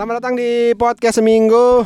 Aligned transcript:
Selamat 0.00 0.16
datang 0.24 0.32
di 0.40 0.72
podcast 0.80 1.20
seminggu. 1.20 1.84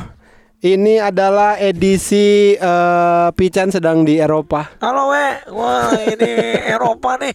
Ini 0.62 1.02
adalah 1.02 1.58
edisi 1.58 2.54
eh, 2.54 3.28
Pican 3.34 3.74
sedang 3.74 4.06
di 4.06 4.22
Eropa. 4.22 4.70
Halo 4.78 5.10
we, 5.10 5.50
wah 5.50 5.90
ini 5.98 6.30
Eropa 6.78 7.18
nih. 7.18 7.34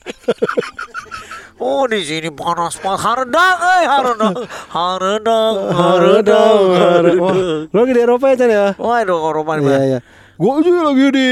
Oh 1.59 1.83
di 1.83 1.99
sini 1.99 2.31
panas 2.31 2.79
banget, 2.79 2.95
haredang, 2.95 3.57
eh 3.59 3.83
haredang, 3.91 4.35
haredang, 4.71 5.53
Wah, 5.67 5.83
haredang. 5.83 6.59
Lo 7.75 7.79
lagi 7.83 7.91
di 7.91 7.99
Eropa 7.99 8.31
ya 8.31 8.35
Chan 8.39 8.47
ya? 8.47 8.65
Wah 8.79 9.03
itu 9.03 9.15
Eropa 9.19 9.51
nih. 9.59 9.67
Iya 9.67 9.79
iya. 9.83 9.99
Gue 10.39 10.63
juga 10.63 10.95
lagi 10.95 11.05
di 11.11 11.27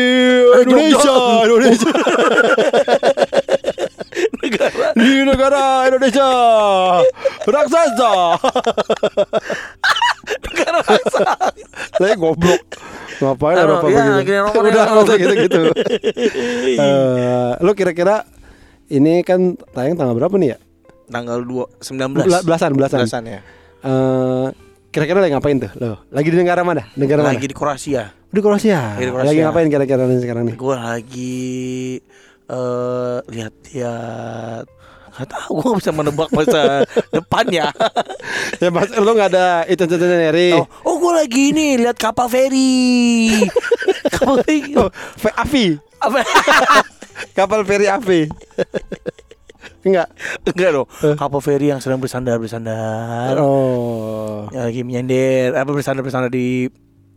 Indonesia, 0.68 1.00
Jogja. 1.00 1.48
Indonesia. 1.48 1.92
Negara 4.48 4.88
di 4.96 5.12
negara 5.22 5.62
Indonesia. 5.86 6.30
Raksasa. 7.44 8.14
negara 10.28 10.80
bangsa. 10.82 11.26
Saya 11.94 12.16
goblok. 12.16 12.62
Ngapain 13.18 13.58
Aduh, 13.58 13.66
Eropa 13.66 13.88
iya, 13.90 14.02
begitu? 14.14 14.60
Udah 14.62 14.84
nggak 14.86 15.04
usah 15.04 15.16
Eropa. 15.16 15.22
gitu-gitu. 15.22 15.62
Eh, 16.78 17.52
lo 17.60 17.72
kira-kira 17.74 18.22
ini 18.88 19.26
kan 19.26 19.58
tayang 19.74 19.98
tanggal 19.98 20.14
berapa 20.14 20.36
nih 20.38 20.54
ya? 20.54 20.58
Tanggal 21.10 21.42
dua 21.42 21.66
sembilan 21.80 22.08
Bela- 22.14 22.46
belasan, 22.46 22.72
belasan. 22.78 23.00
Belasan 23.04 23.24
ya. 23.26 23.40
Eh, 23.82 24.48
kira-kira 24.90 25.20
lagi 25.20 25.34
ngapain 25.34 25.58
tuh 25.58 25.72
lo? 25.82 25.98
Lagi 26.14 26.28
di 26.30 26.38
negara 26.38 26.62
mana? 26.62 26.86
Negara 26.94 27.26
mana? 27.26 27.34
Lagi 27.34 27.50
di 27.50 27.56
Kroasia. 27.58 28.14
Di 28.30 28.40
Kroasia. 28.40 28.96
Di 28.96 29.10
Kroasia. 29.10 29.28
Lagi 29.28 29.40
ngapain 29.42 29.68
kira-kira 29.68 30.04
sekarang 30.22 30.44
nih? 30.54 30.56
Gue 30.56 30.76
lagi 30.78 31.42
eh 32.48 33.18
lihat-lihat. 33.28 34.66
Gak 35.18 35.34
tahu 35.34 35.66
gue 35.66 35.82
bisa 35.82 35.90
menebak 35.90 36.30
masa 36.30 36.86
depan 37.16 37.46
ya. 37.50 37.74
ya 38.62 38.70
mas, 38.70 38.94
lo 38.94 39.18
nggak 39.18 39.34
ada 39.34 39.66
itu 39.66 39.82
itu 39.84 39.98
nyari. 39.98 40.54
Oh, 40.54 40.70
oh 40.86 40.96
gue 41.02 41.14
lagi 41.18 41.42
ini 41.52 41.82
lihat 41.82 41.98
kapal 41.98 42.30
feri. 42.30 43.34
kapal 44.14 44.46
feri. 44.46 44.78
Oh, 44.78 44.94
F- 44.94 45.38
Avi, 45.42 45.74
Apa? 45.98 46.22
kapal 47.34 47.66
feri 47.66 47.90
Avi. 47.90 48.30
Enggak. 49.82 50.08
Enggak 50.46 50.70
dong. 50.70 50.88
Kapal 51.18 51.42
feri 51.42 51.74
yang 51.74 51.82
sedang 51.82 51.98
bersandar 51.98 52.38
bersandar. 52.38 53.42
Oh, 53.42 54.46
Yang 54.54 54.64
lagi 54.70 54.82
menyender 54.86 55.58
apa 55.58 55.72
bersandar 55.74 56.06
bersandar 56.06 56.30
di 56.30 56.70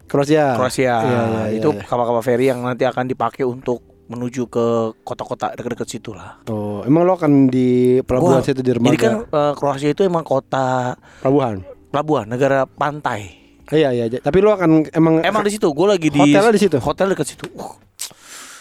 Kroasia. 0.08 0.56
Kroasia. 0.56 0.96
Iya, 1.04 1.20
iya, 1.22 1.42
itu 1.60 1.68
iya. 1.70 1.84
kapal-kapal 1.84 2.24
feri 2.24 2.48
yang 2.48 2.64
nanti 2.64 2.82
akan 2.82 3.06
dipakai 3.06 3.44
untuk 3.46 3.84
menuju 4.10 4.50
ke 4.50 4.66
kota-kota 5.00 5.54
dekat-dekat 5.54 5.86
situ 5.86 6.10
lah. 6.10 6.42
Oh, 6.50 6.82
emang 6.82 7.06
lo 7.06 7.14
akan 7.14 7.46
di 7.46 8.02
pelabuhan 8.02 8.42
situ 8.42 8.58
di 8.58 8.74
Jadi 8.74 8.98
kan 8.98 9.22
eh, 9.22 9.52
Kroasia 9.54 9.94
itu 9.94 10.02
emang 10.02 10.26
kota 10.26 10.98
pelabuhan. 11.22 11.62
pelabuhan, 11.88 12.26
negara 12.26 12.66
pantai. 12.66 13.38
Iya 13.70 13.94
iya, 13.94 14.04
tapi 14.18 14.42
lo 14.42 14.50
akan 14.50 14.90
emang 14.90 15.22
Emang 15.22 15.46
di 15.46 15.54
situ, 15.54 15.70
gue 15.70 15.86
lagi 15.86 16.10
di 16.10 16.18
Hotelnya 16.18 16.50
di 16.50 16.58
situ? 16.58 16.76
Hotel 16.82 17.14
dekat 17.14 17.26
situ. 17.28 17.46
Uh, 17.54 17.78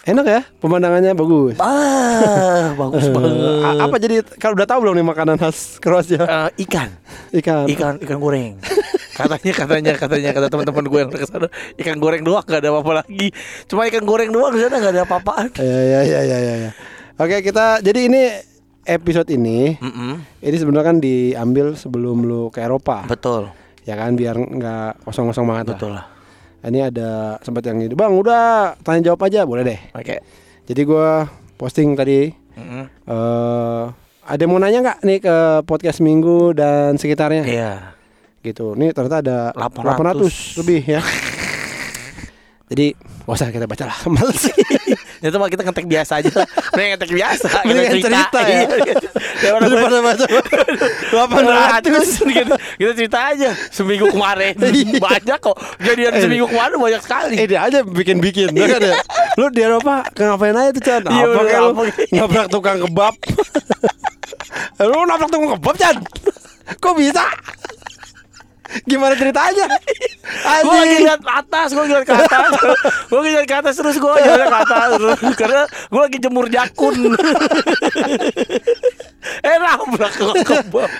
enak 0.00 0.24
ya 0.24 0.40
pemandangannya 0.62 1.12
bagus. 1.12 1.58
ah, 1.58 2.70
bagus 2.80 3.10
banget. 3.10 3.34
Eh, 3.34 3.66
a- 3.66 3.78
apa 3.84 3.96
jadi 3.98 4.16
kalau 4.38 4.54
udah 4.54 4.64
tahu 4.64 4.78
belum 4.86 4.94
nih 4.96 5.06
makanan 5.06 5.34
khas 5.36 5.76
Kroasia? 5.76 6.22
Eh, 6.22 6.62
ikan, 6.62 6.94
Ikan. 7.34 7.66
ikan, 7.68 7.94
ikan 7.98 8.18
goreng. 8.18 8.54
katanya, 9.20 9.52
katanya, 9.52 9.92
katanya, 9.96 10.30
kata 10.32 10.46
teman-teman 10.48 10.84
gue 10.88 11.00
yang 11.00 11.10
ke 11.12 11.26
sana, 11.26 11.48
ikan 11.76 11.96
goreng 12.00 12.22
doang, 12.24 12.44
gak 12.44 12.60
ada 12.64 12.70
apa-apa 12.72 13.04
lagi. 13.04 13.28
Cuma 13.68 13.84
ikan 13.86 14.04
goreng 14.04 14.30
doang 14.32 14.52
sana 14.56 14.76
gak 14.80 14.92
ada 14.96 15.02
apa-apaan. 15.04 15.48
Iya 15.60 15.80
iya 15.84 16.00
iya 16.02 16.20
iya 16.22 16.38
iya. 16.40 16.54
ya. 16.68 16.72
Oke, 17.20 17.44
kita 17.44 17.84
jadi 17.84 18.08
ini 18.08 18.22
episode 18.88 19.28
ini 19.28 19.76
Mm-mm, 19.76 20.12
ini 20.40 20.56
sebenarnya 20.56 20.86
kan 20.88 20.96
diambil 20.98 21.76
sebelum 21.76 22.24
lu 22.24 22.48
ke 22.48 22.64
Eropa. 22.64 23.04
betul, 23.04 23.52
Ya 23.84 23.94
kan 23.94 24.16
biar 24.16 24.36
nggak 24.36 25.04
kosong-kosong 25.04 25.44
banget 25.44 25.76
betul 25.76 25.92
lah. 25.92 26.08
Ini 26.60 26.92
ada 26.92 27.40
sempat 27.40 27.64
yang 27.64 27.80
ini, 27.80 27.92
"Bang, 27.92 28.12
udah 28.12 28.76
tanya 28.80 29.12
jawab 29.12 29.24
aja, 29.24 29.44
boleh 29.48 29.64
deh." 29.64 29.80
Oke. 29.96 30.20
Jadi 30.64 30.80
gua 30.84 31.28
posting 31.56 31.92
tadi 31.92 32.32
Mm-mm. 32.56 32.84
eh 33.08 33.84
ada 34.20 34.40
yang 34.40 34.52
mau 34.52 34.60
nanya 34.60 34.78
nggak 34.80 34.98
nih 35.02 35.18
ke 35.18 35.36
podcast 35.66 35.98
Minggu 36.00 36.52
dan 36.54 36.94
sekitarnya? 36.96 37.42
Iya. 37.44 37.72
Gitu. 38.40 38.72
Nih 38.72 38.90
ternyata 38.90 39.20
ada 39.20 39.38
800. 39.52 40.56
800 40.56 40.58
lebih 40.58 40.80
ya. 40.88 41.00
Jadi 42.70 42.94
gak 42.94 43.34
usah 43.34 43.50
kita 43.50 43.66
baca 43.66 43.82
lah 43.84 43.98
Males 44.14 44.46
Itu 45.20 45.36
mah 45.36 45.50
kita 45.50 45.60
ngetek 45.60 45.84
biasa 45.84 46.12
aja 46.18 46.30
lah. 46.32 46.46
Mending 46.72 46.90
ngetek 46.94 47.10
biasa. 47.10 47.46
kita 47.50 47.66
Mendingan 47.66 47.98
cerita 48.00 48.38
ya. 48.40 48.56
Iya, 48.56 48.76
iya. 48.80 48.94
Daripada 49.36 49.66
Daripada 49.66 49.98
baca 50.00 50.24
800 51.84 52.30
kita, 52.30 52.54
kita 52.78 52.92
cerita 52.94 53.18
aja 53.26 53.50
seminggu 53.68 54.06
kemarin 54.08 54.54
Iya. 54.56 54.96
banyak 54.96 55.38
kok 55.38 55.56
kejadian 55.76 56.12
Eh. 56.14 56.20
seminggu 56.22 56.46
kemarin 56.46 56.76
banyak 56.78 57.02
sekali 57.02 57.34
Eh 57.36 57.46
dia 57.46 57.60
aja 57.60 57.82
bikin-bikin 57.82 58.48
kan 58.50 58.80
ya 58.80 58.96
Lu 59.34 59.48
di 59.48 59.60
Eropa 59.60 60.06
ngapain 60.08 60.54
aja 60.54 60.70
tuh 60.70 60.82
Chan 60.82 61.00
Iya, 61.04 61.24
Apa 61.26 61.40
kayak 61.42 61.60
lu 61.60 61.72
Nabrak 62.14 62.46
tukang 62.48 62.78
kebab 62.80 63.14
Lu 64.80 64.98
nabrak 65.04 65.28
tukang 65.28 65.50
kebab 65.54 65.74
Chan 65.76 65.96
Kok 66.76 66.94
bisa 66.94 67.24
Gimana 68.86 69.14
ceritanya? 69.18 69.66
Gue 70.64 70.76
lagi 70.76 70.96
lihat 71.02 71.20
atas 71.26 71.68
gue 71.74 71.84
lihat 71.90 72.04
ke 72.06 72.14
atas. 72.14 72.50
Gue 73.10 73.18
lagi 73.18 73.30
lihat 73.34 73.46
ke 73.50 73.56
atas 73.58 73.74
terus 73.76 73.96
gue 73.98 74.12
jalan 74.14 74.46
ke 74.46 74.58
atas. 74.62 74.88
Terus. 74.94 75.18
karena 75.34 75.62
gue 75.66 76.00
lagi 76.00 76.18
jemur 76.22 76.46
jakun. 76.46 76.94
Eh 79.20 79.56
nabrak 79.60 80.16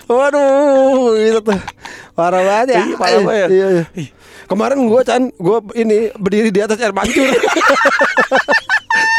Waduh 0.04 1.16
gitu 1.16 1.40
tuh. 1.40 1.60
Parah 2.12 2.44
banget 2.44 2.76
ya. 2.76 2.82
Iya, 2.84 2.96
parah 3.00 3.20
banget 3.24 3.40
ya. 3.40 3.48
Iya, 3.48 3.66
iya. 3.96 4.12
Kemarin 4.44 4.78
gua 4.84 5.00
Chan 5.00 5.32
Gua 5.40 5.64
ini 5.72 6.12
berdiri 6.12 6.52
di 6.52 6.60
atas 6.60 6.76
air 6.84 6.92
mancur. 6.92 7.32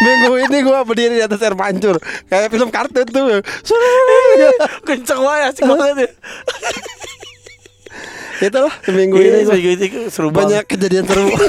Minggu 0.05 0.33
ini 0.37 0.57
gua 0.61 0.85
berdiri 0.85 1.17
di 1.17 1.23
atas 1.25 1.41
air 1.41 1.57
mancur. 1.57 1.97
Kayak 2.29 2.53
film 2.53 2.69
kartun 2.69 3.09
tuh. 3.09 3.41
Kenceng 4.85 5.21
banget 5.25 5.49
asik 5.49 5.65
banget 5.65 5.97
ya 6.05 6.09
Itulah 8.41 8.73
seminggu 8.81 9.21
Iya, 9.21 9.29
ini 9.29 9.41
seminggu 9.45 9.69
ini 9.77 9.87
seru 10.09 10.27
Banyak 10.33 10.65
kejadian 10.65 11.05
seru. 11.05 11.29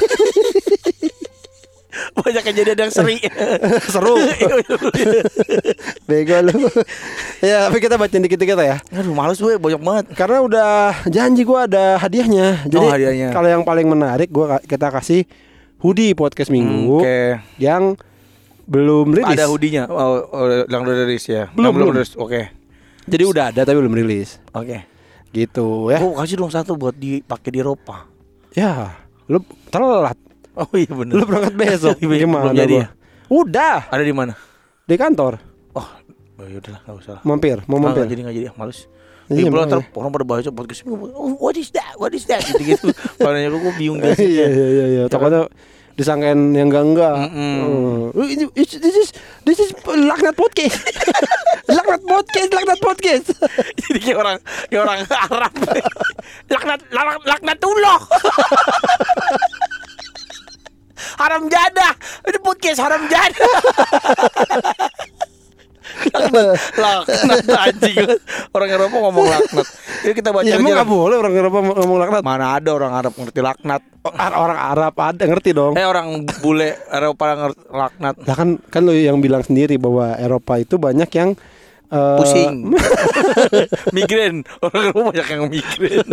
Banyak 2.13 2.43
kejadian 2.45 2.79
yang 2.89 2.93
seri. 2.93 3.21
Seru. 3.93 4.17
Bego 6.09 6.39
lu. 6.45 6.69
Ya 7.41 7.69
tapi 7.69 7.79
kita 7.81 8.01
bacain 8.01 8.25
dikit-dikit 8.25 8.57
ya. 8.57 8.81
Aduh 8.93 9.13
males 9.13 9.37
gue 9.37 9.57
banyak 9.57 9.81
banget. 9.81 10.05
Karena 10.17 10.39
udah 10.41 10.69
janji 11.09 11.45
gua 11.45 11.69
ada 11.69 12.01
hadiahnya. 12.01 12.65
Jadi 12.69 12.85
Oh, 12.85 12.89
hadiahnya. 12.89 13.29
kalau 13.33 13.49
yang 13.49 13.65
paling 13.65 13.89
menarik 13.89 14.29
gua 14.29 14.61
kita 14.61 14.89
kasih 14.89 15.29
hoodie 15.81 16.17
podcast 16.17 16.49
minggu 16.49 17.01
Hmm, 17.01 17.05
Oke. 17.05 17.21
Yang 17.61 17.83
belum 18.65 19.07
rilis. 19.13 19.33
Ada 19.37 19.45
hoodie-nya. 19.49 19.85
Oh, 19.93 20.25
oh, 20.33 20.47
yang 20.65 20.81
udah 20.85 20.97
rilis 21.05 21.25
ya. 21.29 21.49
Belum, 21.53 21.73
Yang 21.73 21.75
belum 21.77 21.87
belum. 21.89 21.97
rilis 22.01 22.13
Oke. 22.17 22.41
Jadi 23.05 23.23
udah 23.27 23.45
ada 23.53 23.61
tapi 23.65 23.77
belum 23.77 23.95
rilis. 23.97 24.41
Oke 24.53 24.92
Gitu 25.33 25.67
ya 25.89 25.99
Gue 25.99 26.13
kasih 26.15 26.37
dong 26.37 26.53
satu 26.53 26.77
buat 26.77 26.93
dipakai 26.93 27.51
di 27.51 27.59
Eropa 27.59 28.05
Ya 28.53 29.01
Lu 29.27 29.41
telat 29.69 30.17
Oh 30.53 30.69
iya 30.73 30.89
bener 30.89 31.17
Lu 31.17 31.25
berangkat 31.25 31.55
besok 31.55 31.97
Iya, 32.05 32.17
Gimana 32.21 32.53
belum 32.53 32.59
jadi 32.59 32.75
ya? 32.75 32.87
Udah 33.27 33.89
Ada 33.89 34.03
di 34.03 34.13
mana? 34.13 34.33
Di 34.85 34.95
kantor 34.95 35.41
Oh, 35.73 35.89
oh 36.37 36.45
yaudah 36.45 36.77
lah, 36.77 36.81
gak 36.85 36.97
usah 37.01 37.13
lah. 37.17 37.23
Mampir 37.25 37.65
Mau 37.65 37.81
mampir 37.81 38.05
nggak 38.05 38.13
jadi 38.13 38.21
nggak 38.23 38.37
jadi, 38.37 38.47
ah, 38.47 38.55
males. 38.55 38.85
Iya, 39.33 39.39
Iya, 39.39 39.49
pulang 39.49 39.65
ntar 39.65 39.81
orang 39.89 40.11
pada 40.13 40.25
baca 40.27 40.51
podcast 40.53 40.85
ini, 40.85 40.93
oh, 40.93 41.33
what 41.41 41.57
is 41.57 41.73
that? 41.73 41.97
What 41.97 42.13
is 42.13 42.29
that? 42.29 42.45
Gitu 42.45 42.77
gitu. 42.77 42.93
Padahal 43.23 43.49
gue 43.49 43.61
gue 43.63 43.75
bingung 43.81 43.97
gitu. 43.97 44.21
Iya 44.21 44.45
iya 44.45 44.67
iya 44.69 44.85
iya 44.91 45.03
Takutnya 45.09 45.49
disangkain 45.93 46.53
yang 46.53 46.69
enggak 46.69 46.85
enggak. 46.85 47.15
Mm-mm. 47.25 48.13
Oh, 48.13 48.27
ini- 48.27 48.53
ini- 48.53 48.81
This 48.83 48.97
is 48.99 49.09
this 49.49 49.59
is 49.59 49.71
laknat 49.81 50.37
podcast. 50.37 50.77
laknat 51.73 52.03
podcast, 52.03 52.51
laknat 52.51 52.81
podcast. 52.83 53.27
Jadi 53.93 54.01
kayak 54.01 54.19
orang 54.19 54.37
kayak 54.67 54.83
orang 54.83 54.99
Arab. 55.05 55.53
laknat 56.49 56.81
laknat 56.89 57.21
laknatullah. 57.29 57.99
haram 61.15 61.43
jadah. 61.45 61.93
Ini 62.25 62.39
podcast 62.41 62.81
haram 62.81 63.05
jadah. 63.05 63.49
laknat 66.75 67.45
anjing 67.45 67.97
orang 68.51 68.69
Eropa 68.71 68.97
ngomong 68.99 69.27
laknat 69.29 69.67
Yuk 70.03 70.15
kita 70.15 70.31
baca 70.33 70.43
ya 70.43 70.57
emang 70.57 70.73
nggak 70.73 70.89
boleh 70.89 71.17
orang 71.17 71.35
Eropa 71.37 71.59
ngomong 71.61 71.99
laknat. 72.01 72.23
mana 72.23 72.57
ada 72.57 72.71
orang 72.73 72.93
Arab 72.95 73.13
ngerti 73.13 73.41
laknat 73.41 73.83
Oh, 74.03 74.11
Orang 74.11 74.59
Arab 74.59 74.95
ada 74.97 75.23
ngerti 75.23 75.55
dong. 75.55 75.77
eh 75.77 75.85
orang 75.85 76.11
bule 76.41 76.75
Eropa 76.89 77.37
ngerti 77.37 77.63
laknat 77.69 78.15
Lah 78.19 78.35
kan 78.35 78.49
kan 78.65 78.83
lo 78.83 78.91
yang 78.91 79.21
bilang 79.21 79.45
sendiri 79.45 79.77
bahwa 79.77 80.17
Eropa 80.17 80.57
itu 80.57 80.75
banyak 80.75 81.07
yang 81.13 81.37
eh, 81.93 82.17
pusing 82.17 82.73
migrain 83.97 84.41
orang 84.59 84.83
Eropa 84.89 85.13
banyak 85.13 85.29
yang 85.29 85.43
migrain 85.47 86.07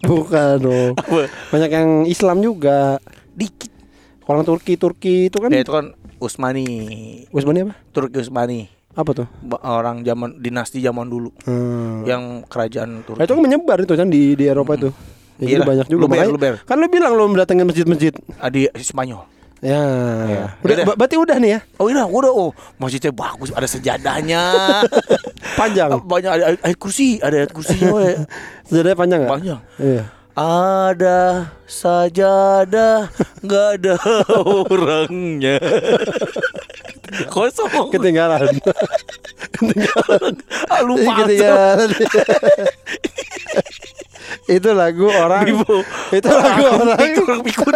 Bukan 0.00 0.56
dong. 0.58 0.92
Apa? 0.96 1.30
Banyak 1.50 1.70
yang 1.70 1.88
Islam 2.04 2.40
juga. 2.40 2.98
dikit 3.30 3.70
Orang 4.26 4.42
Turki 4.42 4.74
Turki 4.74 5.30
itu 5.30 5.38
kan 5.38 5.48
ya 5.48 5.62
itu 5.62 5.70
kan 5.70 5.94
Usmani 6.18 6.66
Usmani 7.30 7.58
apa? 7.62 7.74
Turki 7.88 8.18
Usmani 8.18 8.66
Apa 8.92 9.14
tuh? 9.14 9.26
Orang 9.60 10.02
zaman 10.02 10.34
dinasti 10.36 10.82
zaman 10.82 11.06
dulu 11.06 11.30
Hmm. 11.44 12.02
yang 12.02 12.22
kerajaan 12.44 12.90
Nah, 12.90 13.00
itu 13.00 13.14
Turki. 13.14 13.28
kan 13.28 13.38
menyebar 13.38 13.78
itu 13.78 13.94
kan 13.94 14.08
di 14.08 14.34
di 14.34 14.44
Eropa 14.44 14.74
itu. 14.74 14.90
Ya, 15.38 15.46
Iya 15.48 15.58
banyak 15.62 15.86
juga. 15.86 16.00
Luber, 16.02 16.16
Makanya- 16.18 16.34
luber. 16.34 16.54
Kan 16.66 16.76
lu 16.76 16.86
bilang 16.90 17.12
lu 17.14 17.24
mendatangin 17.24 17.62
masjid-masjid. 17.62 18.10
Ah, 18.36 18.50
di 18.50 18.66
Spanyol. 18.74 19.22
Ya. 19.58 19.82
Iya. 20.22 20.44
Udah, 20.62 20.74
Udah. 20.74 20.84
ba- 20.86 20.96
berarti 21.02 21.16
udah 21.18 21.36
nih 21.42 21.50
ya. 21.58 21.60
Oh 21.82 21.90
iya, 21.90 22.06
udah 22.06 22.30
oh 22.30 22.50
masjidnya 22.78 23.10
bagus, 23.10 23.50
ada 23.50 23.66
sejadahnya. 23.66 24.42
Panjang. 25.58 25.98
Banyak 26.06 26.30
ada 26.30 26.44
ayat 26.62 26.78
kursi, 26.78 27.18
ada 27.18 27.42
ayat 27.42 27.50
kursinya 27.50 27.90
we. 27.90 28.14
Sejadahnya 28.70 28.94
panjang 28.94 29.18
nggak? 29.26 29.32
Banyak. 29.34 29.58
Iya. 29.82 30.04
Ada 30.38 31.50
sajadah, 31.66 33.10
nggak 33.42 33.66
ada 33.82 33.94
orangnya. 34.46 35.58
Kosong. 37.34 37.90
Ketinggalan. 37.90 38.46
Ah, 40.70 40.86
lupa. 40.86 41.26
Ketinggalan. 41.26 41.90
Itu 44.48 44.70
lagu 44.72 45.06
orang 45.08 45.44
Bibo. 45.44 45.84
itu 46.16 46.28
lagu 46.28 46.62
orang 46.84 47.40
pikun. 47.44 47.74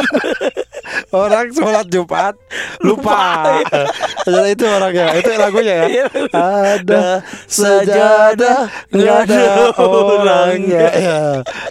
orang 1.12 1.46
sholat 1.52 1.86
Jumat 1.88 2.34
lupa. 2.82 3.56
Lupa. 3.62 3.82
Ternyata 4.22 4.48
itu 4.52 4.64
orangnya, 4.66 5.06
itu 5.18 5.30
lagunya 5.36 5.74
ya. 5.74 5.86
Iya. 5.88 6.06
Ada 6.32 7.04
sajadah 7.46 8.58
nggak 8.92 9.16
ada 9.28 9.42
orangnya. 9.82 10.84
Ya. 10.92 11.20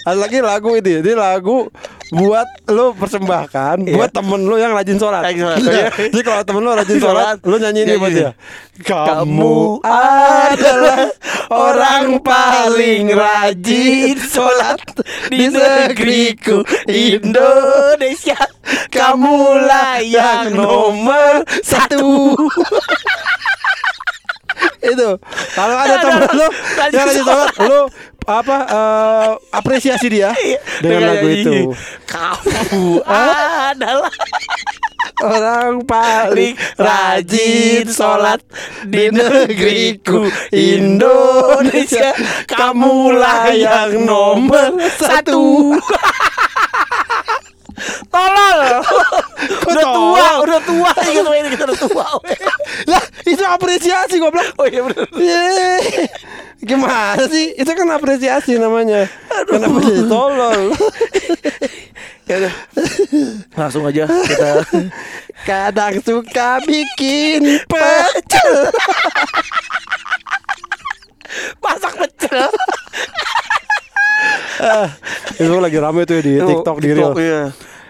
Ada 0.06 0.18
lagi 0.18 0.39
lagu 0.44 0.75
ini, 0.75 1.01
ini 1.01 1.13
lagu 1.13 1.69
buat 2.12 2.48
lu 2.68 2.92
persembahkan 2.92 3.88
Iya. 3.88 3.95
buat 3.95 4.12
temen 4.12 4.44
lu 4.44 4.60
yang 4.60 4.75
rajin 4.75 5.00
sholat. 5.00 5.24
Iya. 5.31 5.56
Jadi 6.12 6.24
kalau 6.27 6.44
temen 6.44 6.62
lu 6.62 6.72
rajin 6.75 7.00
sholat, 7.00 7.39
lu 7.48 7.56
nyanyi 7.56 7.88
ini 7.88 7.94
buat 7.95 8.12
dia. 8.12 8.31
Kamu 8.81 9.07
Kamu 9.22 9.80
adalah 9.86 11.00
orang 11.51 12.19
paling 12.19 13.13
rajin 13.16 14.18
sholat 14.19 14.71
di 15.32 15.46
negeriku 15.50 16.64
Indonesia. 16.88 18.38
Kamulah 18.92 20.04
yang 20.04 20.54
nomor 20.56 21.46
satu. 21.64 22.36
itu. 24.82 25.10
Kalau 25.56 25.76
ada 25.78 25.96
temen 26.02 26.22
lu 26.34 26.48
yang 26.92 27.06
rajin 27.08 27.24
sholat 27.24 27.56
lu 27.62 27.82
apa 28.30 28.58
eh, 28.70 29.32
apresiasi 29.50 30.08
dia 30.14 30.30
dengan 30.82 31.18
lagu 31.18 31.28
nyanyi, 31.28 31.42
itu. 31.42 31.58
Kamu 32.06 33.02
adalah 33.06 34.14
orang 35.22 35.86
paling 35.86 36.58
rajin 36.76 37.86
sholat 37.88 38.42
di 38.86 39.14
negeriku 39.14 40.28
Indonesia 40.50 42.14
kamulah 42.50 43.54
yang 43.54 44.02
nomor 44.06 44.76
satu 44.98 45.78
Tolol. 48.12 48.62
udah 49.72 49.86
tua, 49.90 50.28
udah 50.46 50.60
tua 50.62 50.92
gitu 51.02 51.30
ini 51.34 51.50
kita 51.50 51.64
udah 51.66 51.80
tua. 51.80 52.08
lah 52.86 53.04
itu 53.26 53.42
apresiasi 53.42 54.22
goblok 54.22 54.54
Oh 54.62 54.68
iya 54.70 54.86
benar. 54.86 55.08
Gimana 56.62 57.26
sih? 57.26 57.58
Itu 57.58 57.74
kan 57.74 57.90
apresiasi 57.90 58.62
namanya. 58.62 59.10
Kenapa 59.50 59.82
jadi 59.82 60.04
tolol? 60.06 60.62
Ya. 62.31 62.51
Langsung 63.60 63.83
aja 63.83 64.07
kita 64.07 64.50
Kadang 65.50 66.00
suka 66.00 66.63
bikin 66.63 67.60
pecel. 67.72 68.51
masak 71.57 71.94
pecel. 71.98 72.48
itu 75.33 75.56
lagi 75.57 75.78
rame 75.78 76.01
tuh 76.06 76.19
di 76.22 76.33
TikTok 76.38 76.78
di 76.78 76.89
Reel. 76.92 77.12
Iya. 77.18 77.42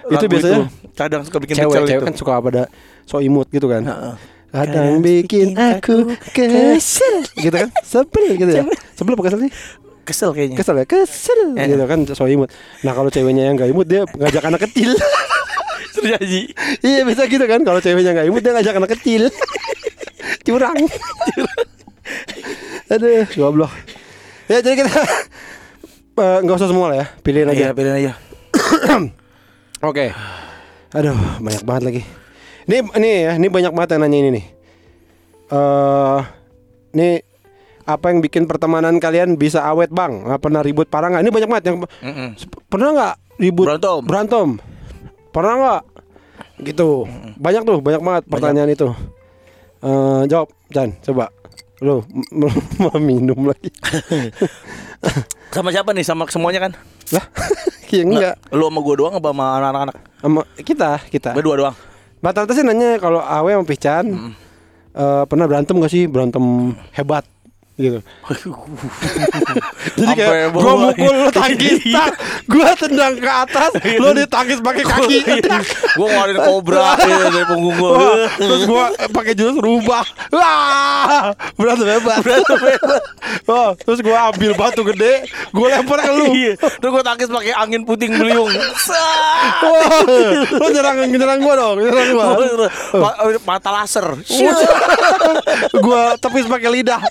Itu 0.08 0.26
biasanya 0.26 0.62
kadang 0.92 1.22
suka 1.24 1.38
bikin 1.40 1.56
Cewek, 1.58 1.70
pecel 1.72 1.86
cewek 1.88 2.00
itu. 2.00 2.08
kan 2.08 2.16
suka 2.16 2.34
pada 2.40 2.64
so 3.04 3.20
imut 3.20 3.48
gitu 3.50 3.68
kan. 3.68 3.84
Heeh. 3.84 4.16
Kadang 4.52 5.00
bikin 5.00 5.56
aku 5.56 6.12
kesel 6.32 7.16
gitu 7.36 7.56
kan. 7.56 7.70
Sebel 7.84 8.36
gitu 8.36 8.52
ya. 8.52 8.64
Sebel 8.96 9.14
apa 9.14 9.24
kesel 9.24 9.40
sih? 9.48 9.52
Kesel 10.12 10.36
kayaknya. 10.36 10.58
Kesel 10.60 10.76
ya, 10.76 10.86
kesel 10.86 11.40
Eh. 11.56 11.66
gitu 11.72 11.86
kan 11.88 12.00
so 12.12 12.28
imut. 12.28 12.52
Nah, 12.84 12.92
kalau 12.92 13.08
ceweknya 13.08 13.48
yang 13.48 13.56
gak 13.56 13.72
imut 13.72 13.88
dia 13.88 14.04
ngajak 14.06 14.44
anak 14.44 14.62
kecil. 14.68 14.92
Terjadi. 15.96 16.42
iya, 16.84 17.02
bisa 17.04 17.24
gitu 17.26 17.44
kan. 17.48 17.64
Kalau 17.64 17.80
ceweknya 17.80 18.12
gak 18.12 18.28
imut 18.28 18.44
dia 18.44 18.52
ngajak 18.52 18.76
anak 18.76 18.92
kecil. 19.00 19.32
Curang. 20.46 20.78
Aduh, 22.92 23.24
goblok. 23.34 23.72
Ya, 24.52 24.60
jadi 24.60 24.84
kita 24.84 24.92
eh, 26.20 26.38
nggak 26.44 26.58
usah 26.60 26.68
semua 26.68 26.92
lah 26.92 26.98
ya. 27.00 27.08
Pilihin 27.24 27.48
aja. 27.48 27.62
Iya, 27.62 27.70
pilihin 27.72 27.96
aja. 27.96 28.12
Oke. 29.90 30.12
Aduh, 30.92 31.16
banyak 31.40 31.64
banget 31.64 31.84
lagi. 31.88 32.02
Ini 32.68 32.78
ini 33.00 33.10
ya, 33.26 33.32
ini 33.40 33.48
banyak 33.48 33.72
banget 33.72 33.90
yang 33.96 34.02
nanya 34.04 34.18
ini 34.20 34.30
nih. 34.36 34.46
Eh, 35.52 36.20
ini 36.94 37.10
apa 37.84 38.06
yang 38.08 38.20
bikin 38.20 38.46
pertemanan 38.46 38.98
kalian 38.98 39.36
bisa 39.36 39.62
awet 39.64 39.90
bang? 39.90 40.24
Nggak 40.24 40.42
pernah 40.42 40.62
ribut 40.62 40.88
parah 40.88 41.10
nggak? 41.10 41.22
Ini 41.22 41.32
banyak 41.32 41.50
banget 41.50 41.66
yang 41.66 41.78
Mm-mm. 41.82 42.30
pernah 42.68 42.90
nggak 42.92 43.14
ribut 43.38 43.66
Berantem. 43.68 44.00
berantem? 44.04 44.48
Pernah 45.32 45.54
nggak? 45.56 45.82
Gitu. 46.62 46.90
Banyak 47.36 47.62
tuh, 47.64 47.78
banyak 47.80 48.02
banget 48.02 48.24
pertanyaan 48.26 48.70
itu. 48.70 48.90
Eh, 49.82 50.22
jawab, 50.28 50.54
Chan, 50.70 50.94
coba. 51.02 51.34
M- 51.82 52.06
mau 52.80 52.94
minum 52.96 53.50
lagi? 53.50 53.74
Sama 55.52 55.74
siapa 55.74 55.92
nih? 55.92 56.06
Sama 56.06 56.30
semuanya 56.30 56.70
kan? 56.70 56.74
lah, 57.12 57.26
ya 57.92 58.08
enggak. 58.08 58.36
Lu 58.56 58.72
sama 58.72 58.80
gua 58.80 58.96
doang 58.96 59.14
apa 59.14 59.30
sama 59.30 59.46
anak-anak? 59.60 59.96
Sama 60.22 60.42
kita, 60.56 60.90
kita. 61.12 61.36
Berdua 61.36 61.56
doang. 61.58 61.76
Rata-rata 62.22 62.54
sih 62.54 62.64
nanya 62.64 62.96
kalau 62.96 63.20
Awe 63.20 63.52
sama 63.52 63.66
Pican 63.66 64.06
eh, 64.94 65.24
pernah 65.26 65.44
berantem 65.44 65.76
gak 65.76 65.92
sih? 65.92 66.06
Berantem 66.06 66.72
hebat 66.94 67.26
gitu. 67.82 68.00
Jadi 69.98 70.14
kayak 70.16 70.50
gua 70.52 70.74
mukul 70.80 71.14
lu 71.18 71.30
tangkis, 71.30 71.82
Iya. 71.82 71.96
tak, 71.98 72.12
gua 72.46 72.70
tendang 72.74 73.14
ke 73.16 73.28
atas, 73.28 73.72
lu 73.98 74.10
ditangkis 74.14 74.60
pakai 74.60 74.84
kaki. 74.84 75.18
tak. 75.42 75.62
gua 75.94 76.08
ngeluarin 76.08 76.38
kobra 76.40 76.80
ya, 76.96 77.18
dari 77.28 77.46
punggung 77.46 77.76
gua. 77.76 77.90
Wah, 77.92 78.14
terus 78.32 78.64
gua 78.64 78.86
pakai 79.10 79.34
jurus 79.34 79.58
rubah. 79.58 80.06
Wah, 80.32 81.34
berantem 81.56 81.88
hebat. 81.90 82.18
Berantem 82.22 82.60
hebat. 82.60 83.02
Wah, 83.44 83.70
terus 83.76 84.00
gua 84.00 84.30
ambil 84.30 84.52
batu 84.54 84.82
gede, 84.86 85.14
gua 85.50 85.68
lempar 85.72 86.00
ke 86.00 86.12
lu. 86.12 86.26
Iya. 86.32 86.54
Terus 86.58 86.92
gua 86.92 87.04
tangkis 87.04 87.28
pakai 87.28 87.54
angin 87.54 87.82
puting 87.82 88.14
beliung. 88.14 88.52
Wah, 89.62 89.90
lu 90.52 90.66
nyerang 90.70 90.98
nyerang 91.08 91.40
gua 91.40 91.54
dong, 91.58 91.78
nyerang 91.80 92.08
gua. 92.12 92.26
Ma- 92.96 93.18
Mata 93.44 93.70
laser. 93.74 94.06
gua 95.78 96.16
tepis 96.16 96.46
pakai 96.46 96.70
lidah. 96.72 97.02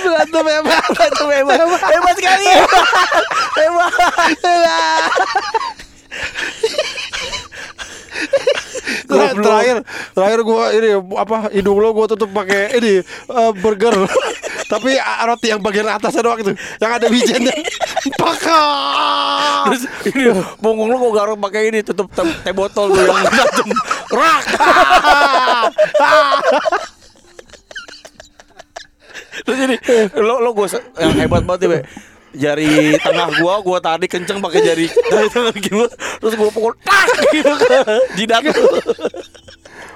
Berantem 0.00 0.46
hebat. 0.48 0.84
Berantem 0.90 1.28
hebat. 1.30 1.60
Hebat 1.80 2.14
sekali. 2.18 2.46
Hebat. 3.56 3.92
Goblok. 4.40 5.12
Terakhir 9.36 9.76
terakhir 10.12 10.40
gua 10.42 10.70
ini 10.70 10.90
apa 11.14 11.50
hidung 11.50 11.78
lo 11.78 11.90
gua 11.90 12.06
tutup 12.06 12.30
pakai 12.30 12.78
ini 12.78 13.00
eh, 13.02 13.50
burger 13.58 13.94
tapi 14.72 14.94
roti 14.98 15.50
yang 15.50 15.58
bagian 15.58 15.88
atasnya 15.88 16.22
doang 16.22 16.38
itu 16.38 16.52
yang 16.78 16.92
ada 16.94 17.06
wijennya 17.10 17.54
pakar 18.20 19.66
Terus 19.66 19.82
ini 20.08 20.30
punggung 20.58 20.88
lu 20.88 20.96
gua 20.96 21.12
garuk 21.14 21.38
pakai 21.38 21.68
ini 21.68 21.82
tutup 21.82 22.08
teh, 22.10 22.24
teh 22.42 22.54
botol 22.54 22.88
tuh 22.88 23.02
yang 23.02 23.28
tajam. 23.28 23.68
Rak. 24.08 24.44
Terus 29.40 29.58
ini 29.58 29.76
lo 30.16 30.40
lo 30.40 30.50
gua 30.52 30.66
se- 30.66 30.84
yang 30.98 31.12
hebat 31.14 31.42
banget 31.44 31.60
ya, 31.60 31.68
Be. 31.70 31.78
Jari 32.32 32.66
tengah 32.96 33.28
gua 33.36 33.58
gua 33.58 33.78
tadi 33.78 34.06
kenceng 34.06 34.38
pakai 34.38 34.60
jari 34.60 34.86
jari 34.86 35.26
tengah 35.28 35.50
gua 35.66 35.86
terus 36.16 36.34
gua 36.34 36.48
pukul 36.48 36.72
tak 36.80 37.04
gitu 37.28 37.50
ke 37.56 37.78
jidat 38.14 38.42
lu. 38.44 38.54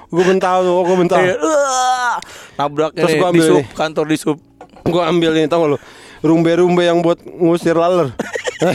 gua 0.08 0.24
bentar 0.24 0.58
tuh 0.60 0.82
gua 0.82 0.96
bentar 0.96 1.18
Iya, 1.20 1.34
"Uah." 1.36 2.14
Nabrak 2.56 2.90
Terus 2.92 3.06
ini 3.08 3.18
gua 3.18 3.28
di 3.28 3.32
ambil 3.32 3.46
sub 3.46 3.56
nih. 3.56 3.66
kantor 3.72 4.04
di 4.06 4.16
sub. 4.16 4.38
gua 4.84 5.02
ambil 5.06 5.30
ini 5.32 5.46
tau 5.46 5.62
gak 5.62 5.70
lo 5.70 5.78
rumbe-rumbe 6.20 6.82
yang 6.82 6.98
buat 7.00 7.22
ngusir 7.22 7.74
laler 7.74 8.10
Nah, 8.56 8.70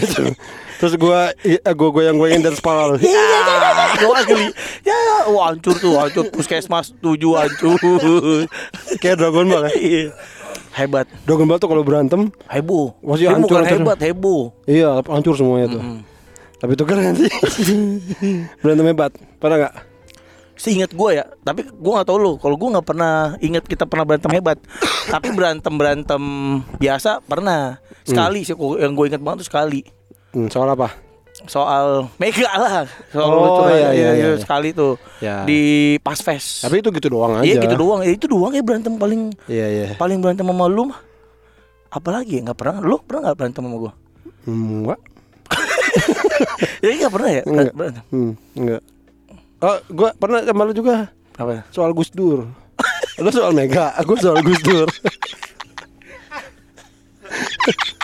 terus 0.77 0.93
gua 0.95 1.31
eh, 1.41 1.59
gua 1.69 1.89
goyang 1.89 2.15
goyangin 2.15 2.39
dari 2.41 2.55
kepala 2.55 2.89
lo 2.89 2.95
Gua 3.97 4.19
geli. 4.21 4.47
Ya, 4.81 4.95
wah 5.27 5.49
hancur 5.49 5.75
tuh, 5.75 5.95
hancur 5.95 6.27
puskesmas 6.29 6.95
tujuh 6.97 7.33
hancur. 7.33 7.75
kayak 8.97 9.17
Dragon 9.17 9.45
Ball 9.45 9.67
ya 9.67 9.71
Iya. 9.73 10.03
Hebat. 10.79 11.05
Dragon 11.27 11.43
Ball 11.43 11.59
tuh 11.59 11.67
kalau 11.67 11.83
berantem 11.83 12.31
Heboh. 12.47 12.95
Masih 13.03 13.27
Ini 13.27 13.35
hancur, 13.35 13.43
bukan 13.51 13.61
hancur. 13.67 13.79
hebat, 13.83 13.97
heboh. 13.99 14.41
iya 14.63 14.89
hancur 15.03 15.33
semuanya 15.35 15.67
tuh 15.69 15.83
tapi 16.59 16.75
itu 16.75 16.83
keren 16.83 17.15
sih 17.15 17.31
berantem 18.61 18.87
hebat 18.91 19.11
pernah 19.39 19.67
nggak 19.67 19.75
Seingat 20.59 20.91
gue 20.91 21.15
ya, 21.15 21.23
tapi 21.39 21.63
gue 21.63 21.91
nggak 21.95 22.03
tahu 22.03 22.19
lu. 22.19 22.35
Kalau 22.35 22.59
gue 22.59 22.67
nggak 22.67 22.83
pernah 22.83 23.31
ingat 23.39 23.63
kita 23.63 23.87
pernah 23.87 24.03
berantem 24.03 24.27
hebat. 24.35 24.59
tapi 25.13 25.31
berantem 25.31 25.71
berantem 25.71 26.19
biasa 26.75 27.23
pernah 27.23 27.79
sekali 28.03 28.43
sih. 28.43 28.59
Yang 28.59 28.91
gue 28.91 29.05
ingat 29.07 29.21
banget 29.23 29.47
tuh 29.47 29.55
sekali 29.55 29.87
Hmm, 30.35 30.51
soal 30.51 30.67
apa? 30.67 30.91
Soal 31.49 32.07
Mega 32.15 32.47
lah. 32.47 32.85
Soal 33.09 33.25
Oh, 33.25 33.35
lucu 33.35 33.61
lah. 33.65 33.69
iya, 33.73 33.89
iya, 33.91 34.09
iya. 34.13 34.27
sekali 34.37 34.69
tuh 34.69 34.95
Ya. 35.17 35.43
di 35.43 35.95
pas 35.99 36.15
fest. 36.15 36.61
Tapi 36.61 36.79
itu 36.79 36.87
gitu 36.91 37.07
doang 37.09 37.35
aja. 37.35 37.43
Iya 37.43 37.53
gitu 37.59 37.75
doang. 37.75 37.99
Ya, 37.99 38.09
itu 38.13 38.25
doang 38.25 38.51
ya 38.53 38.61
berantem 38.61 38.95
paling 38.95 39.33
Iya 39.45 39.65
iya. 39.67 39.85
paling 39.95 40.17
berantem 40.19 40.43
sama 40.43 40.65
lu 40.65 40.87
mah. 40.87 40.99
Apalagi 41.89 42.37
ya 42.37 42.39
nggak 42.45 42.55
pernah. 42.55 42.75
Lu 42.79 42.95
pernah 42.99 43.19
nggak 43.25 43.35
berantem 43.35 43.61
sama? 43.65 43.91
Hmm, 44.45 44.85
enggak. 44.85 44.99
Ya 46.79 46.89
nggak 46.95 47.11
pernah 47.11 47.29
ya 47.31 47.41
Enggak. 47.43 47.73
berantem. 47.73 48.03
Hmm, 48.07 48.31
enggak. 48.53 48.81
Oh, 49.59 49.77
gua 49.89 50.09
pernah 50.13 50.39
sama 50.39 50.61
lu 50.63 50.71
juga 50.71 51.11
Apa? 51.35 51.67
soal 51.67 51.91
Gus 51.91 52.07
Dur. 52.09 52.47
lu 53.17 53.29
soal 53.29 53.51
Mega, 53.51 53.91
aku 53.93 54.15
soal 54.15 54.39
Gus 54.39 54.61
Dur. 54.61 54.87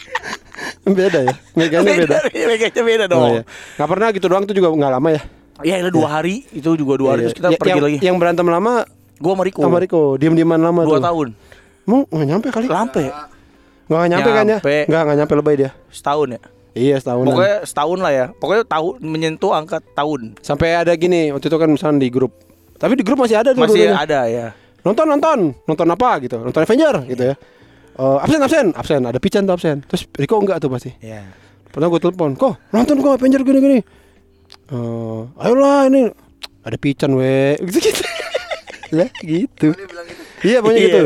beda 0.88 1.20
ya? 1.24 1.34
Meganya 1.54 1.92
beda. 1.96 2.18
Meganya 2.50 2.82
beda 2.84 3.06
dong. 3.08 3.20
Oh, 3.20 3.30
iya. 3.32 3.44
Nggak 3.76 3.90
pernah 3.90 4.08
gitu 4.12 4.26
doang 4.28 4.44
tuh 4.44 4.54
juga 4.54 4.70
nggak 4.70 4.94
lama 4.94 5.10
ya? 5.10 5.22
Ya, 5.64 5.76
itu 5.80 5.90
dua 5.90 6.08
hari 6.12 6.44
itu 6.52 6.70
juga 6.76 6.94
dua 6.96 7.10
hari 7.12 7.22
Iya. 7.22 7.28
terus 7.28 7.38
kita 7.38 7.50
Ya, 7.50 7.58
pergi 7.58 7.72
yang, 7.72 7.82
lagi. 7.82 7.98
Yang 8.04 8.16
berantem 8.20 8.46
lama 8.46 8.74
Gua 9.16 9.32
sama 9.32 9.44
Riko. 9.44 9.62
sama 9.64 9.78
Riko, 9.80 10.02
diem-dieman 10.16 10.60
lama 10.60 10.82
Dua 10.84 11.00
tuh. 11.00 11.04
tahun. 11.04 11.28
Mau 11.86 12.04
nggak 12.06 12.28
nyampe 12.28 12.48
kali? 12.50 12.66
Lampe 12.68 13.06
Nggak 13.86 13.96
nggak 13.96 14.10
nyampe, 14.12 14.30
kan 14.30 14.46
ya? 14.46 14.60
Nggak 14.84 15.02
nggak 15.02 15.18
nyampe 15.18 15.34
lebay 15.36 15.56
dia. 15.56 15.72
setahun 15.88 16.28
ya. 16.32 16.42
Iya 16.76 16.96
setahunan. 17.00 17.32
Pokoknya 17.32 17.56
setahun 17.64 18.00
lah 18.02 18.12
ya. 18.12 18.26
Pokoknya 18.36 18.64
tahun 18.66 18.94
menyentuh 19.00 19.52
angka 19.54 19.80
tahun. 19.96 20.36
Sampai 20.42 20.76
ada 20.76 20.92
gini 20.94 21.32
waktu 21.32 21.48
itu 21.48 21.56
kan 21.56 21.70
misalnya 21.72 22.04
di 22.04 22.10
grup. 22.10 22.36
Tapi 22.76 22.94
di 22.94 23.04
grup 23.08 23.16
masih 23.18 23.40
ada 23.40 23.56
tuh 23.56 23.64
Masih 23.64 23.88
dulunya. 23.88 23.96
ada 23.96 24.20
ya. 24.28 24.48
Nonton 24.84 25.08
nonton, 25.08 25.40
nonton 25.64 25.88
apa 25.88 26.20
gitu? 26.20 26.36
Nonton 26.36 26.60
Avenger 26.60 27.08
gitu 27.08 27.24
ya. 27.32 27.36
Eh, 27.96 28.18
absen 28.20 28.40
absen 28.40 28.66
absen 28.76 29.02
ada 29.04 29.18
Pican 29.18 29.48
tuh 29.48 29.56
absen. 29.56 29.80
Terus 29.88 30.04
Riko 30.12 30.36
enggak 30.38 30.60
tuh 30.60 30.68
pasti. 30.68 30.92
Iya. 31.00 31.24
Pernah 31.72 31.88
gue 31.88 32.00
telepon, 32.00 32.36
kok 32.36 32.56
nonton 32.72 33.00
kok 33.00 33.16
Avenger 33.16 33.44
gini 33.44 33.60
gini. 33.60 33.80
Eh, 34.68 35.22
ayolah 35.38 35.88
ini 35.88 36.12
ada 36.62 36.76
Pican 36.76 37.16
we 37.16 37.56
gitu 37.66 37.80
gitu. 37.82 38.04
Lah 38.92 39.10
gitu. 39.18 39.68
Iya 40.42 40.60
pokoknya 40.60 40.80
Iya. 40.80 40.88
gitu. 40.88 41.04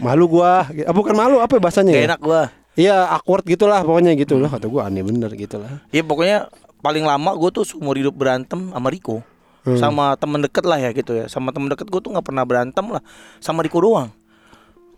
Malu 0.00 0.24
gua, 0.26 0.64
ah, 0.64 0.94
bukan 0.96 1.12
malu 1.12 1.38
apa 1.38 1.56
ya 1.56 1.60
bahasanya 1.60 1.92
Gak 1.92 2.00
ya? 2.00 2.08
enak 2.08 2.20
gua. 2.20 2.42
Iya 2.72 2.96
awkward 3.12 3.44
gitulah 3.44 3.84
pokoknya 3.84 4.16
gitu 4.16 4.40
lah 4.40 4.48
kata 4.48 4.64
gua 4.66 4.88
aneh 4.88 5.04
bener 5.04 5.28
gitu 5.36 5.60
lah. 5.60 5.84
Iya 5.90 6.00
pokoknya 6.02 6.48
paling 6.80 7.04
lama 7.04 7.36
gue 7.36 7.50
tuh 7.52 7.64
seumur 7.68 7.92
hidup 7.94 8.16
berantem 8.16 8.72
sama 8.72 8.88
Riko. 8.88 9.20
Hmm. 9.60 9.76
Sama 9.76 10.16
temen 10.16 10.40
deket 10.40 10.64
lah 10.64 10.80
ya 10.80 10.90
gitu 10.90 11.12
ya. 11.12 11.28
Sama 11.28 11.52
temen 11.52 11.68
deket 11.68 11.86
gue 11.86 12.00
tuh 12.00 12.08
nggak 12.08 12.24
pernah 12.24 12.48
berantem 12.48 12.80
lah. 12.88 13.04
Sama 13.38 13.60
Riko 13.60 13.84
doang. 13.84 14.08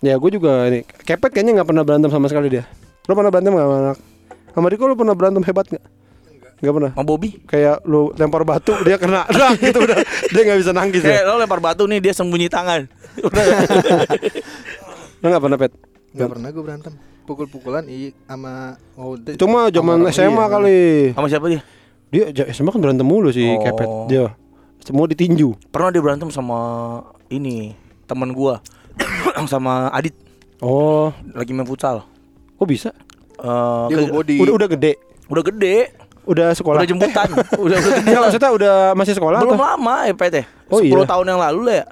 Ya 0.03 0.19
gue 0.19 0.31
juga 0.35 0.67
ini 0.67 0.83
kepet 0.83 1.31
kayaknya 1.31 1.63
nggak 1.63 1.69
pernah 1.71 1.87
berantem 1.87 2.11
sama 2.11 2.27
sekali 2.27 2.51
dia. 2.51 2.67
Lo 3.07 3.15
pernah 3.15 3.31
berantem 3.31 3.55
nggak 3.55 3.67
sama 3.71 3.77
anak? 3.79 3.99
Sama 4.53 4.67
Riko 4.67 4.85
lo 4.91 4.95
pernah 4.99 5.15
berantem 5.15 5.43
hebat 5.47 5.67
nggak? 5.71 5.85
Nggak 6.59 6.75
pernah. 6.75 6.91
Sama 6.99 7.07
Bobby. 7.07 7.31
Kayak 7.47 7.77
lu 7.87 8.11
lempar 8.19 8.43
batu 8.43 8.75
dia 8.83 8.99
kena, 8.99 9.23
dah 9.39 9.55
gitu 9.55 9.79
udah 9.79 9.99
dia 10.03 10.43
nggak 10.43 10.59
bisa 10.59 10.71
nangkis 10.75 11.03
Eh 11.07 11.23
ya. 11.23 11.31
lo 11.31 11.39
lempar 11.39 11.63
batu 11.63 11.87
nih 11.87 12.03
dia 12.03 12.13
sembunyi 12.15 12.51
tangan. 12.51 12.91
Udah. 13.27 13.45
Lo 15.23 15.27
nggak 15.31 15.43
pernah 15.43 15.59
pet? 15.59 15.73
Gak 16.13 16.29
pernah 16.29 16.49
gue 16.53 16.61
berantem 16.61 16.93
Pukul-pukulan 17.25 17.89
i 17.89 18.13
sama 18.29 18.77
oh, 19.01 19.17
Itu 19.17 19.49
mah 19.49 19.73
zaman 19.73 20.05
SMA 20.13 20.35
iya. 20.35 20.45
kali. 20.51 20.81
sama 21.17 21.27
siapa 21.31 21.47
dia? 21.49 21.63
Dia 22.13 22.45
SMA 22.53 22.69
kan 22.75 22.83
berantem 22.83 23.07
mulu 23.07 23.31
sih 23.33 23.47
Oh. 23.47 23.63
kepet 23.63 23.91
dia. 24.11 24.35
Semua 24.83 25.07
ditinju. 25.07 25.55
Pernah 25.71 25.95
dia 25.95 26.03
berantem 26.03 26.29
sama 26.35 26.59
ini 27.31 27.73
teman 28.05 28.35
gua 28.35 28.59
sama 29.47 29.89
Adit 29.91 30.15
Oh, 30.59 31.11
lagi 31.33 31.51
main 31.51 31.65
futsal. 31.65 32.07
kok 32.55 32.65
bisa? 32.65 32.91
Eh, 33.37 33.85
Dia 33.89 33.97
ke- 33.97 34.03
bawa 34.05 34.15
body 34.17 34.37
Udah 34.39 34.55
udah 34.55 34.69
gede, 34.71 34.93
udah 35.27 35.43
gede, 35.45 35.77
udah 36.23 36.49
sekolah. 36.53 36.79
udah 36.79 36.89
jemputan, 36.89 37.27
udah 37.35 37.43
udah 37.59 37.79
gede 37.81 37.99
Enggak 38.01 38.15
lah. 38.15 38.23
maksudnya 38.25 38.51
udah 38.53 38.75
masih 38.95 39.15
sekolah 39.15 39.39
Belum 39.41 39.53
atau? 39.53 39.67
lama 39.67 39.95
ya 40.05 40.15
PT. 40.15 40.37
Oh, 40.69 40.79
10 40.79 40.87
iya. 40.87 41.03
tahun 41.05 41.27
yang 41.27 41.41
lalu 41.41 41.61
lah 41.65 41.77
ya. 41.77 41.87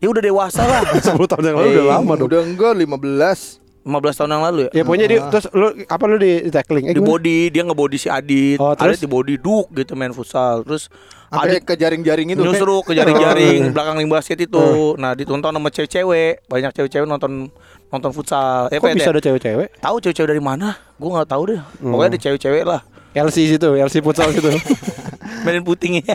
Ya 0.00 0.08
udah 0.08 0.22
dewasa 0.22 0.62
lah. 0.62 0.80
10 1.12 1.12
tahun 1.28 1.44
yang 1.44 1.56
lalu 1.58 1.68
udah 1.70 1.82
Eh, 1.82 1.92
lama 1.92 2.12
dong. 2.14 2.26
Udah 2.26 2.40
enggak 2.42 2.72
15 2.74 3.60
15 3.84 4.16
tahun 4.16 4.30
yang 4.32 4.42
lalu 4.42 4.60
ya. 4.64 4.70
Ya 4.72 4.82
pokoknya 4.82 5.06
dia 5.06 5.18
Ah. 5.18 5.28
terus 5.28 5.44
lu 5.52 5.66
apa 5.84 6.04
lu 6.06 6.16
di, 6.16 6.32
di 6.40 6.50
tackling? 6.50 6.88
Eh, 6.88 6.96
di 6.96 6.96
gimana? 6.96 7.10
body 7.10 7.38
dia 7.52 7.62
ngebody 7.62 7.96
si 7.96 8.08
Adit, 8.08 8.56
Oh, 8.56 8.72
terus? 8.72 8.96
Adit 8.96 9.04
di 9.04 9.10
body 9.10 9.34
duk 9.36 9.68
gitu 9.70 9.92
main 9.92 10.08
futsal. 10.10 10.64
Terus 10.64 10.88
Sampai 11.34 11.50
Adit 11.50 11.62
ke 11.66 11.74
jaring-jaring 11.74 12.28
itu 12.30 12.40
nyusruk 12.40 12.86
ke 12.86 12.92
jaring-jaring 12.94 13.74
belakang 13.74 13.98
ring 13.98 14.06
basket 14.06 14.38
itu. 14.38 14.94
Nah, 14.94 15.18
ditonton 15.18 15.50
sama 15.50 15.68
cewek-cewek, 15.68 16.46
banyak 16.46 16.70
cewek-cewek 16.70 17.06
nonton 17.10 17.50
nonton 17.90 18.10
futsal. 18.14 18.70
Eh, 18.70 18.78
Kok 18.78 18.94
bisa 18.94 19.10
ada 19.10 19.18
cewek-cewek? 19.18 19.82
Tahu 19.82 19.96
cewek-cewek 19.98 20.30
dari 20.30 20.42
mana? 20.42 20.78
Gua 20.94 21.18
nggak 21.18 21.28
tahu 21.34 21.42
deh. 21.50 21.60
Pokoknya 21.82 22.08
ada 22.14 22.18
cewek-cewek 22.22 22.62
lah. 22.62 22.80
LC 23.14 23.50
situ, 23.50 23.68
LC 23.74 24.02
futsal 24.02 24.30
situ. 24.30 24.50
Mainin 25.46 25.62
putingnya. 25.62 26.14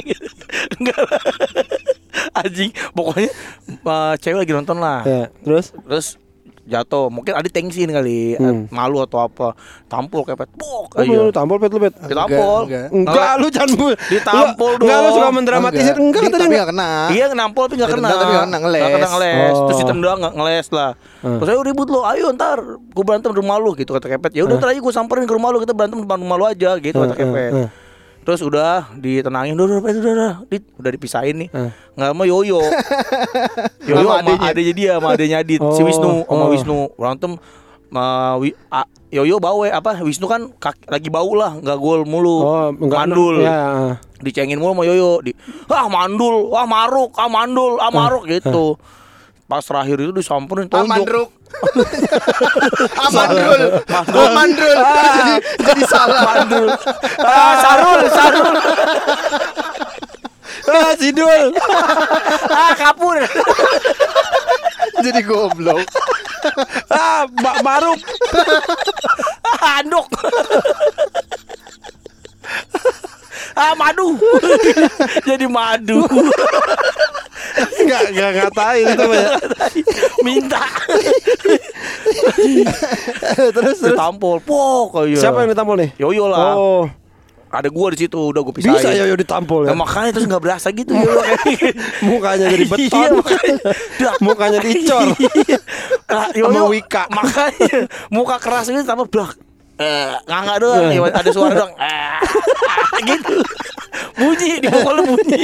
Gitu. 0.00 0.28
Enggak. 0.80 1.00
Anjing, 2.32 2.70
pokoknya 2.92 3.30
uh, 3.84 4.14
cewek 4.20 4.38
lagi 4.44 4.52
nonton 4.52 4.76
lah. 4.80 5.04
ya, 5.04 5.28
terus 5.44 5.72
Terus 5.84 6.06
jatuh, 6.72 7.06
mungkin 7.06 7.32
ada 7.32 7.44
tengsin 7.46 7.88
kali, 7.88 8.34
Hmm. 8.34 8.66
malu 8.68 8.98
atau 8.98 9.20
apa. 9.20 9.52
Tampol 9.86 10.24
kepet. 10.24 10.48
Bok. 10.54 10.88
Oh, 10.90 10.98
ayo. 10.98 11.28
tampol 11.28 11.56
pet 11.56 11.68
lu 11.68 11.78
pet. 11.78 11.92
Ditampol. 12.00 12.64
Enggak, 12.64 12.88
Enggak, 12.88 13.32
lu 13.36 13.46
jangan. 13.46 13.76
Ditampol 14.08 14.70
Lu- 14.72 14.82
Enggak, 14.82 14.96
lu 14.96 15.04
dong. 15.04 15.14
suka 15.14 15.28
mendramatisir. 15.30 15.94
Enggak, 15.94 16.22
Di- 16.22 16.32
tadi 16.32 16.44
enggak. 16.44 16.58
gak 16.58 16.68
kena 16.70 16.90
Iya 17.10 17.24
nampol 17.32 17.64
tapi 17.64 17.76
gak 17.76 17.90
kena 17.90 18.08
tapi 18.08 18.32
nggak 18.32 18.46
kena, 18.46 18.58
ngeles. 18.58 18.80
Nggak 18.80 18.94
kena 18.94 19.08
ngeles 19.10 19.52
Oh. 19.52 19.64
Terus 19.64 19.78
ditendang 19.78 20.18
gak 20.18 20.34
ngeles 20.34 20.66
lah 20.70 20.90
Hmm. 21.20 21.38
Terus 21.38 21.48
ayo 21.48 21.60
ribut 21.62 21.86
lo 21.86 22.00
Ayo 22.02 22.26
ntar 22.30 22.58
Gue 22.64 23.04
berantem 23.04 23.30
di 23.30 23.38
rumah 23.38 23.54
lu 23.56 23.72
Gitu 23.72 23.88
kata 23.88 24.08
Kepet 24.08 24.32
Ya 24.32 24.42
udah 24.42 24.56
ntar 24.56 24.68
aja 24.68 24.80
gue 24.80 24.90
samperin 24.90 25.22
ke 25.22 25.30
rumah 25.30 25.48
lu 25.48 25.58
Kita 25.58 25.70
berantem 25.70 25.98
depan 25.98 26.18
rumah 26.18 26.34
lu 26.34 26.44
aja 26.44 26.74
Gitu 26.76 26.94
kata 26.94 27.08
Hmm, 27.08 27.20
Kepet 27.20 27.52
hmm, 27.52 27.60
hmm. 27.60 27.68
Terus 28.22 28.40
udah 28.40 28.94
ditenangin 28.94 29.52
Udah 29.52 29.76
udah 29.76 29.92
udah 29.92 30.12
udah 30.14 30.32
Dit, 30.46 30.62
Udah 30.74 30.90
dipisahin 30.90 31.42
nih 31.42 31.48
Hmm. 31.48 31.70
Nggak 31.94 32.10
mau 32.12 32.24
Yoyo 32.24 32.62
Yoyo 33.88 34.08
Sama 34.08 34.22
adenya. 34.22 34.48
adenya 34.48 34.72
dia 34.72 34.92
Sama 34.96 35.08
adenya 35.12 35.36
Adit 35.40 35.60
Si 35.60 35.80
Oh, 35.80 35.86
Wisnu 35.86 36.12
Sama 36.24 36.44
oh. 36.44 36.50
Wisnu 36.50 36.78
Berantem 36.94 37.32
Ma, 37.92 38.40
wi, 38.40 38.56
a, 38.66 38.88
Yoyo 39.10 39.36
bawe 39.36 39.68
apa 39.68 40.00
Wisnu 40.00 40.24
kan 40.24 40.48
kaki, 40.50 40.88
lagi 40.88 41.08
bau 41.08 41.28
lah 41.34 41.52
nggak 41.54 41.76
gol 41.76 42.08
mulu 42.08 42.36
Oh, 42.40 42.68
mandul 42.72 43.44
Ya. 43.44 44.00
dicengin 44.16 44.56
mulu 44.56 44.72
sama 44.72 44.84
Yoyo 44.86 45.20
di 45.20 45.36
ah 45.66 45.84
mandul 45.86 46.48
ah 46.54 46.64
maruk 46.64 47.12
ah 47.12 47.28
mandul 47.28 47.76
ah 47.76 47.90
maruk 47.90 48.24
gitu 48.24 48.80
pas 49.52 49.60
terakhir 49.60 50.00
itu 50.00 50.12
disamperin 50.16 50.64
tonjok. 50.64 50.88
Amandruk 50.88 51.28
Amandrul 52.96 53.84
Amandrul 54.16 54.78
jadi, 54.80 55.34
jadi 55.60 55.82
salah. 55.84 56.24
Mandul 56.24 56.72
ah 57.20 57.52
sarul 57.60 58.00
sarul. 58.08 58.54
Ah, 60.62 60.94
Sidul. 60.94 61.58
ah 62.54 62.70
kapur. 62.78 63.18
Jadi 65.02 65.20
goblok. 65.26 65.82
Ah, 66.86 67.26
Mbak 67.26 67.56
Maruk. 67.66 67.98
ah 69.42 69.82
anduk 69.82 70.06
ah 73.54 73.72
madu 73.74 74.16
jadi 75.28 75.46
madu 75.46 76.04
Enggak, 77.52 78.02
enggak 78.10 78.30
ngatain 78.32 78.84
itu 78.86 79.06
ya. 79.12 79.28
minta 80.22 80.62
Terus 83.50 83.78
ditampol 83.82 84.40
pok 84.40 85.04
ayo. 85.04 85.18
Siapa 85.18 85.44
yang 85.44 85.50
ditampol 85.52 85.76
nih? 85.76 85.90
Yoyo 85.98 86.26
lah 86.26 86.54
Oh, 86.54 86.84
ada 87.50 87.68
gua 87.68 87.92
di 87.92 88.06
situ 88.06 88.16
udah 88.32 88.40
gua 88.40 88.54
pisahin 88.54 88.72
bisa 88.72 88.94
Yoyo 88.94 89.14
ditampol 89.14 89.66
ya. 89.66 89.74
Nah, 89.74 89.84
makanya 89.84 90.10
terus 90.14 90.26
nggak 90.26 90.40
berasa 90.40 90.68
gitu 90.70 90.94
Yoyo 90.94 91.20
Mukanya 92.08 92.46
jadi 92.48 92.64
Iya, 92.64 92.72
beton. 92.72 93.10
makanya. 93.18 93.56
Dah. 93.98 94.14
Mukanya 94.18 94.58
dicor. 94.62 95.06
Lah, 96.12 96.28
Sama 96.30 96.62
Wika. 96.68 97.02
Makanya 97.08 97.76
muka 98.08 98.36
keras 98.36 98.68
ini 98.68 98.80
tambah 98.82 99.08
blak. 99.08 99.36
Eh, 99.82 100.10
nganga 100.24 100.54
doang, 100.56 100.84
Iya. 100.86 101.00
ya, 101.00 101.10
ada 101.12 101.30
suara 101.30 101.54
doang. 101.56 101.72
Eh, 101.74 102.18
gitu. 103.08 103.36
Bunyi 104.12 104.60
di 104.60 104.68
pokoknya 104.68 105.02
bunyi. 105.04 105.40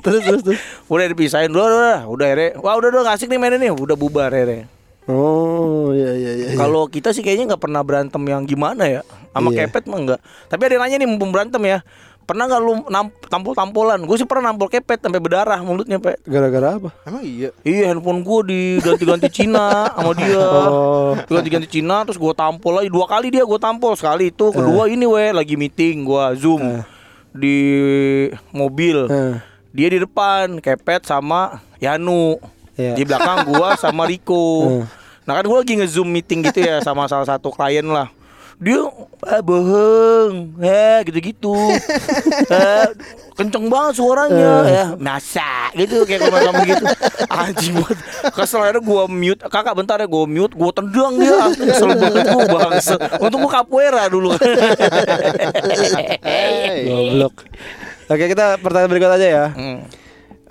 terus 0.00 0.22
terus 0.22 0.40
terus. 0.42 0.58
udah 0.86 1.06
dipisahin 1.06 1.50
udah 1.50 1.66
udah 1.66 1.98
udah 2.08 2.26
ere. 2.26 2.46
Wah, 2.56 2.74
udah 2.74 2.88
udah 2.90 3.12
asik 3.12 3.26
nih 3.26 3.36
mainnya 3.36 3.58
nih. 3.60 3.70
Udah 3.70 3.94
bubar 3.94 4.30
ere. 4.30 4.70
Oh, 5.04 5.90
iya 5.90 6.14
iya 6.14 6.32
iya. 6.32 6.46
Kalau 6.54 6.86
kita 6.86 7.10
sih 7.10 7.20
kayaknya 7.20 7.52
nggak 7.52 7.60
pernah 7.60 7.82
berantem 7.82 8.22
yang 8.22 8.46
gimana 8.46 8.86
ya. 8.86 9.02
Sama 9.30 9.50
Iya. 9.50 9.66
kepet 9.66 9.84
mah 9.84 9.98
enggak. 9.98 10.20
Tapi 10.46 10.62
ada 10.62 10.72
yang 10.72 10.82
nanya 10.84 10.96
nih 10.96 11.08
mumpung 11.10 11.30
berantem 11.30 11.58
ya. 11.60 11.78
Pernah 12.22 12.44
nggak 12.46 12.60
lu 12.60 12.72
nam- 12.86 13.12
tampol-tampolan? 13.26 14.00
Gue 14.02 14.16
sih 14.16 14.24
pernah 14.24 14.50
nampol 14.50 14.66
kepet 14.66 15.02
sampai 15.02 15.18
berdarah 15.18 15.58
mulutnya, 15.60 15.98
Pe. 15.98 16.16
gara-gara 16.22 16.78
apa? 16.78 16.90
Emang 17.02 17.20
iya 17.20 17.50
Iya 17.60 17.90
handphone 17.90 18.22
gue 18.22 18.38
diganti-ganti 18.46 19.28
Cina 19.28 19.90
sama 19.90 20.12
dia 20.14 20.38
Oh. 20.40 21.12
Diganti-ganti 21.18 21.68
Cina 21.68 22.02
terus 22.02 22.16
gue 22.16 22.32
tampol 22.32 22.78
lagi 22.78 22.88
Dua 22.88 23.04
kali 23.04 23.28
dia 23.28 23.42
gue 23.42 23.58
tampol 23.58 23.92
Sekali 23.94 24.28
itu 24.28 24.48
Kedua 24.48 24.86
ini 24.86 25.02
weh 25.02 25.30
Lagi 25.30 25.54
meeting 25.54 26.02
gue 26.02 26.24
Zoom 26.36 26.62
Eh. 26.62 26.82
Di 27.32 27.58
mobil 28.50 29.06
Eh. 29.06 29.34
Dia 29.72 29.88
di 29.88 29.98
depan 29.98 30.60
kepet 30.60 31.02
sama 31.02 31.64
Yanu. 31.78 32.36
Iya. 32.72 32.92
Di 32.92 33.02
belakang 33.02 33.48
gua 33.48 33.72
sama 33.74 34.04
Riko. 34.04 34.80
Hmm. 34.80 34.84
Nah 35.22 35.38
kan 35.38 35.46
gua 35.46 35.62
lagi 35.62 35.78
nge-zoom 35.78 36.10
meeting 36.10 36.42
gitu 36.42 36.60
ya 36.60 36.82
sama 36.82 37.06
salah 37.06 37.24
satu 37.24 37.48
klien 37.48 37.86
lah. 37.86 38.10
Dia 38.62 38.78
ah, 39.26 39.42
bohong, 39.42 40.54
eh 40.62 41.02
gitu-gitu, 41.02 41.50
eh, 42.46 42.86
kenceng 43.38 43.66
banget 43.66 43.98
suaranya, 43.98 44.52
ya 44.70 44.84
masa 44.94 45.74
gitu 45.74 46.06
kayak 46.06 46.30
ngomong 46.30 46.62
gitu, 46.70 46.86
anjing 47.26 47.74
banget. 47.74 47.98
Kesel 48.30 48.62
akhirnya 48.62 48.86
gua 48.86 49.10
mute, 49.10 49.42
kakak 49.50 49.74
bentar 49.74 49.98
ya 49.98 50.06
gua 50.06 50.30
mute, 50.30 50.54
gua 50.54 50.70
tendang 50.70 51.18
dia, 51.18 51.50
kesel 51.58 51.90
banget 51.90 52.22
gua 52.30 52.46
bangsa. 52.46 52.94
Untung 53.18 53.42
gua 53.42 53.50
capoeira 53.50 54.06
dulu. 54.06 54.30
Goblok. 56.86 57.34
Oke, 58.14 58.24
kita 58.30 58.62
pertanyaan 58.62 58.90
berikut 58.94 59.10
aja 59.10 59.26
ya. 59.26 59.46
Hmm. 59.58 59.82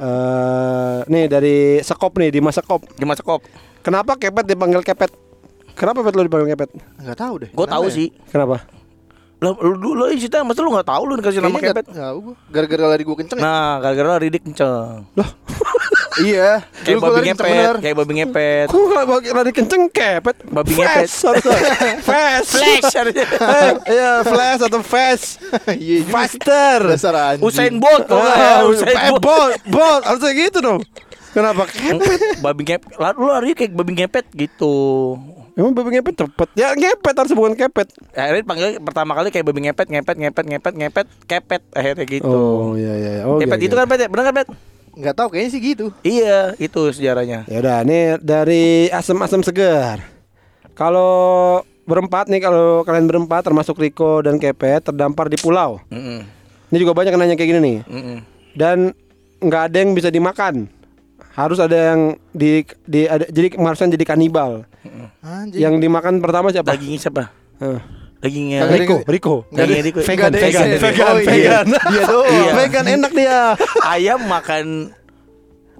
Eh, 0.02 0.98
nih 1.08 1.30
dari 1.32 1.80
Sekop 1.80 2.18
nih, 2.20 2.34
Dimas 2.34 2.60
Sekop. 2.60 2.82
Gimana 2.98 3.16
sekop? 3.16 3.46
Kenapa 3.86 4.18
Kepet 4.18 4.50
dipanggil 4.50 4.82
Kepet? 4.82 5.31
Kenapa 5.82 6.06
Pet 6.06 6.14
lo 6.14 6.22
dipanggil 6.22 6.54
Kepet? 6.54 6.70
Enggak 7.02 7.18
tahu 7.18 7.34
deh. 7.42 7.50
Gue 7.50 7.66
tahu 7.66 7.82
Kenapa 7.82 7.90
ya? 7.90 7.98
sih. 7.98 8.08
Kenapa? 8.30 8.58
Lah 9.42 9.58
lu 9.58 9.74
lu, 9.74 9.90
lu 9.98 10.06
cerita 10.14 10.46
masa 10.46 10.62
lu 10.62 10.70
nggak 10.70 10.86
tahu 10.86 11.02
lu 11.10 11.18
dikasih 11.18 11.42
nama 11.42 11.58
kepet. 11.58 11.90
nggak 11.90 11.98
tahu 11.98 12.18
gua. 12.22 12.36
Gara-gara 12.54 12.86
lari 12.94 13.02
gua 13.02 13.18
kenceng 13.18 13.38
ya. 13.42 13.50
Nah, 13.50 13.74
gara-gara 13.82 14.10
lari 14.14 14.28
dik 14.30 14.44
kenceng. 14.46 15.02
Iya. 16.12 16.60
Kayak 16.84 17.00
babi 17.02 17.16
lari 17.16 17.28
kenceng 17.32 17.48
ngepet, 17.56 17.76
kayak 17.82 17.96
babi 17.96 18.14
ngepet. 18.20 18.68
Kok 18.68 18.84
bagi 19.08 19.30
lari 19.32 19.52
kenceng 19.56 19.84
Kepet? 19.90 20.36
Babi 20.44 20.72
ngepet. 20.76 21.08
Flash. 22.06 22.52
Eh, 22.60 23.72
Iya, 23.96 24.12
flash 24.28 24.62
atau 24.68 24.84
fast. 24.84 25.40
Iya. 25.72 26.04
Faster. 26.06 26.78
Dasar. 26.94 27.40
Usain 27.40 27.74
Bolt 27.80 28.12
ya? 28.12 28.20
Ah, 28.20 28.60
Usain 28.68 28.92
eh, 28.92 29.08
Bolt. 29.08 29.24
Bolt, 29.24 29.56
Bolt, 29.72 30.04
harusnya 30.04 30.32
gitu 30.36 30.60
dong. 30.60 30.80
Kenapa 31.32 31.64
Kepet? 31.68 32.44
babi 32.44 32.62
ngepet. 32.68 32.92
Lu 33.16 33.28
lari 33.32 33.56
kayak 33.56 33.72
babi 33.72 33.92
ngepet 33.96 34.26
gitu. 34.36 34.76
Emang 35.56 35.72
babi 35.76 35.96
ngepet 35.96 36.16
cepet? 36.16 36.50
Ya 36.56 36.76
ngepet 36.76 37.16
harus 37.16 37.32
bukan 37.36 37.56
kepet. 37.56 37.88
Akhirnya 38.16 38.44
panggil 38.44 38.70
pertama 38.84 39.12
kali 39.16 39.32
kayak 39.32 39.46
babi 39.48 39.68
ngepet, 39.68 39.88
ngepet, 39.88 40.16
ngepet, 40.20 40.46
ngepet, 40.48 40.74
ngepet, 40.76 41.08
kepet 41.28 41.62
akhirnya 41.72 42.06
gitu. 42.08 42.28
Oh 42.28 42.76
iya 42.76 42.94
iya. 43.00 43.12
Oh, 43.24 43.40
Ngepet 43.40 43.60
iya, 43.60 43.68
itu 43.68 43.76
iya. 43.76 43.82
kan 43.84 43.88
pet, 43.88 44.00
bener 44.12 44.26
kan 44.28 44.36
pet? 44.36 44.48
Enggak 44.92 45.16
tahu 45.16 45.28
kayaknya 45.32 45.50
sih 45.56 45.62
gitu. 45.64 45.86
Iya, 46.04 46.40
itu 46.60 46.82
sejarahnya. 46.92 47.48
Ya 47.48 47.64
udah, 47.64 47.80
nih 47.88 48.20
dari 48.20 48.92
asam-asam 48.92 49.40
segar. 49.40 50.04
Kalau 50.76 51.64
berempat 51.88 52.28
nih, 52.28 52.44
kalau 52.44 52.84
kalian 52.84 53.08
berempat 53.08 53.48
termasuk 53.48 53.80
Riko 53.80 54.20
dan 54.20 54.36
Kepet 54.36 54.92
terdampar 54.92 55.32
di 55.32 55.40
pulau. 55.40 55.80
Mm-mm. 55.88 56.28
Ini 56.72 56.78
juga 56.80 56.92
banyak 56.96 57.12
yang 57.12 57.22
nanya 57.24 57.36
kayak 57.40 57.50
gini 57.56 57.60
nih. 57.60 57.78
Mm-mm. 57.88 58.18
Dan 58.56 58.78
nggak 59.40 59.72
ada 59.72 59.78
yang 59.80 59.92
bisa 59.96 60.12
dimakan. 60.12 60.68
Harus 61.32 61.58
ada 61.58 61.78
yang 61.94 62.00
di, 62.30 62.62
di 62.84 63.06
ada, 63.06 63.24
jadi 63.26 63.56
harusnya 63.56 63.92
jadi 63.92 64.06
kanibal. 64.06 64.68
Anjing. 65.22 65.60
Yang 65.60 65.74
dimakan 65.80 66.20
pertama 66.20 66.50
siapa? 66.50 66.76
Dagingnya 66.76 67.00
siapa? 67.00 67.24
Dagingnya 68.20 68.58
Kagak 68.62 68.78
Riko, 68.78 68.98
Riko. 69.08 69.36
Dagingnya 69.50 69.84
Riko. 69.84 70.00
Vegan, 70.02 70.32
vegan, 70.32 70.68
isi. 70.68 70.78
vegan, 70.78 71.08
Oh, 71.08 71.18
iya. 71.18 71.26
vegan. 71.26 71.66
Dia 71.72 72.04
doang. 72.12 72.26
Iya. 72.28 72.52
Vegan 72.54 72.86
enak 72.92 73.12
dia. 73.12 73.38
Ayam 73.82 74.20
makan 74.24 74.66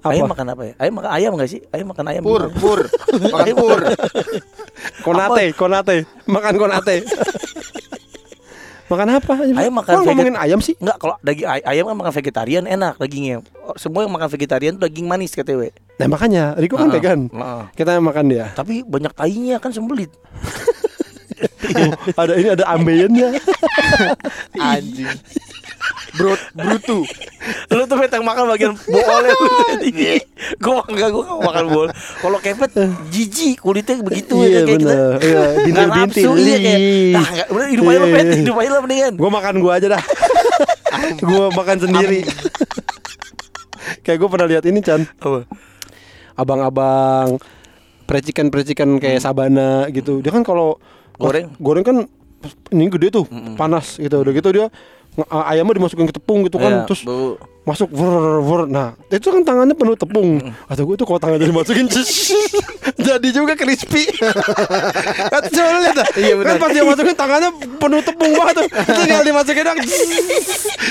Apa? 0.02 0.18
Ayam 0.18 0.26
makan 0.26 0.46
apa 0.50 0.62
ya? 0.66 0.72
Ayam 0.82 0.94
makan 0.98 1.10
ayam 1.14 1.30
enggak 1.38 1.50
sih? 1.52 1.60
Ayam 1.70 1.86
makan 1.94 2.04
ayam. 2.10 2.22
Pur, 2.26 2.42
pur. 2.50 2.80
Makan 3.22 3.46
pur. 3.54 3.78
Konate, 5.00 5.44
konate, 5.54 5.96
makan 6.26 6.54
konate. 6.58 6.96
makan 8.92 9.08
apa? 9.16 9.34
Ayam 9.40 9.72
makan 9.72 9.88
Kok 9.88 9.98
vegan. 9.98 10.08
ngomongin 10.12 10.36
ayam 10.36 10.60
sih? 10.60 10.74
Enggak, 10.76 10.96
kalau 10.96 11.14
daging 11.20 11.46
ay- 11.46 11.64
ayam 11.66 11.84
kan 11.84 11.96
makan 11.96 12.12
vegetarian 12.12 12.64
enak 12.64 12.94
dagingnya. 12.96 13.36
Oh, 13.62 13.72
Semua 13.74 14.04
yang 14.04 14.12
makan 14.12 14.28
vegetarian 14.28 14.76
tuh 14.76 14.84
daging 14.84 15.06
manis 15.06 15.32
we. 15.34 15.72
Nah 15.96 16.06
makanya 16.06 16.52
Riko 16.54 16.76
kan 16.76 16.86
Heeh, 16.86 16.96
vegan. 16.96 17.20
heeh. 17.26 17.62
Kita 17.72 17.90
yang 17.92 18.04
makan 18.04 18.24
dia. 18.28 18.46
Tapi 18.52 18.84
banyak 18.84 19.12
tainya 19.12 19.56
kan 19.56 19.72
sembelit. 19.72 20.12
ada 22.14 22.32
ini 22.34 22.48
ada 22.50 22.64
ambeyennya. 22.68 23.28
Anjing. 24.54 25.16
Brut, 26.12 26.38
brutu. 26.52 27.02
Lu 27.72 27.82
tuh 27.88 27.96
Bet, 27.96 28.12
yang 28.12 28.22
makan 28.22 28.44
bagian 28.46 28.76
boolnya 28.84 29.32
Gue 30.62 30.74
enggak, 30.86 31.08
gue 31.08 31.24
makan 31.24 31.64
bool 31.72 31.88
Kalau 31.90 32.38
kepet 32.38 32.70
jijik 33.08 33.58
kulitnya 33.58 33.96
begitu 33.98 34.36
Iya, 34.44 34.46
ya, 34.46 34.60
kayak 34.62 34.78
kita 34.78 34.92
bener. 34.92 35.12
Iya, 35.18 35.42
Nggak 35.42 35.64
bintil-bintil. 35.64 36.30
nafsu, 36.30 36.30
iya, 36.38 36.56
kayak, 36.60 36.80
ah, 37.16 37.28
nggak, 37.32 37.46
udah 37.48 37.66
hidup 37.66 37.84
aja 37.88 37.98
lo 37.98 38.06
Iya. 38.06 38.14
pet 38.14 38.26
Hidup 38.36 38.56
aja 38.60 38.68
lo 38.68 38.78
mendingan 38.84 39.14
Gue 39.16 39.30
makan 39.32 39.54
gua 39.58 39.72
aja 39.74 39.86
dah. 39.88 40.02
gua 41.18 41.44
makan 41.50 41.76
sendiri. 41.80 42.20
Kayak 44.04 44.18
gue 44.20 44.28
pernah 44.28 44.46
lihat 44.46 44.64
ini 44.68 44.78
Chan. 44.78 45.02
Apa? 45.18 45.48
Abang-abang 46.34 47.40
percikan-percikan 48.04 49.00
kayak 49.00 49.18
sabana 49.18 49.88
gitu. 49.88 50.20
Dia 50.20 50.30
kan 50.30 50.44
kalau 50.44 50.76
Goreng? 51.18 51.46
goreng 51.60 51.84
kan 51.84 51.96
ini 52.74 52.90
gede 52.90 53.08
tuh, 53.14 53.24
panas 53.54 54.00
gitu. 54.00 54.20
Udah 54.20 54.32
gitu 54.34 54.48
dia 54.50 54.66
ayamnya 55.28 55.76
dimasukin 55.76 56.08
ke 56.08 56.14
tepung 56.16 56.40
gitu 56.48 56.56
kan, 56.56 56.72
Iya, 56.72 56.88
terus 56.88 57.04
bau. 57.04 57.36
masuk 57.68 57.92
ver 57.92 58.40
ver. 58.40 58.60
Nah, 58.64 58.96
itu 59.12 59.28
kan 59.28 59.44
tangannya 59.44 59.76
penuh 59.76 59.92
tepung. 59.92 60.40
Atau 60.64 60.88
gue 60.88 60.96
tuh 60.96 61.04
kalau 61.04 61.20
tangannya 61.20 61.52
dimasukin 61.52 61.84
jadi 63.06 63.28
juga 63.28 63.52
crispy. 63.52 64.08
Kan 65.32 65.42
coba 65.52 65.78
lihat 65.84 65.96
dah. 66.00 66.08
Iya. 66.16 66.32
Kan 66.40 66.56
pas 66.56 66.70
dia 66.72 66.82
masukin 66.82 67.12
tangannya 67.14 67.50
penuh 67.76 68.00
tepung 68.00 68.32
banget 68.32 68.54
tuh. 68.64 68.66
Tinggal 68.72 69.22
dimasukin 69.22 69.62
dong. 69.68 69.78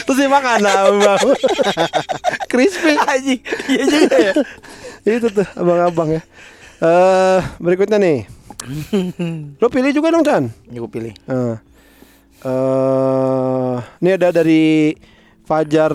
Terus 0.06 0.18
dimakan 0.22 0.60
nah, 0.62 0.86
bau. 0.94 1.34
crispy. 2.52 2.94
Anjing, 3.02 3.42
iya 3.68 3.84
juga 3.90 4.18
ya 4.22 4.34
Itu 5.18 5.28
tuh 5.34 5.48
abang-abang 5.58 6.10
ya. 6.14 6.22
Eh 6.80 7.40
berikutnya 7.58 7.98
nih. 7.98 8.30
Lo 9.58 9.67
pilih 9.67 9.91
juga 9.91 10.10
dong 10.10 10.21
Chan. 10.21 10.43
Ini 10.67 10.78
gue 10.78 10.91
pilih 10.91 11.13
Eh, 11.26 11.56
eh, 12.41 13.76
ini 14.00 14.10
ada 14.12 14.30
dari 14.30 14.93
Fajar 15.41 15.91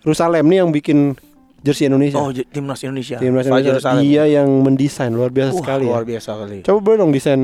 Rusalem 0.00 0.44
nih 0.46 0.58
yang 0.58 0.70
bikin 0.70 1.12
jersey 1.60 1.86
Indonesia. 1.86 2.16
Oh, 2.16 2.32
timnas 2.32 2.80
Indonesia 2.80 3.16
Timnas 3.16 3.44
Fajar 3.44 3.76
Indonesia. 3.76 3.90
Rusalem. 3.92 4.02
Dia 4.02 4.24
yang 4.30 4.48
mendesain 4.60 5.12
luar 5.12 5.28
biasa 5.28 5.52
Wah, 5.52 5.60
sekali. 5.60 5.84
luar 5.84 6.04
ya. 6.04 6.08
biasa 6.08 6.30
kali 6.36 6.56
Coba 6.62 6.78
boleh 6.80 6.98
dong 6.98 7.12
desain 7.12 7.42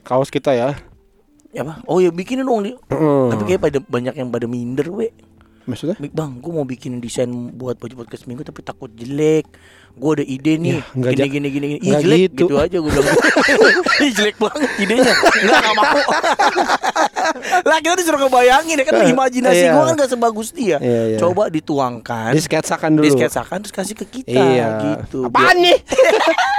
kaos 0.00 0.28
kita 0.28 0.52
ya. 0.52 0.68
Ya 1.50 1.62
apa? 1.62 1.84
Oh 1.84 2.00
ya 2.00 2.08
bikinin 2.10 2.42
dong. 2.42 2.64
Heeh. 2.64 3.24
Tapi 3.30 3.42
kayak 3.46 3.60
pada 3.62 3.78
banyak 3.80 4.14
yang 4.16 4.28
pada 4.28 4.44
minder 4.44 4.88
we. 4.90 5.12
Maksudnya? 5.64 5.96
Bang, 6.12 6.44
gue 6.44 6.52
mau 6.52 6.62
bikin 6.62 7.00
desain 7.00 7.26
buat 7.50 7.80
baju 7.80 8.04
podcast 8.04 8.28
minggu 8.28 8.44
tapi 8.44 8.60
takut 8.60 8.92
jelek. 8.92 9.48
Gue 9.94 10.20
ada 10.20 10.24
ide 10.26 10.58
nih. 10.58 10.82
Ya, 10.92 11.10
gini, 11.14 11.28
gini 11.30 11.48
gini 11.48 11.66
gini. 11.70 11.78
Ih, 11.80 11.92
jelek 12.02 12.20
gitu. 12.34 12.50
gitu. 12.50 12.54
aja 12.58 12.76
gue 12.76 12.90
bilang. 12.90 13.16
Ih, 14.02 14.10
jelek 14.18 14.36
banget 14.36 14.70
idenya. 14.76 15.12
Enggak 15.14 15.58
enggak 15.62 15.74
mau. 15.74 16.00
lah 17.70 17.78
kita 17.80 17.94
disuruh 17.96 18.20
ngebayangin 18.20 18.76
ya 18.76 18.84
kan 18.84 18.94
imajinasi 19.06 19.64
Iya. 19.64 19.72
gue 19.72 19.82
kan 19.86 19.94
gak 19.96 20.10
sebagus 20.10 20.48
dia. 20.52 20.76
Iya, 20.82 21.02
iya. 21.14 21.18
Coba 21.18 21.48
dituangkan. 21.48 22.36
Disketsakan 22.36 22.90
dulu. 22.94 23.04
Disketsakan 23.08 23.56
terus 23.64 23.72
kasih 23.72 23.94
ke 23.96 24.06
kita 24.10 24.36
Iya. 24.36 24.66
gitu. 25.00 25.24
Apaan 25.24 25.56
nih? 25.62 25.78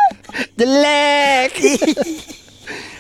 Jelek. 0.58 1.52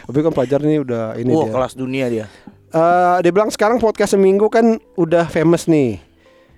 Tapi 0.05 0.17
kan 0.21 0.33
Fajar 0.35 0.61
nih 0.61 0.85
udah 0.85 1.17
ini 1.17 1.31
Wah, 1.33 1.49
dia. 1.49 1.53
kelas 1.55 1.73
dunia 1.73 2.05
dia. 2.11 2.25
Eh, 2.67 3.17
dia 3.21 3.31
bilang 3.31 3.47
sekarang 3.47 3.77
podcast 3.77 4.13
seminggu 4.13 4.47
kan 4.47 4.77
udah 4.95 5.25
famous 5.25 5.65
nih. 5.65 6.01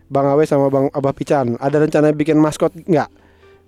Bang 0.08 0.24
Awe 0.26 0.44
sama 0.44 0.72
Bang 0.72 0.88
Abah 0.90 1.12
Pican. 1.12 1.56
Ada 1.58 1.78
rencana 1.80 2.10
bikin 2.12 2.40
maskot 2.40 2.72
nggak? 2.74 3.10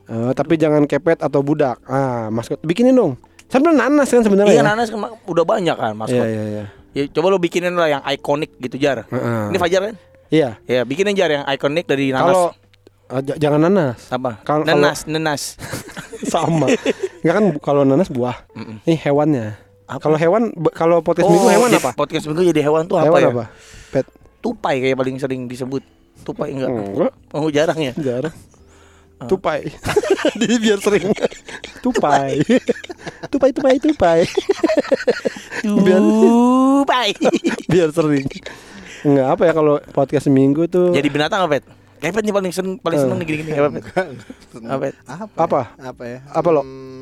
Eh, 0.09 0.31
tapi 0.33 0.55
jangan 0.55 0.87
kepet 0.87 1.19
atau 1.19 1.39
budak. 1.39 1.77
Ah, 1.83 2.31
maskot 2.31 2.57
bikinin 2.61 2.95
dong. 2.95 3.13
Sebenarnya 3.49 3.77
nanas 3.83 4.07
kan 4.07 4.21
sebenarnya. 4.21 4.53
Iya, 4.53 4.61
ya? 4.61 4.65
nanas 4.65 4.87
udah 5.25 5.45
banyak 5.45 5.73
kan 5.73 5.91
Iya, 5.91 5.99
maskot. 5.99 6.25
iya, 6.25 6.43
iya. 6.47 6.65
Ya, 6.89 7.03
coba 7.07 7.29
lo 7.29 7.37
bikinin 7.37 7.73
lah 7.73 7.85
yang 7.87 8.01
ikonik 8.03 8.57
gitu 8.57 8.77
jar. 8.77 9.05
Heeh. 9.05 9.53
Ini 9.53 9.57
Fajar 9.57 9.81
kan? 9.83 9.95
Iya. 10.29 10.49
Ya, 10.65 10.81
bikinin 10.81 11.13
jar 11.13 11.29
yang 11.29 11.45
ikonik 11.45 11.85
dari 11.85 12.09
nanas. 12.09 12.33
Kalau 12.33 12.45
j- 13.21 13.37
jangan 13.37 13.61
nanas. 13.61 13.99
apa? 14.09 14.41
kalau- 14.41 14.65
nenas, 14.65 15.05
nenas. 15.05 15.41
Sama. 16.33 16.65
Enggak 17.21 17.35
kan 17.35 17.45
kalau 17.59 17.81
nanas 17.83 18.09
buah. 18.09 18.37
Ini 18.85 18.95
hewannya. 18.97 19.68
Apa? 19.89 20.05
Kalau 20.05 20.17
hewan 20.21 20.53
kalau 20.77 20.97
podcast 21.01 21.25
minggu 21.25 21.49
hewan 21.49 21.69
apa? 21.73 21.91
Podcast 21.97 22.29
minggu 22.29 22.45
jadi 22.53 22.61
hewan 22.61 22.85
tuh 22.85 23.01
apa 23.01 23.09
hewan 23.09 23.21
ya? 23.25 23.29
apa? 23.33 23.45
Pet. 23.89 24.05
Tupai 24.37 24.75
kayak 24.85 24.93
paling 25.01 25.17
sering 25.17 25.49
disebut. 25.49 25.81
Tupai 26.21 26.53
enggak? 26.53 26.69
Enggak. 26.69 27.13
Oh, 27.33 27.49
jarang 27.49 27.79
ya? 27.81 27.93
Jarang. 27.97 28.35
Tupai. 29.25 29.65
Jadi 30.39 30.55
biar 30.61 30.79
sering. 30.79 31.09
tupai. 31.83 32.39
tupai 33.33 33.49
tupai 33.51 33.75
tupai. 33.81 34.19
biar 35.65 35.99
Tupai. 35.99 37.09
biar 37.73 37.89
sering. 37.89 38.29
Enggak 39.03 39.27
apa 39.35 39.43
ya 39.49 39.53
kalau 39.57 39.75
podcast 39.95 40.27
seminggu 40.29 40.67
tuh 40.67 40.91
jadi 40.91 41.07
binatang 41.07 41.47
apa, 41.47 41.57
Pet? 41.59 41.65
Kepet 41.99 42.23
nih 42.23 42.35
paling 42.35 42.51
seneng 42.51 42.75
paling 42.79 42.99
seneng 42.99 43.17
nih 43.19 43.27
gini-gini 43.27 43.57
apa, 43.59 43.69
Pet? 43.73 43.83
Apa, 44.59 44.79
Pet? 44.83 44.95
Apa? 45.07 45.23
Apa? 45.39 45.59
ya? 45.59 45.87
Apa 45.91 46.03
ya? 46.03 46.19
Apa, 46.35 46.47
lo? 46.51 46.61
Hmm, 46.63 46.98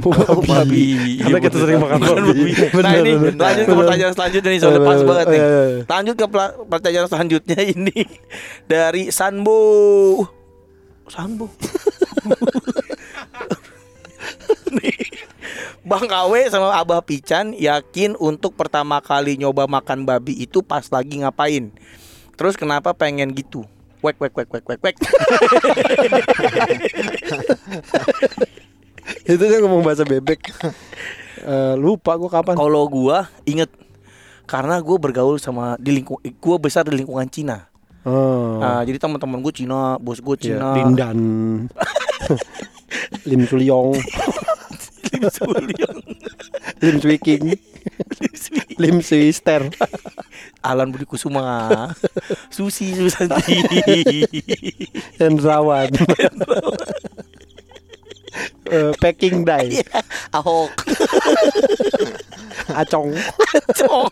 Oh, 0.00 0.40
babi. 0.40 1.20
Karena 1.20 1.36
Iya, 1.36 1.44
kita 1.44 1.60
sering 1.60 1.76
makan 1.76 2.00
babi. 2.00 2.56
Nah 2.80 2.96
ini 2.96 3.12
bener. 3.12 3.36
lanjut 3.36 3.68
ke 3.68 3.76
pertanyaan 3.76 4.16
selanjutnya 4.16 4.48
nih 4.48 4.56
soalnya 4.64 4.80
pas 4.80 5.04
banget 5.04 5.28
nih. 5.28 5.36
Iya, 5.36 5.60
iya. 5.68 5.84
Lanjut 5.84 6.16
ke 6.16 6.24
pertanyaan 6.64 7.12
selanjutnya 7.12 7.60
ini 7.76 8.00
dari 8.64 9.12
Sanbo. 9.12 9.60
Sanbo. 11.12 11.52
Nih. 14.72 14.96
Bang 15.84 16.08
KW 16.08 16.48
sama 16.48 16.72
Abah 16.72 17.04
Pican 17.04 17.52
yakin 17.52 18.16
untuk 18.16 18.56
pertama 18.56 19.04
kali 19.04 19.36
nyoba 19.36 19.68
makan 19.68 20.08
babi 20.08 20.32
itu 20.40 20.64
pas 20.64 20.88
lagi 20.88 21.20
ngapain? 21.20 21.68
Terus 22.40 22.56
kenapa 22.56 22.96
pengen 22.96 23.36
gitu? 23.36 23.68
Wek 24.00 24.16
wek 24.16 24.32
wek 24.32 24.48
wek 24.48 24.64
wek 24.64 24.80
wek. 24.80 24.96
Itu 29.22 29.42
dia 29.42 29.58
ngomong 29.62 29.82
bahasa 29.82 30.02
bebek. 30.06 30.40
Eh, 31.42 31.74
lupa 31.74 32.14
gua 32.14 32.30
kapan. 32.30 32.54
Kalau 32.54 32.86
gua 32.86 33.26
inget 33.42 33.66
karena 34.46 34.78
gua 34.78 34.94
bergaul 34.94 35.42
sama 35.42 35.74
di 35.74 35.90
lingkung 35.90 36.22
gua 36.38 36.54
besar 36.54 36.86
di 36.86 36.94
lingkungan 36.94 37.26
Cina. 37.26 37.66
Oh. 38.06 38.62
Nah, 38.62 38.82
jadi 38.82 38.98
teman-teman 38.98 39.38
gue 39.42 39.54
Cina, 39.54 39.94
bos 40.02 40.18
gue 40.18 40.34
Iya, 40.42 40.58
Cina. 40.58 40.68
Lindan. 40.74 41.18
Lim 43.26 43.42
Sulyong, 43.50 43.94
Lim 45.14 45.24
Sulyong. 45.30 45.98
Lim 46.82 46.96
Swiking, 47.02 47.54
Lim 48.74 48.98
Swister. 49.06 49.70
Alan 50.66 50.90
Budi 50.90 51.06
Kusuma. 51.06 51.90
Susi 52.50 52.90
Susanti. 52.94 53.62
Hendrawan. 55.22 55.90
Eh, 58.64 58.94
Peking 58.94 59.42
Dai, 59.42 59.82
Ahok. 60.32 60.70
Acong, 62.72 63.10
Cong. 63.74 64.10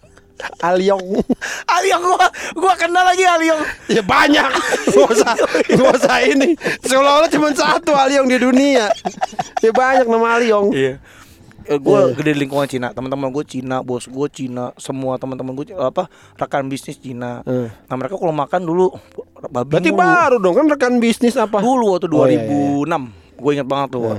Aliong. 0.58 1.20
Aliong 1.68 2.02
gua 2.02 2.26
gua 2.54 2.72
kenal 2.74 3.04
lagi 3.04 3.22
Aliong. 3.22 3.60
Ya 3.86 4.00
banyak. 4.00 4.48
Gak 4.88 5.06
usah, 5.06 5.34
gak 5.68 5.90
usah 5.94 6.16
ini. 6.24 6.56
Seolah-olah 6.80 7.28
cuma 7.28 7.52
satu 7.52 7.92
Aliong 7.92 8.24
di 8.24 8.38
dunia. 8.38 8.88
Ya 9.60 9.70
banyak 9.70 10.04
nama 10.04 10.34
Aliong. 10.34 10.72
Iya. 10.72 10.98
gue 11.70 11.78
Iya. 11.78 12.16
gede 12.16 12.30
di 12.34 12.40
lingkungan 12.40 12.66
Cina, 12.66 12.90
teman-teman 12.90 13.30
gue 13.30 13.44
Cina, 13.46 13.78
bos 13.78 14.04
gue 14.04 14.26
Cina, 14.28 14.74
semua 14.74 15.16
teman-teman 15.16 15.54
gue 15.54 15.70
apa 15.72 16.08
rekan 16.34 16.66
bisnis 16.66 16.96
Cina. 16.96 17.40
Eh. 17.44 17.68
Nah 17.70 17.94
mereka 17.94 18.16
kalau 18.16 18.32
makan 18.32 18.64
dulu 18.64 18.90
babi 19.44 19.70
Berarti 19.70 19.88
mulu. 19.88 20.00
baru 20.00 20.36
dong 20.40 20.54
kan 20.56 20.66
rekan 20.66 20.92
bisnis 20.98 21.36
apa? 21.36 21.60
Dulu 21.60 21.94
waktu 21.94 22.08
Oh, 22.08 22.26
iya, 22.26 22.42
2006 22.42 23.12
Gue 23.38 23.50
ingat 23.54 23.68
banget 23.68 23.88
tuh 23.92 24.02
Iya. 24.02 24.18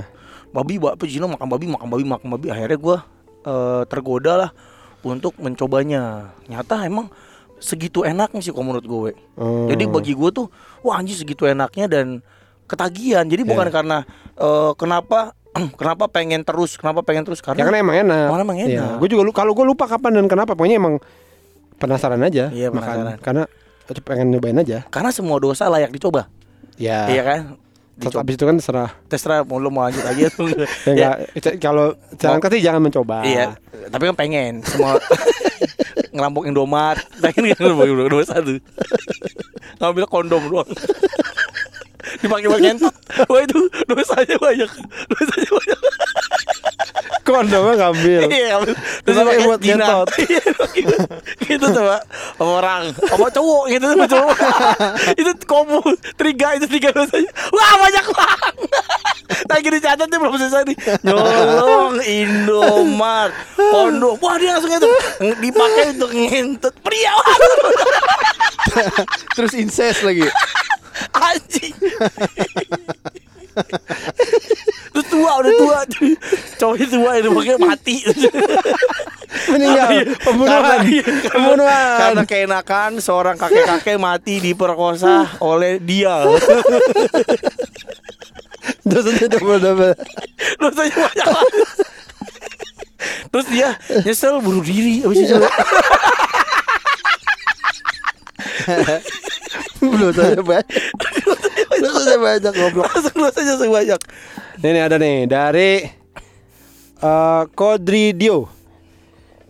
Babi 0.52 0.76
babi 0.76 1.04
Cina 1.08 1.26
makan 1.26 1.48
babi 1.48 1.66
makan 1.66 1.88
babi 1.88 2.04
makan 2.04 2.28
babi 2.30 2.46
Akhirnya 2.48 2.76
gue 2.76 2.96
eh, 3.44 3.82
tergoda 3.88 4.32
lah 4.38 4.50
Untuk 5.00 5.34
mencobanya 5.36 6.30
Nyata 6.46 6.84
emang 6.84 7.08
segitu 7.56 8.02
enaknya 8.02 8.38
sih 8.38 8.50
kalau 8.50 8.68
menurut 8.68 8.84
gue 8.84 9.10
Oh. 9.32 9.64
Jadi 9.66 9.84
bagi 9.86 10.12
gue 10.12 10.30
tuh 10.30 10.46
Wah 10.80 10.96
anjir 10.96 11.14
segitu 11.14 11.44
enaknya 11.44 11.88
dan 11.88 12.20
ketagihan 12.66 13.24
Jadi 13.24 13.42
bukan 13.42 13.64
Iya. 13.64 13.74
karena 13.74 13.98
eh, 14.34 14.72
Kenapa 14.76 15.32
Kenapa 15.80 16.04
pengen 16.06 16.42
terus 16.42 16.76
Kenapa 16.76 17.00
pengen 17.00 17.24
terus 17.24 17.40
Ya 17.40 17.56
Karena 17.58 17.78
emang 17.78 17.96
enak. 17.98 18.28
Emang- 18.28 18.44
emang 18.44 18.58
enak. 18.60 18.90
Gue 18.98 19.08
juga 19.08 19.22
lu 19.22 19.32
kalau 19.32 19.52
gue 19.52 19.64
lupa 19.64 19.84
kapan 19.86 20.16
dan 20.16 20.26
kenapa 20.26 20.52
pokoknya 20.52 20.76
emang 20.76 20.96
penasaran 21.76 22.20
aja 22.20 22.46
Iya, 22.48 22.70
makan 22.70 22.78
penasaran. 22.78 23.18
karena 23.18 23.42
pengen 24.00 24.30
nyobain 24.30 24.56
aja. 24.56 24.86
Karena 24.88 25.10
semua 25.10 25.36
dosa 25.36 25.66
layak 25.66 25.90
dicoba 25.90 26.30
Ya. 26.76 27.04
Iya 27.08 27.22
kan 27.22 27.40
Terus 27.92 28.08
Dicoba. 28.08 28.20
habis 28.20 28.34
itu 28.34 28.44
kan 28.44 28.54
terserah. 28.56 28.90
Terserah 29.06 29.38
mau 29.44 29.56
lu 29.56 29.68
mau 29.68 29.84
lanjut 29.84 30.00
lagi 30.00 30.22
atau 30.24 30.44
enggak. 30.44 30.68
Ya, 30.88 30.90
enggak, 30.90 31.16
itu- 31.34 31.56
kalau 31.58 31.86
jalan 32.16 32.40
kaki 32.40 32.58
jangan 32.58 32.80
mencoba. 32.80 33.20
Iya, 33.22 33.54
tapi 33.88 34.08
kan 34.08 34.16
pengen 34.16 34.64
semua 34.64 34.96
ngerampok 36.14 36.44
Indomaret, 36.44 37.04
pengen 37.20 37.52
kan 37.52 37.60
ngerampok 37.62 37.84
Indomaret 37.86 38.10
dua 38.10 38.24
satu, 38.24 38.54
ngambil 39.78 40.04
kondom 40.06 40.42
doang, 40.44 40.68
dipakai 42.20 42.48
pakai 42.48 42.62
ngentot, 42.62 42.94
wah 43.26 43.40
itu 43.40 43.58
dosanya 43.86 44.36
banyak, 44.38 44.70
dosanya 45.08 45.50
banyak. 45.52 45.80
Kondomnya 47.32 47.74
ngambil. 47.80 48.20
Iya, 48.28 48.46
ngambil. 48.52 48.74
terus 49.02 49.16
pakai 49.16 49.40
buat 49.48 49.60
ngentot. 49.64 50.08
Iya, 50.22 50.42
gitu, 51.44 51.66
tuh 51.68 51.82
pak, 51.84 52.02
orang, 52.40 52.92
sama 53.08 53.28
cowok 53.28 53.64
gitu 53.70 53.84
sama 53.92 54.06
cowok, 54.08 54.36
itu 55.20 55.30
kombo, 55.44 55.80
tiga 56.16 56.56
itu 56.56 56.66
tiga 56.68 56.92
dosanya, 56.94 57.30
wah 57.52 57.72
banyak 57.80 58.06
banget. 58.12 58.54
Lagi 59.48 59.68
dicatat 59.68 60.06
nih 60.08 60.18
belum 60.20 60.34
selesai 60.36 60.62
nih. 60.68 60.76
Nyolong 61.04 61.96
Indomaret. 62.04 63.32
Kondom 63.56 64.16
Wah 64.20 64.36
dia 64.36 64.56
langsung 64.56 64.72
itu. 64.72 64.88
Dipakai 65.40 65.96
untuk 65.96 66.10
ngentut 66.12 66.74
Pria 66.84 67.14
Terus 69.36 69.52
incest 69.56 70.04
lagi. 70.04 70.28
Anjing 71.16 71.76
Terus 74.92 75.06
tua 75.08 75.40
udah 75.40 75.52
tua 75.56 75.78
Cowoknya 76.60 76.86
tua 76.88 77.10
ini 77.16 77.28
makanya 77.32 77.58
mati 77.72 77.96
Meninggal. 79.48 79.88
Pembunuhan. 80.20 80.84
Pembunuhan. 81.32 81.96
Karena 81.96 82.22
keenakan 82.28 83.00
Seorang 83.00 83.40
kakek-kakek 83.40 83.96
mati 83.96 84.38
diperkosa 84.38 85.40
Oleh 85.40 85.80
dia 85.80 86.22
Dosanya 88.86 89.26
double-double. 89.32 89.94
Dosanya 90.60 90.96
banyak 91.08 91.26
banget 91.26 91.66
Terus 93.32 93.46
dia 93.50 93.68
nyesel 94.04 94.38
bunuh 94.38 94.62
diri 94.62 95.02
Abis 95.02 95.18
itu 95.24 95.36
Dosanya 99.82 100.42
banyak. 100.44 100.68
Dosanya 101.80 102.18
banyak 102.20 102.52
goblok. 102.52 102.84
Langsung 102.92 103.16
dosanya 103.16 103.54
sebanyak 103.56 104.00
Ini 104.60 104.68
nih 104.68 104.82
ada 104.82 104.96
nih 105.00 105.16
dari 105.24 105.70
eh 107.02 107.42
Kodridio. 107.56 108.50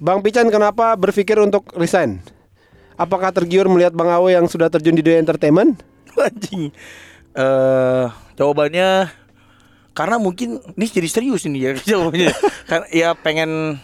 Bang 0.03 0.19
Pican 0.19 0.51
kenapa 0.51 0.99
berpikir 0.99 1.39
untuk 1.39 1.71
resign? 1.79 2.19
Apakah 2.99 3.31
tergiur 3.31 3.67
melihat 3.71 3.95
Bang 3.95 4.11
Awe 4.11 4.35
yang 4.35 4.47
sudah 4.51 4.67
terjun 4.67 4.99
di 4.99 5.03
dunia 5.03 5.23
entertainment? 5.23 5.79
Anjing 6.27 6.75
Eh 7.33 8.07
Jawabannya 8.37 9.09
Karena 9.97 10.17
mungkin 10.21 10.61
Ini 10.77 10.87
jadi 10.91 11.09
serius 11.09 11.49
ini 11.49 11.65
ya 11.65 11.73
Jawabannya 11.97 12.31
Karena 12.69 12.87
ya 12.93 13.09
pengen 13.17 13.81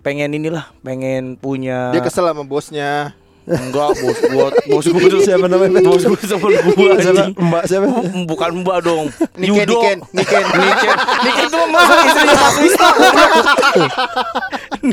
Pengen 0.00 0.32
inilah 0.32 0.72
Pengen 0.80 1.36
punya 1.36 1.92
Dia 1.92 2.00
kesel 2.00 2.24
sama 2.24 2.44
bosnya. 2.48 3.12
Enggak 3.44 3.90
bos 4.00 4.18
gua 4.32 4.48
Bos 4.72 4.86
gua 4.88 5.06
tuh 5.12 5.20
Siapa 5.20 5.46
namanya? 5.46 5.84
Bos 5.84 6.00
gua 6.00 6.20
sama 6.24 6.48
gua 6.48 6.96
Siapa? 6.96 7.24
Mbak 7.36 7.64
siapa? 7.68 7.88
Bukan 8.24 8.50
mbak 8.64 8.78
dong. 8.80 9.06
Niken, 9.36 9.68
Yudo. 9.68 9.80
Niken, 9.84 9.98
Niken. 10.16 10.44
Niken. 10.48 10.96
Niken 11.28 11.46
tuh 11.52 11.64
masuk 11.68 11.98
istrinya 12.08 12.34
Mas 12.40 12.56
Wisnu 12.56 12.88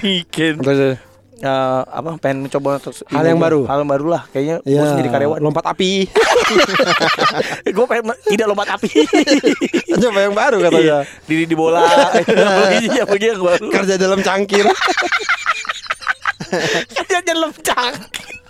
Niken. 0.04 0.56
Terus, 0.60 1.00
Eh, 1.42 1.82
apa 1.90 2.22
pengen 2.22 2.46
mencoba 2.46 2.78
Hal 3.10 3.26
yang 3.26 3.42
baru. 3.42 3.66
hal 3.66 3.82
yang 3.82 3.90
baru 3.90 4.14
lah. 4.14 4.30
Kayaknya 4.30 4.62
gue 4.62 4.78
ya, 4.78 4.86
sendiri 4.94 5.10
karyawan. 5.10 5.42
Lompat 5.42 5.74
api. 5.74 6.06
gue 7.82 7.86
pengen 7.90 8.14
tidak 8.30 8.46
lompat 8.46 8.78
api. 8.78 8.90
Coba 10.06 10.20
yang 10.22 10.38
baru 10.38 10.62
katanya. 10.62 10.86
Iya, 10.86 11.00
diri 11.26 11.50
di 11.50 11.58
bola. 11.58 11.82
Apalagi 12.14 12.94
apalagi 12.94 13.26
yang 13.34 13.42
baru. 13.42 13.68
Kerja 13.74 13.98
dalam 13.98 14.22
cangkir. 14.22 14.70
dia 17.10 17.20
dalam 17.26 17.50
cangkir 17.58 18.41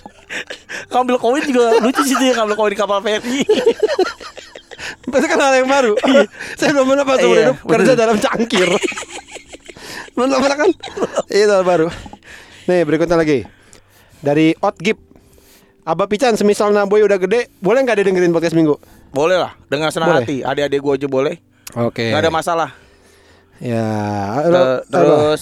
ngambil 0.87 1.15
koin 1.17 1.43
juga 1.43 1.79
lucu 1.79 2.01
sih 2.01 2.15
dia 2.15 2.33
ngambil 2.33 2.55
koin 2.55 2.71
di 2.71 2.79
kapal 2.79 2.99
feri 2.99 3.41
Itu 5.01 5.17
kan 5.19 5.39
hal 5.39 5.53
yang 5.55 5.69
baru. 5.69 5.93
Saya 6.55 6.73
belum 6.73 6.87
pernah 6.87 7.05
pas 7.05 7.17
seumur 7.17 7.35
Iya, 7.35 7.43
hidup 7.47 7.57
kerja 7.63 7.91
dalam 7.93 8.17
cangkir. 8.17 8.69
belum 10.11 10.27
pernah 10.33 10.57
kan? 10.57 10.69
Itu 11.27 11.51
hal 11.51 11.63
baru. 11.63 11.87
Nih 12.65 12.81
berikutnya 12.81 13.15
lagi 13.15 13.45
dari 14.19 14.57
Otgip. 14.57 14.97
Abah 15.81 16.05
Pican, 16.05 16.33
semisal 16.33 16.69
Naboy 16.69 17.01
udah 17.01 17.17
gede, 17.17 17.49
boleh 17.57 17.81
nggak 17.81 17.97
dia 17.97 18.05
dengerin 18.05 18.29
podcast 18.29 18.53
minggu? 18.53 18.77
boleh 19.11 19.35
lah 19.35 19.51
dengan 19.67 19.91
senang 19.91 20.15
Boleh. 20.15 20.23
hati 20.23 20.37
adik-adik 20.39 20.79
gue 20.79 20.93
aja 20.95 21.07
boleh 21.09 21.35
Oke. 21.75 22.09
nggak 22.09 22.21
ada 22.21 22.31
masalah 22.31 22.69
Ya. 23.59 23.83
Ter- 24.41 24.49
lo- 24.49 24.81
terus 24.87 25.41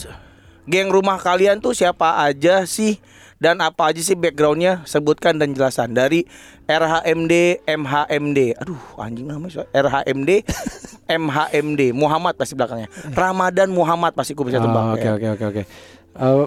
geng 0.66 0.90
rumah 0.90 1.16
kalian 1.16 1.62
tuh 1.62 1.72
siapa 1.72 2.20
aja 2.20 2.66
sih 2.66 2.98
dan 3.40 3.58
apa 3.58 3.88
aja 3.88 4.00
sih 4.00 4.14
backgroundnya 4.14 4.84
sebutkan 4.84 5.36
dan 5.36 5.52
jelasan 5.52 5.92
dari 5.92 6.28
RHMD 6.66 7.64
MHMD 7.66 8.40
aduh 8.56 8.78
anjing 8.98 9.26
namanya? 9.26 9.64
RHMD 9.70 10.44
MHMD 11.22 11.82
Muhammad 11.92 12.36
pasti 12.36 12.54
belakangnya 12.54 12.86
Ramadan 13.10 13.70
Muhammad 13.70 14.14
pasti 14.14 14.32
gue 14.32 14.46
bisa 14.46 14.60
Ah, 14.60 14.64
tebak 14.64 14.84
Oke 14.94 15.02
ya. 15.02 15.12
oke 15.14 15.28
oke 15.32 15.46
oke. 15.48 15.64
Eh, 16.12 16.46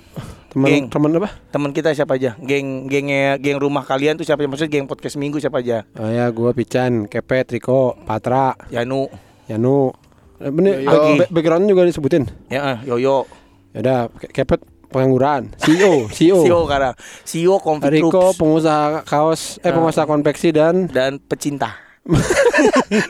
teman 0.50 0.68
teman 0.86 1.10
apa? 1.16 1.30
teman 1.48 1.70
kita 1.70 1.90
siapa 1.90 2.14
aja 2.14 2.36
geng 2.38 2.84
gengnya 2.86 3.34
geng 3.36 3.56
rumah 3.56 3.80
kalian 3.80 4.14
tuh 4.14 4.22
siapa 4.22 4.44
maksudnya 4.44 4.68
geng 4.70 4.84
podcast 4.84 5.16
minggu 5.16 5.38
siapa 5.38 5.58
aja 5.58 5.88
Oh 5.96 6.06
ya, 6.06 6.28
gua 6.28 6.52
Pican, 6.52 7.08
Kepet, 7.08 7.48
Riko, 7.50 7.96
Patra, 7.98 8.52
Yanu 8.68 9.08
Yanu, 9.44 9.90
Ini 10.38 10.82
Yoyo. 10.82 11.16
back- 11.16 11.30
background 11.30 11.64
juga 11.66 11.82
disebutin. 11.82 12.26
Ya, 12.46 12.74
eh, 12.74 12.78
Yoyo. 12.84 13.24
Ya 13.70 13.78
udah, 13.80 14.00
ke- 14.12 14.30
kepet 14.32 14.60
pengangguran. 14.92 15.48
CEO, 15.56 16.06
CEO. 16.14 16.38
CEO 16.40 16.58
sekarang. 16.62 16.94
CEO 17.24 17.54
Confit 17.58 17.90
Riko 17.90 18.10
Troops 18.12 18.36
pengusaha 18.36 19.02
kaos 19.02 19.56
eh 19.58 19.66
Ah. 19.66 19.72
pengusaha 19.72 20.04
konveksi 20.04 20.52
dan 20.52 20.86
dan 20.86 21.16
pecinta. 21.18 21.80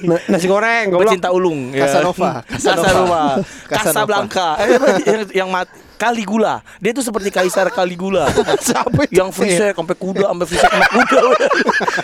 na- 0.05 0.21
nasi 0.29 0.45
goreng 0.47 0.89
goblok. 0.89 1.09
Pecinta 1.09 1.29
ulung. 1.29 1.73
ya. 1.73 1.85
Casanova. 1.85 2.45
Casanova. 2.53 3.23
Casablanca. 3.67 4.49
Eh, 4.59 4.69
yang, 5.03 5.23
yang 5.35 5.51
mati. 5.51 5.73
Caligula. 5.97 6.59
Dia 6.77 6.91
tuh 6.91 7.01
seperti 7.01 7.31
kaisar 7.31 7.71
Caligula. 7.71 8.27
Siapa 8.59 9.07
itu? 9.07 9.15
yang 9.15 9.31
free 9.31 9.55
sex 9.55 9.71
sampai 9.73 9.95
kuda 9.95 10.27
sampai 10.29 10.45
free 10.45 10.59
sex 10.59 10.67
sampai 10.67 10.91
kuda. 10.99 11.21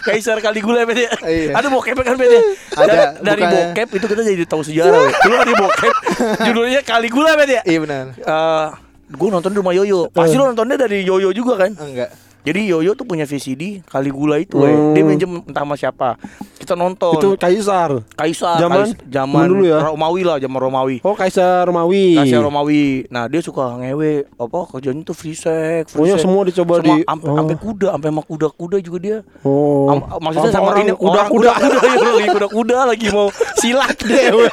kaisar 0.01 0.39
Caligula 0.39 0.87
bet 0.87 0.97
ya. 0.97 1.11
Iya. 1.21 1.51
Ada 1.53 1.67
bokep 1.67 1.99
kan 1.99 2.15
bet 2.15 2.31
ya? 2.31 2.41
Ada, 2.73 3.19
Dari- 3.19 3.43
bukannya- 3.43 3.75
bokep 3.75 3.89
itu 3.93 4.07
kita 4.07 4.23
jadi 4.23 4.45
tahu 4.47 4.63
sejarah. 4.63 5.03
Dulu 5.03 5.35
ada 5.37 5.53
bokep 5.53 5.95
judulnya 6.41 6.81
Caligula 6.83 7.35
bet 7.35 7.51
ya. 7.51 7.61
Iya 7.67 7.79
benar. 7.83 8.05
Eh, 8.15 8.67
gue 9.09 9.29
nonton 9.33 9.51
di 9.53 9.59
rumah 9.59 9.73
Yoyo. 9.73 10.13
Pasti 10.13 10.37
lo 10.37 10.53
nontonnya 10.53 10.77
dari 10.77 11.01
Yoyo 11.01 11.33
juga 11.33 11.57
kan? 11.57 11.73
Enggak. 11.73 12.28
Jadi 12.39 12.65
Yoyo 12.65 12.93
tuh 12.93 13.03
punya 13.03 13.23
VCD 13.23 13.83
Caligula 13.85 14.39
itu, 14.39 14.57
eh. 14.61 14.71
Hmm. 14.71 14.93
dia 14.93 15.03
minjem 15.03 15.43
entah 15.43 15.63
sama 15.63 15.75
siapa. 15.75 16.17
Kita 16.57 16.73
nonton. 16.73 17.13
Itu 17.15 17.29
kaisar. 17.35 18.01
Kaisar, 18.13 18.57
Zaman- 18.59 18.89
Kais- 18.89 19.05
zaman 19.07 19.45
dulu 19.47 19.65
ya? 19.65 19.79
Romawi 19.85 20.23
lah, 20.23 20.37
zaman 20.37 20.57
Romawi. 20.59 20.97
Oh, 21.01 21.13
kaisar 21.13 21.65
Romawi. 21.65 22.15
Kaisar 22.15 22.41
Romawi. 22.41 23.05
Nah, 23.09 23.27
dia 23.27 23.39
suka 23.39 23.77
ngewe 23.77 24.25
apa 24.33 24.59
kerjanya 24.67 25.03
tuh 25.03 25.13
free 25.13 25.33
sex, 25.33 25.93
free 25.93 25.99
Pokoknya 25.99 26.17
sex. 26.17 26.25
semua 26.25 26.43
dicoba 26.43 26.75
Semua 26.79 26.97
di- 26.97 27.05
ampe, 27.05 27.27
oh. 27.27 27.59
kuda, 27.59 27.89
ampe 27.93 28.07
sama 28.07 28.23
kuda-kuda 28.23 28.77
juga 28.79 28.99
dia. 28.99 29.19
Oh. 29.43 29.91
Am- 29.91 30.09
maksudnya 30.19 30.51
sama 30.51 30.73
orang 30.73 30.83
ini 30.83 30.93
kuda 30.95 31.11
orang 31.19 31.29
kuda. 31.29 31.51
kuda 31.53 31.79
lagi 32.17 32.29
kuda-kuda 32.31 32.77
lagi 32.87 33.07
mau 33.11 33.29
silat 33.57 33.97
Dewe. 34.09 34.47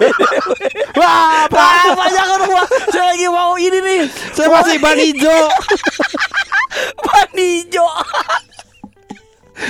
Wah, 0.96 1.48
banyak 1.48 2.26
orang. 2.28 2.50
Saya 2.90 3.06
lagi 3.08 3.26
mau 3.28 3.56
ini 3.56 3.78
nih. 3.78 4.02
saya 4.32 4.48
masih 4.50 4.78
ban 4.78 4.98
hijau. 4.98 5.46
Ban 6.98 7.30
hijau. 7.34 7.88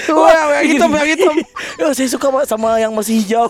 Wah, 0.09 0.33
yang 0.57 0.65
hitam, 0.67 0.89
yang 0.91 1.07
hitam. 1.07 1.35
Ya, 1.75 1.91
saya 1.91 2.07
suka 2.07 2.25
sama 2.45 2.79
yang 2.79 2.89
masih 2.89 3.19
hijau. 3.19 3.45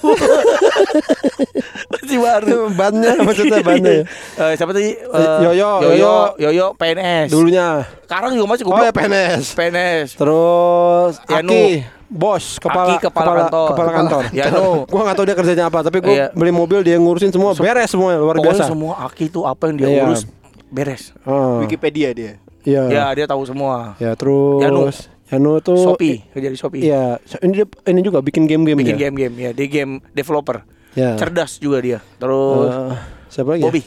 masih 1.93 2.17
baru. 2.17 2.67
Bannya 2.69 3.11
maksudnya 3.21 3.61
bannya. 3.61 3.93
ya. 3.93 4.03
Eh, 4.41 4.53
siapa 4.55 4.71
tadi? 4.71 4.91
Eh, 4.91 5.37
Yoyo, 5.41 5.71
Yoyo, 5.79 5.93
Yoyo. 5.95 6.15
Yoyo 6.35 6.65
PNS. 6.75 7.29
Dulunya. 7.29 7.87
Sekarang 8.03 8.35
juga 8.35 8.47
masih 8.49 8.63
Oh 8.63 8.73
goblok. 8.73 8.83
ya 8.83 8.91
PNS. 8.91 9.43
PNS. 9.53 10.07
Terus 10.15 11.13
Yanu. 11.25 11.51
Aki, 11.53 11.65
bos, 12.07 12.45
kepala 12.57 12.83
Aki, 12.89 12.95
kepala 13.05 13.31
kantor. 13.39 13.67
kepala 13.71 13.91
kantor. 13.93 14.23
Yanu. 14.33 14.67
Gua 14.85 15.01
nggak 15.05 15.15
tahu 15.15 15.25
dia 15.25 15.35
kerjanya 15.35 15.65
apa, 15.69 15.79
tapi 15.81 15.97
gua 15.99 16.11
Iya. 16.11 16.25
beli 16.33 16.51
mobil 16.51 16.79
dia 16.81 16.97
ngurusin 16.97 17.31
semua, 17.31 17.55
beres 17.55 17.87
semua 17.87 18.11
luar 18.13 18.35
Pokoknya 18.35 18.59
biasa. 18.59 18.63
semua 18.67 18.93
Aki 19.07 19.23
itu 19.29 19.39
apa 19.41 19.63
yang 19.69 19.75
dia 19.77 19.87
Iya. 19.87 20.03
urus 20.03 20.21
beres. 20.67 21.15
Oh, 21.23 21.63
Wikipedia 21.63 22.11
dia. 22.11 22.41
Iya. 22.65 22.83
Ya, 22.89 23.05
dia 23.13 23.25
tahu 23.29 23.45
semua. 23.45 23.93
Ya 24.01 24.17
terus 24.17 24.59
Yanu. 24.61 24.89
Yanu 25.25 25.57
tuh 25.57 25.77
Shopee, 25.77 26.21
kerja 26.33 26.49
di 26.53 26.57
Shopee. 26.57 26.81
Iya, 26.85 27.17
ini 27.41 27.61
dia 27.61 27.65
ini 27.89 28.01
juga 28.05 28.21
bikin 28.21 28.45
game-game 28.45 28.77
Bikin 28.77 28.97
game-game 28.97 29.33
ya, 29.37 29.51
dia 29.57 29.67
game 29.69 29.97
developer. 30.13 30.61
Ya. 30.93 31.17
Cerdas 31.17 31.57
juga 31.57 31.81
dia. 31.81 31.99
Terus 32.21 32.69
Eh, 32.69 32.93
siapa 33.33 33.57
lagi? 33.57 33.61
ya? 33.61 33.65
Bobby. 33.65 33.83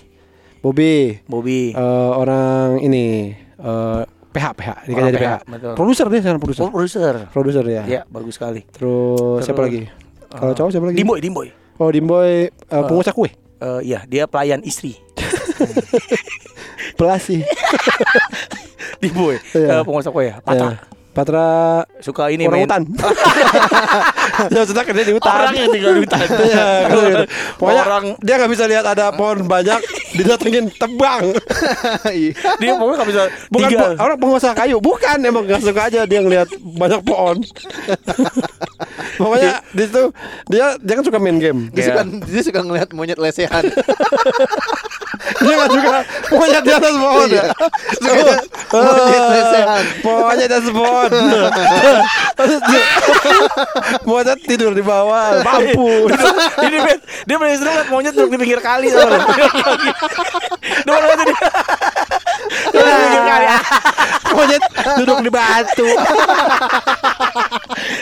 Bobby. 0.59 0.95
Bobby. 1.31 1.61
Eh, 1.79 2.11
orang 2.19 2.83
ini 2.83 3.35
eh, 3.39 4.01
PH 4.29 4.47
PH 4.59 4.71
dia 4.85 4.93
Orang 4.93 5.07
kerja 5.07 5.11
di 5.15 5.19
PH, 5.19 5.35
PH. 5.47 5.77
Produser 5.79 6.07
dia 6.11 6.21
sekarang 6.27 6.41
produser. 6.43 6.63
Oh, 6.67 6.71
produser. 6.75 7.15
Produser 7.31 7.65
ya. 7.71 7.83
Ya, 7.87 8.01
bagus 8.11 8.35
sekali. 8.35 8.67
Terus, 8.75 9.47
siapa 9.47 9.63
Terus, 9.63 9.69
lagi? 9.71 9.83
Kalau 10.29 10.53
eh, 10.53 10.57
cowok 10.59 10.71
siapa 10.75 10.87
lagi? 10.91 10.97
Dimboy, 11.01 11.19
Dimboy. 11.23 11.49
Oh, 11.79 11.91
Dimboy 11.95 12.51
eh, 12.51 12.83
pengusaha 12.85 13.15
kue. 13.15 13.31
Eh, 13.63 13.81
iya, 13.87 14.03
dia 14.05 14.27
pelayan 14.27 14.61
istri. 14.67 14.99
Pelasi. 16.99 17.47
Dimboy. 18.99 19.37
Iya. 19.53 19.69
Eh, 19.73 19.83
pengusaha 19.83 20.11
kue 20.11 20.25
ya. 20.27 20.37
Patra. 20.41 20.69
Ya. 20.69 20.79
Patra 21.09 21.47
Suka 21.99 22.31
ini 22.31 22.47
orang 22.47 22.63
main. 22.63 22.67
hutan. 22.69 22.83
ya 24.55 24.63
sudah 24.63 24.83
kerja 24.83 25.03
di 25.03 25.13
hutan. 25.13 25.27
Orang 25.29 25.51
yang 25.53 25.67
tinggal 25.69 25.93
di 25.93 26.01
hutan. 26.01 26.19
Iya, 26.23 26.67
di 26.85 26.95
hutan. 26.95 27.27
Pokoknya 27.59 27.83
Orang 27.83 28.05
dia 28.21 28.35
nggak 28.37 28.51
bisa 28.51 28.65
lihat 28.65 28.85
ada 28.87 29.11
pohon 29.11 29.43
banyak, 29.43 29.83
didatengin 30.15 30.71
tebang. 30.73 31.35
Iya. 32.09 32.33
dia 32.57 32.73
pokoknya 32.73 32.97
nggak 32.97 33.11
bisa 33.11 33.23
Bukan 33.51 33.69
tiga. 33.69 33.79
po- 33.81 33.99
orang 33.99 34.17
pengusaha 34.17 34.55
kayu, 34.55 34.77
bukan 34.79 35.19
emang 35.21 35.43
nggak 35.43 35.59
suka 35.61 35.83
aja 35.85 36.01
dia 36.05 36.21
ngelihat 36.21 36.47
banyak 36.55 37.01
pohon. 37.03 37.43
Pokoknya 39.19 39.59
di 39.69 39.83
situ 39.83 40.15
dia 40.47 40.79
dia 40.79 40.95
kan 40.95 41.03
suka 41.03 41.19
main 41.19 41.35
game. 41.37 41.67
Dia 41.69 41.83
Iya. 41.83 41.89
suka 41.91 42.01
dia 42.25 42.43
suka 42.45 42.61
ngeliat 42.63 42.89
monyet 42.93 43.19
lesehan. 43.19 43.67
Dia 45.39 45.55
nggak 45.57 45.71
suka 45.71 45.99
pokoknya 46.29 46.59
di 46.61 46.71
atas 46.71 46.95
pohon 46.95 47.29
ya. 47.29 47.45
Suka 47.97 48.35
monyet 48.77 49.25
lesehan. 49.33 49.85
Pokoknya 50.05 50.45
di 50.45 50.55
atas 50.55 50.67
pohon. 50.69 51.11
Dia- 52.39 52.87
Monyet 54.05 54.41
tidur 54.45 54.73
di 54.73 54.81
bawah, 54.81 55.41
mampu. 55.43 56.07
ini 56.65 56.77
bet 56.81 56.99
dia 57.25 57.37
paling 57.37 57.57
sering 57.57 57.75
liat 57.75 57.89
monyet 57.89 58.13
duduk 58.13 58.31
di 58.35 58.39
pinggir 58.39 58.61
kali 58.61 58.89
sama. 58.89 59.17
Dia 60.61 60.91
mana 60.93 61.15
dia? 61.19 61.37
Dia 62.73 62.81
di 62.81 62.93
pinggir 62.95 63.23
kali. 63.25 63.47
Monyet 64.39 64.63
duduk 65.03 65.19
di 65.27 65.31
batu. 65.35 65.87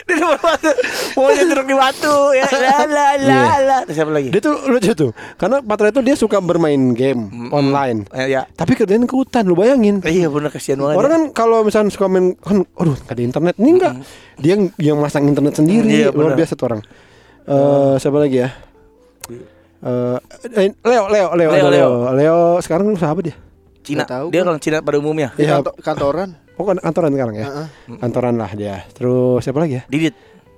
Dia 0.07 0.17
di 0.17 0.23
batu. 0.23 0.71
Monyet 1.17 1.47
duduk 1.49 1.67
di 1.67 1.77
batu. 1.77 2.15
Ya 2.37 2.47
la 2.53 2.77
la 2.85 3.07
la 3.17 3.43
la. 3.65 3.79
Siapa 3.89 4.11
lagi? 4.13 4.29
Dia 4.29 4.41
tuh 4.45 4.55
lucu 4.69 4.93
tuh, 4.93 5.11
karena 5.41 5.65
Patra 5.65 5.89
itu 5.89 6.05
dia 6.05 6.15
suka 6.15 6.39
bermain 6.45 6.93
game 6.93 7.51
online. 7.51 8.05
Eh, 8.13 8.37
ya. 8.37 8.45
Tapi 8.53 8.77
kerjain 8.77 9.09
ke 9.09 9.15
hutan, 9.17 9.49
lu 9.49 9.57
bayangin. 9.57 10.05
Iya 10.05 10.29
bener 10.29 10.53
kasihan 10.53 10.85
banget. 10.85 10.97
Orang 11.01 11.11
kan 11.11 11.23
kalau 11.33 11.65
misalnya 11.65 11.89
suka 11.89 12.07
main 12.13 12.37
kan 12.39 12.63
aduh 12.77 12.97
ada 13.09 13.21
internet. 13.21 13.55
Ini 13.57 13.71
enggak. 13.73 13.95
Dia 14.37 14.55
yang, 14.77 15.01
masang 15.01 15.25
internet 15.25 15.57
sendiri. 15.57 15.89
Iya, 15.89 16.09
Luar 16.13 16.37
benar. 16.37 16.45
biasa 16.45 16.53
tuh 16.53 16.67
orang. 16.69 16.81
Eh 17.47 17.95
siapa 17.97 18.17
lagi 18.21 18.37
ya? 18.45 18.49
Eh 19.81 20.19
eh, 20.53 20.71
Leo, 20.85 21.05
Leo, 21.09 21.29
Leo, 21.33 21.49
Leo, 21.49 21.49
Leo. 21.49 21.71
Leo. 21.71 21.91
Leo 22.13 22.39
sekarang 22.61 22.93
usaha 22.93 23.13
apa 23.13 23.25
dia? 23.25 23.37
Cina. 23.87 24.03
Tahu 24.05 24.27
Dia 24.29 24.43
gua. 24.43 24.47
orang 24.49 24.59
Cina 24.59 24.77
pada 24.81 24.97
umumnya. 24.97 25.31
Iya. 25.35 25.63
kanto- 25.63 25.77
kantoran. 25.79 26.31
Oh 26.57 26.65
kan 26.65 26.77
kantoran 26.77 27.11
sekarang 27.13 27.35
ya? 27.35 27.45
Heeh. 27.47 27.67
Kantoran 27.97 28.35
lah 28.35 28.51
dia. 28.53 28.83
Terus 28.91 29.41
siapa 29.41 29.59
lagi 29.59 29.79
ya? 29.79 29.83
Didit. 29.87 30.15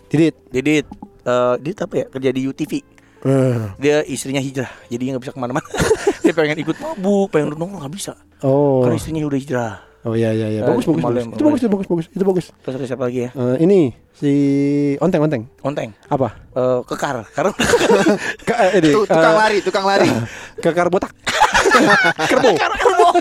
Didit. 0.09 0.35
Didit. 0.49 0.87
Eh, 1.23 1.55
Didit 1.59 1.79
apa 1.79 1.95
ya? 1.95 2.07
Kerja 2.09 2.31
di 2.31 2.43
UTV. 2.43 2.73
Eh, 3.19 3.61
Dia 3.77 4.07
istrinya 4.07 4.38
hijrah, 4.38 4.71
jadi 4.87 5.11
nggak 5.11 5.21
bisa 5.21 5.35
ke 5.35 5.41
mana-mana. 5.41 5.67
dia 6.23 6.31
pengen 6.31 6.55
ikut 6.57 6.79
mabuk, 6.79 7.29
pengen 7.29 7.51
nongkrong 7.51 7.83
nggak 7.83 7.91
bisa. 7.93 8.14
oh. 8.41 8.81
Karena 8.81 8.95
istrinya 8.95 9.27
udah 9.27 9.37
hijrah. 9.37 9.75
Oh 10.09 10.16
iya 10.16 10.33
iya 10.33 10.49
iya. 10.49 10.61
Eh, 10.64 10.66
Bagus 10.66 10.88
bagus. 10.88 11.05
bagus. 11.05 11.05
Malem, 11.05 11.27
Itu 11.29 11.42
bagus 11.44 11.61
itu 11.61 11.68
bagus 11.68 11.87
bagus. 11.87 12.07
Itu 12.09 12.25
bagus. 12.25 12.47
Terus 12.64 12.75
ada 12.75 12.87
siapa 12.88 13.03
lagi 13.05 13.18
ya? 13.23 13.31
Eh, 13.31 13.57
ini 13.61 13.81
si 14.11 14.33
Onteng 14.99 15.21
Onteng. 15.21 15.42
Onteng. 15.61 15.92
Apa? 16.09 16.29
Eh, 16.51 16.81
kekar. 16.83 17.29
Karena 17.29 17.53
Ke, 18.49 18.55
ini, 18.75 18.88
Tu- 18.88 19.05
tukang 19.05 19.37
lari, 19.37 19.59
tukang 19.61 19.85
lari. 19.85 20.09
Kekar 20.64 20.88
botak. 20.88 21.12
Kekar 22.33 22.73
kerbau. 22.75 23.12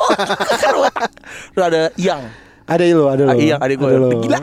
Kekar 0.47 0.73
otak. 0.79 1.11
Terus 1.51 1.63
ada 1.65 1.81
Yang. 1.99 2.21
Ada 2.63 2.83
lo, 2.89 3.05
ada 3.07 3.23
lo. 3.23 3.31
Ah, 3.31 3.35
iya, 3.35 3.55
ada 3.55 3.73
gue. 3.73 3.89
lo. 3.89 4.09
Gila. 4.17 4.39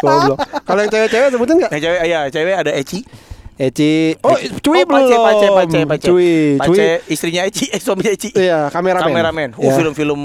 Goblok. 0.00 0.38
Kalau 0.64 0.80
yang 0.80 0.90
cewek-cewek 0.90 1.28
sebutin 1.30 1.54
enggak? 1.56 1.70
Nah, 1.70 1.80
cewek, 1.80 2.00
ya, 2.04 2.20
cewek 2.28 2.54
ada 2.56 2.72
Eci. 2.72 3.00
Eci. 3.60 4.16
Oh, 4.24 4.32
Cuy 4.64 4.80
oh, 4.80 4.84
belum. 4.88 5.04
Pace, 5.04 5.16
Pace, 5.20 5.48
Pace, 5.52 5.80
Pace. 5.84 6.04
Cuy, 6.08 6.56
Pace, 6.56 6.68
Cuy. 6.72 7.12
istrinya 7.12 7.44
Eci, 7.44 7.68
eh 7.68 7.76
suaminya 7.76 8.08
Eci. 8.16 8.32
Iya, 8.32 8.72
kameramen. 8.72 9.04
Kameramen. 9.04 9.48
Oh, 9.60 9.68
Ya. 9.68 9.76
film-film 9.76 10.20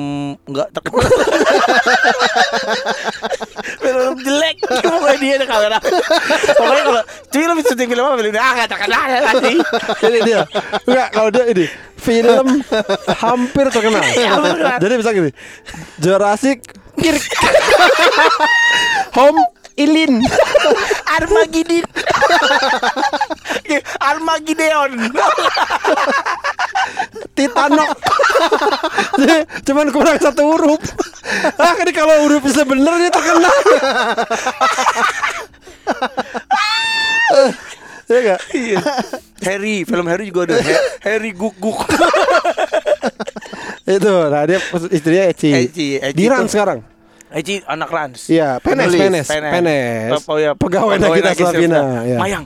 enggak 0.47 0.71
terkenal. 0.71 1.03
film 3.83 4.15
jelek. 4.23 4.55
Pokoknya 4.63 5.17
dia 5.19 5.33
ada 5.35 5.45
kameramen. 5.51 5.91
Pokoknya 6.55 6.83
kalau 6.87 7.03
cuy 7.27 7.43
lebih 7.43 7.63
syuting 7.67 7.87
film 7.91 8.03
apa? 8.07 8.15
Film 8.15 8.31
ah 8.39 8.51
enggak 8.55 8.69
terkenal 8.71 9.03
lagi. 9.19 9.53
ini 10.07 10.19
dia. 10.23 10.41
Enggak, 10.87 11.07
kalau 11.11 11.29
dia 11.35 11.43
ini 11.51 11.65
film 11.99 12.47
hampir 13.19 13.65
terkenal. 13.67 13.99
Hampir 13.99 14.51
terkenal. 14.55 14.79
Jadi 14.79 14.93
bisa 14.95 15.11
gini. 15.11 15.31
Jurassic 15.99 16.59
Kirk. 16.95 17.19
Home 19.19 19.39
Ilin. 19.75 20.17
Armageddon. 23.99 24.91
Titanok. 27.35 27.91
Jadi, 29.17 29.37
Cuman 29.67 29.87
kurang 29.91 30.17
satu 30.17 30.41
huruf. 30.47 30.79
Ah, 31.57 31.75
ini 31.75 31.91
kalau 31.91 32.15
hurufnya 32.23 32.63
bener 32.63 32.93
dia 32.97 33.11
terkenal. 33.11 33.55
Iya 38.05 38.17
enggak? 38.21 38.41
Harry, 39.41 39.81
film 39.81 40.05
Harry 40.05 40.29
juga 40.29 40.45
ada. 40.45 40.61
Ha- 40.61 40.85
Harry 41.03 41.33
Guk 41.33 41.57
Guk. 41.57 41.89
Itu, 43.83 44.13
nah 44.29 44.45
dia 44.45 44.61
istrinya 44.87 45.25
Eci. 45.27 45.49
Eci, 45.51 45.87
Eci 45.97 46.15
Diran 46.15 46.45
tuh- 46.45 46.53
sekarang. 46.53 46.79
Eci 47.27 47.57
anak 47.63 47.89
Rans. 47.89 48.27
Iya, 48.27 48.61
PNS, 48.61 48.85
Penulis, 48.85 48.99
PNS, 49.01 49.27
PNS. 49.27 50.11
Oh, 50.23 50.37
ya, 50.37 50.51
Pegawai 50.53 50.95
Nagita 50.95 51.09
Nagita 51.25 51.31
Slavina. 51.33 51.79
Slavina. 51.81 51.81
Iya. 52.03 52.17
Mayang. 52.19 52.43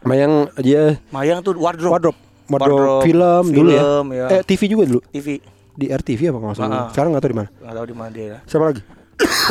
Mayang 0.00 0.32
dia 0.58 0.82
Mayang 1.12 1.38
tuh 1.40 1.52
wardrobe. 1.54 1.92
wardrobe, 1.92 2.18
wardrobe, 2.48 2.72
Wardrobe, 2.72 3.04
film, 3.04 3.44
dulu 3.52 3.68
ya. 3.68 3.82
film, 3.84 4.06
ya. 4.10 4.26
Eh 4.32 4.42
TV 4.42 4.62
juga 4.66 4.84
dulu 4.88 5.00
TV. 5.06 5.28
di 5.70 5.86
RTV 5.86 6.20
apa 6.26 6.36
kalau 6.36 6.48
nggak 6.48 6.58
salah. 6.58 6.72
Ah. 6.74 6.88
Sekarang 6.88 7.10
nggak 7.12 7.22
tahu 7.22 7.30
di 7.30 7.38
mana. 7.38 7.48
Enggak 7.52 7.74
tahu 7.74 7.86
di 7.86 7.94
mana 7.94 8.10
dia. 8.10 8.36
Siapa 8.44 8.64
lagi? 8.64 8.82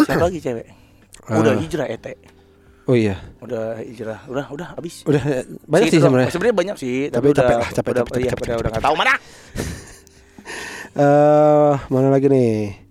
Siapa 0.04 0.24
lagi 0.26 0.40
cewek? 0.40 0.68
Udah 1.30 1.52
Ah. 1.54 1.58
hijrah 1.62 1.88
ete. 1.88 2.14
Oh 2.84 2.96
iya. 2.98 3.16
Udah 3.38 3.78
hijrah. 3.80 4.20
Udah 4.26 4.46
udah 4.50 4.68
habis. 4.74 5.06
Udah 5.06 5.22
eh, 5.22 5.46
banyak 5.64 5.88
sih 5.88 6.02
sebenarnya. 6.02 6.30
Sebenarnya 6.34 6.56
banyak 6.58 6.76
sih, 6.76 6.96
Tapi 7.08 7.14
tapi, 7.14 7.28
udah 7.30 7.44
capek 7.46 7.56
lah, 7.56 7.70
capek, 7.70 7.92
udah, 7.94 8.04
capek, 8.04 8.18
iya, 8.18 8.30
capek, 8.34 8.42
udah, 8.42 8.50
capek, 8.50 8.58
udah 8.58 8.72
nggak 8.74 8.86
tahu 8.90 8.96
mana. 8.98 9.14
Eh, 10.90 11.74
mana 11.88 12.10
lagi 12.10 12.26
nih? 12.26 12.89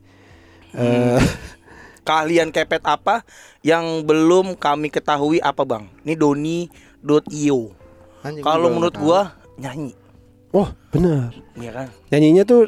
Hmm. 0.70 1.16
Eh, 1.16 1.20
Keahlian 2.06 2.48
kepet 2.48 2.80
apa 2.82 3.20
yang 3.60 4.00
belum 4.00 4.56
kami 4.56 4.88
ketahui 4.88 5.38
apa 5.38 5.60
bang? 5.60 5.84
Ini 6.02 6.16
Doni.io. 6.16 7.60
Anjing, 8.18 8.40
Kalau 8.40 8.68
menurut 8.68 8.96
tahu. 8.96 9.04
gua 9.04 9.20
nyanyi, 9.54 9.92
oh 10.50 10.66
benar. 10.88 11.30
iya 11.54 11.70
kan? 11.70 11.88
Nyanyinya 12.08 12.42
tuh 12.42 12.66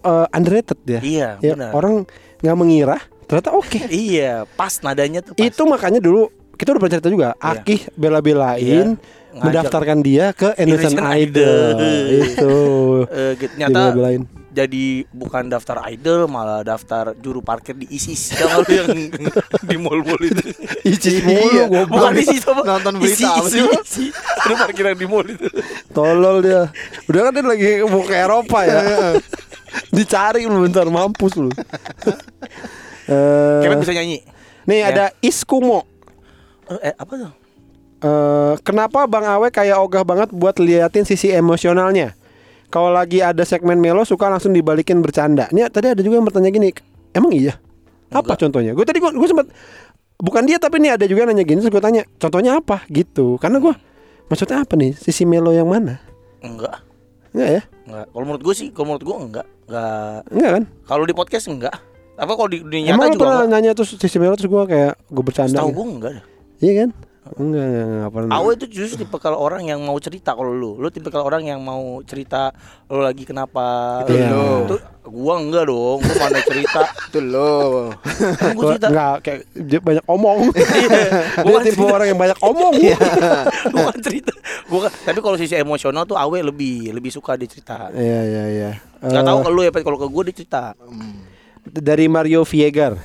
eh, 0.00 0.26
underrated 0.32 0.80
ya. 0.82 1.00
Iya, 1.00 1.28
Ya, 1.38 1.52
benar. 1.54 1.70
orang 1.72 1.94
nggak 2.40 2.56
mengira 2.56 2.96
ternyata 3.26 3.52
oke. 3.52 3.78
Iya, 3.92 4.48
pas 4.56 4.72
nadanya 4.80 5.20
tuh 5.20 5.36
pas. 5.36 5.44
Itu 5.44 5.62
makanya 5.64 6.00
dulu 6.00 6.32
kita 6.56 6.72
udah 6.72 6.80
pernah 6.80 6.94
cerita 6.96 7.10
juga. 7.10 7.28
Iya. 7.34 7.52
Akih 7.52 7.80
bela-belain 7.92 8.96
Iya. 8.98 9.38
Mendaftarkan 9.38 9.98
dia 10.00 10.32
ke 10.32 10.52
Indonesian, 10.56 10.92
Indonesian 10.92 11.20
Idol. 11.20 11.56
Idol. 11.76 12.08
Itu. 12.24 12.54
Eh, 13.16 13.32
gitu. 13.36 13.54
Nyata. 13.56 13.82
Jadi 14.52 14.84
bukan 15.08 15.48
daftar 15.48 15.80
idol 15.88 16.28
malah 16.28 16.60
daftar 16.60 17.16
juru 17.16 17.40
parkir 17.40 17.72
di 17.72 17.88
ISIS 17.88 18.36
lu 18.36 18.68
yang 18.68 18.92
di 19.72 19.76
mall-mall 19.76 20.20
itu 20.20 20.44
Icis 20.84 21.18
Iya. 21.18 21.24
mulu 21.24 21.60
goblok. 21.66 21.88
bukan 21.88 22.12
ISIS 22.18 22.42
apa 22.44 22.60
Nonton 22.62 22.92
berita 23.00 23.28
apa 23.32 23.48
sih, 23.82 24.12
ada 24.12 24.54
parkiran 24.54 24.92
di 24.92 25.06
mall 25.06 25.24
itu 25.24 25.48
Tolol 25.90 26.36
dia. 26.40 26.68
Udah 27.04 27.20
kan 27.24 27.32
dia 27.32 27.42
lagi 27.42 27.68
mau 27.84 28.00
ke 28.00 28.12
Eropa 28.14 28.58
ya. 28.62 28.80
Dicari 29.88 30.44
lu 30.44 30.62
bentar 30.62 30.84
mampus 30.84 31.32
lu. 31.34 31.48
Eh, 33.02 33.60
Kemet 33.60 33.80
bisa 33.80 33.92
nyanyi 33.92 34.22
nih 34.62 34.78
Ya. 34.78 34.86
ada 34.88 35.04
Iskumo. 35.18 35.82
Eh, 36.68 36.92
eh, 36.92 36.94
apa 36.94 37.12
tuh 37.16 37.32
Eh, 38.02 38.54
kenapa 38.60 39.06
Bang 39.06 39.22
Awe 39.22 39.46
kayak 39.48 39.78
ogah 39.78 40.02
banget 40.02 40.28
buat 40.28 40.58
liatin 40.58 41.02
sisi 41.02 41.30
emosionalnya? 41.30 42.18
Kalau 42.72 42.88
lagi 42.88 43.20
ada 43.20 43.44
segmen 43.44 43.76
melo 43.76 44.00
suka 44.02 44.26
langsung 44.26 44.50
dibalikin 44.50 44.98
bercanda. 44.98 45.44
Ini 45.46 45.68
tadi 45.68 45.92
ada 45.92 46.00
juga 46.00 46.16
yang 46.16 46.24
bertanya 46.24 46.48
gini, 46.48 46.72
emang 47.12 47.30
iya? 47.30 47.60
Apa 48.08 48.32
Enggak. 48.32 48.38
contohnya? 48.40 48.72
Gue 48.72 48.82
tadi 48.82 48.96
gue 48.96 49.12
gue 49.12 49.28
sempat 49.28 49.46
bukan 50.16 50.42
dia 50.42 50.56
tapi 50.56 50.78
nih 50.78 50.96
ada 50.96 51.04
juga 51.04 51.24
nanya 51.24 51.42
gini 51.42 51.60
terus 51.60 51.68
gue 51.68 51.80
tanya 51.80 52.02
contohnya 52.16 52.56
apa 52.56 52.88
gitu. 52.88 53.36
Karena 53.36 53.60
gue 53.60 53.76
maksudnya 54.26 54.64
apa 54.64 54.72
nih 54.74 54.96
sisi 54.96 55.22
melo 55.22 55.52
yang 55.52 55.68
mana? 55.68 56.00
enggak 56.40 56.80
Enggak 57.30 57.48
ya? 57.50 57.62
enggak 57.86 58.06
kalau 58.08 58.24
menurut 58.24 58.42
gue 58.42 58.54
sih 58.56 58.68
kalau 58.70 58.86
menurut 58.88 59.04
gue 59.04 59.16
enggak 59.20 59.46
enggak 59.68 60.20
Enggak 60.26 60.50
kan? 60.50 60.64
kalau 60.82 61.04
di 61.04 61.12
podcast 61.12 61.46
enggak 61.46 61.76
apa 62.12 62.32
kalau 62.34 62.48
di 62.48 62.58
dunia 62.58 62.90
Emang 62.90 63.08
nyata 63.08 63.14
juga 63.14 63.22
pernah 63.22 63.36
enggak 63.38 63.50
nanya 63.54 63.70
terus 63.72 63.90
sisi 63.94 64.16
melo 64.16 64.34
terus 64.34 64.48
gue 64.48 64.62
kayak 64.66 64.92
gue 65.06 65.22
bercanda. 65.22 65.56
tahu 65.56 65.68
gitu. 65.68 65.76
gue 65.76 65.86
enggak 65.92 66.12
dah 66.12 66.24
Iya 66.58 66.72
kan? 66.74 66.88
Enggak, 67.34 67.64
enggak, 67.64 67.86
enggak, 67.86 68.10
pernah. 68.10 68.32
Awe 68.34 68.50
itu 68.52 68.66
justru 68.68 68.96
tipikal 69.00 69.34
orang 69.34 69.62
yang 69.64 69.80
mau 69.80 69.96
cerita 69.96 70.32
kalau 70.32 70.50
lu 70.50 70.76
Lu 70.76 70.88
tipikal 70.88 71.22
orang 71.22 71.42
yang 71.42 71.58
mau 71.58 71.80
cerita 72.02 72.52
Lu 72.86 72.98
lagi 72.98 73.22
kenapa 73.22 73.64
Itu 74.02 74.12
Iya. 74.12 74.28
lu. 74.28 74.48
Itu 74.62 74.76
gua 75.04 75.34
enggak 75.36 75.64
dong 75.64 75.98
Gua 75.98 76.16
mana 76.18 76.40
cerita 76.40 76.80
Itu 77.08 77.18
lo. 77.22 77.92
Kan 78.36 78.52
gua 78.52 78.64
cerita 78.70 78.86
Enggak, 78.86 79.14
kayak 79.20 79.40
dia 79.54 79.80
banyak 79.80 80.04
omong. 80.06 80.38
Iya, 80.52 80.88
dia 80.90 81.42
gua 81.42 81.52
kan 81.54 81.64
tipe 81.64 81.74
cerita. 81.74 81.92
orang 81.92 82.06
yang 82.06 82.20
banyak 82.20 82.38
omong. 82.40 82.74
Gua 83.68 83.82
kan 83.86 83.98
cerita 84.00 84.32
Gua 84.66 84.80
kan, 84.82 84.92
Tapi 85.02 85.18
kalau 85.18 85.36
sisi 85.36 85.54
emosional 85.54 86.04
tuh 86.04 86.14
Awe 86.14 86.38
lebih 86.38 86.90
Lebih 86.90 87.10
suka 87.10 87.32
dia 87.34 87.46
cerita 87.46 87.88
Iya, 87.90 88.20
iya, 88.22 88.44
iya. 88.50 88.70
Gak 88.98 89.14
Eh, 89.14 89.24
tahu 89.24 89.38
kalau 89.40 89.54
lu 89.54 89.62
ya 89.62 89.72
Kalau 89.72 89.96
ke 89.96 90.06
gua 90.06 90.22
dia 90.22 90.36
cerita 90.36 90.76
dari 91.62 92.06
Mario 92.06 92.42
Viegar. 92.42 92.98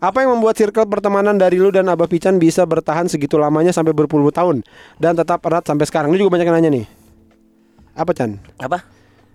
Apa 0.00 0.24
yang 0.24 0.32
membuat 0.32 0.56
circle 0.56 0.88
pertemanan 0.88 1.36
dari 1.36 1.60
lu 1.60 1.68
dan 1.68 1.84
Abah 1.84 2.08
Pican 2.08 2.40
bisa 2.40 2.64
bertahan 2.64 3.04
segitu 3.04 3.36
lamanya 3.36 3.68
sampai 3.68 3.92
berpuluh 3.92 4.32
tahun 4.32 4.64
dan 4.96 5.12
tetap 5.12 5.44
erat 5.44 5.62
sampai 5.62 5.84
sekarang? 5.84 6.08
Ini 6.08 6.18
juga 6.18 6.40
banyak 6.40 6.42
yang 6.42 6.56
nanya 6.56 6.70
nih. 6.72 6.86
Apa 7.92 8.10
Chan? 8.10 8.40
Apa? 8.56 8.80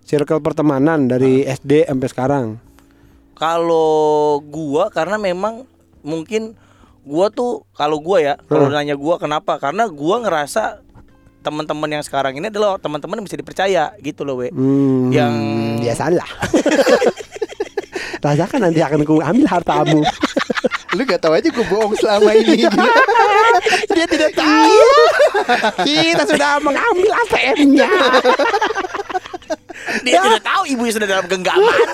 Circle 0.01 0.41
pertemanan 0.41 1.05
dari 1.05 1.45
SD 1.45 1.85
sampai 1.85 2.09
sekarang. 2.09 2.45
Kalau 3.37 4.41
gua 4.41 4.89
karena 4.89 5.21
memang 5.21 5.69
mungkin 6.01 6.57
gua 7.05 7.29
tuh 7.29 7.61
kalau 7.71 8.01
gua 8.01 8.17
ya 8.17 8.33
kalau 8.41 8.65
Hmm. 8.65 8.73
nanya 8.73 8.97
gua 8.97 9.21
kenapa 9.21 9.61
karena 9.61 9.85
gua 9.85 10.19
ngerasa 10.19 10.81
teman-teman 11.45 11.91
yang 11.91 12.01
sekarang 12.01 12.33
ini 12.33 12.49
adalah 12.49 12.81
teman-teman 12.81 13.21
yang 13.21 13.25
bisa 13.25 13.37
dipercaya 13.37 13.93
gitu 14.01 14.25
loh 14.25 14.35
we 14.35 14.49
Hmm, 14.49 15.13
Yang- 15.13 15.85
biasalah. 15.85 16.25
Rasakan 18.25 18.65
nanti 18.65 18.81
akan 18.81 19.05
ku 19.05 19.21
ambil 19.21 19.45
hartamu. 19.45 20.01
Lu 20.95 21.03
gak 21.03 21.21
tahu 21.21 21.33
aja 21.35 21.47
gue 21.47 21.65
bohong 21.67 21.93
selama 21.99 22.31
ini. 22.33 22.65
Dia 23.95 24.05
tidak 24.07 24.31
tahu. 24.33 24.79
Kita 25.83 26.23
sudah 26.25 26.57
mengambil 26.63 27.11
ATM-nya. 27.25 27.89
dia 30.03 30.17
tidak 30.17 30.43
tahu 30.43 30.63
ibunya 30.67 30.91
sudah 30.91 31.07
dalam 31.07 31.25
genggaman 31.29 31.87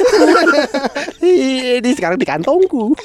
Ini 1.21 1.91
sekarang 1.93 2.17
di 2.17 2.25
kantongku. 2.25 2.95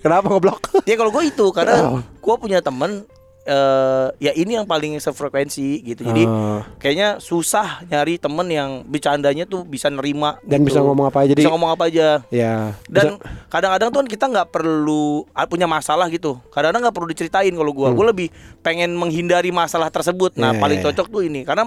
Kenapa 0.00 0.26
ngeblok? 0.32 0.84
ya 0.88 0.94
kalau 0.96 1.10
gua 1.12 1.22
itu 1.24 1.44
Oh. 1.44 1.52
karena 1.52 1.74
gua 2.20 2.34
punya 2.38 2.58
temen 2.60 3.04
eh 3.42 4.06
ya 4.20 4.30
ini 4.32 4.54
yang 4.54 4.62
paling 4.62 4.94
sefrekuensi 4.96 5.82
gitu 5.82 6.00
jadi 6.04 6.22
Oh. 6.22 6.60
kayaknya 6.78 7.18
susah 7.18 7.82
nyari 7.84 8.14
temen 8.14 8.46
yang 8.46 8.68
bercandanya 8.84 9.44
tuh 9.44 9.62
bisa 9.62 9.86
nerima 9.86 10.36
Dan 10.40 10.62
gitu. 10.62 10.68
bisa 10.68 10.78
ngomong 10.80 11.04
apa 11.04 11.18
aja, 11.20 11.32
bisa 11.32 11.42
jadi- 11.42 11.50
ngomong 11.50 11.70
apa 11.70 11.82
aja 11.86 12.06
Ya. 12.28 12.72
dan 12.86 13.16
kadang-kadang 13.48 13.88
tuh 13.88 13.98
kan 13.98 14.08
kita 14.08 14.24
nggak 14.28 14.48
perlu 14.48 15.24
ah, 15.28 15.44
punya 15.44 15.66
masalah 15.66 16.06
gitu 16.06 16.38
kadang-kadang 16.48 16.80
nggak 16.86 16.94
perlu 16.94 17.08
diceritain 17.08 17.50
kalau 17.50 17.70
gua 17.72 17.88
gua 17.90 18.04
lebih 18.08 18.28
pengen 18.60 18.92
menghindari 18.92 19.50
masalah 19.50 19.88
tersebut 19.88 20.32
nah 20.34 20.48
Hmm. 20.48 20.54
Iya, 20.54 20.60
paling 20.60 20.76
iya, 20.76 20.80
iya. 20.80 20.86
cocok 20.92 21.06
tuh 21.08 21.20
ini 21.22 21.40
karena 21.42 21.62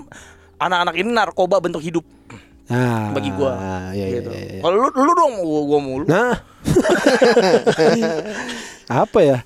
anak-anak 0.55 0.93
ini 0.95 1.09
narkoba 1.09 1.59
bentuk 1.59 1.81
hidup 1.81 2.05
nah, 2.65 3.11
bagi 3.11 3.29
gua 3.29 3.51
iya, 3.91 4.05
gitu. 4.15 4.29
iya, 4.31 4.43
iya. 4.49 4.59
kalau 4.63 4.75
lu 4.79 4.87
lu 4.89 5.11
dong 5.13 5.31
gua, 5.37 5.59
gua 5.65 5.79
mulu 5.81 6.03
Nah. 6.07 6.33
apa 8.85 9.19
ya? 9.19 9.37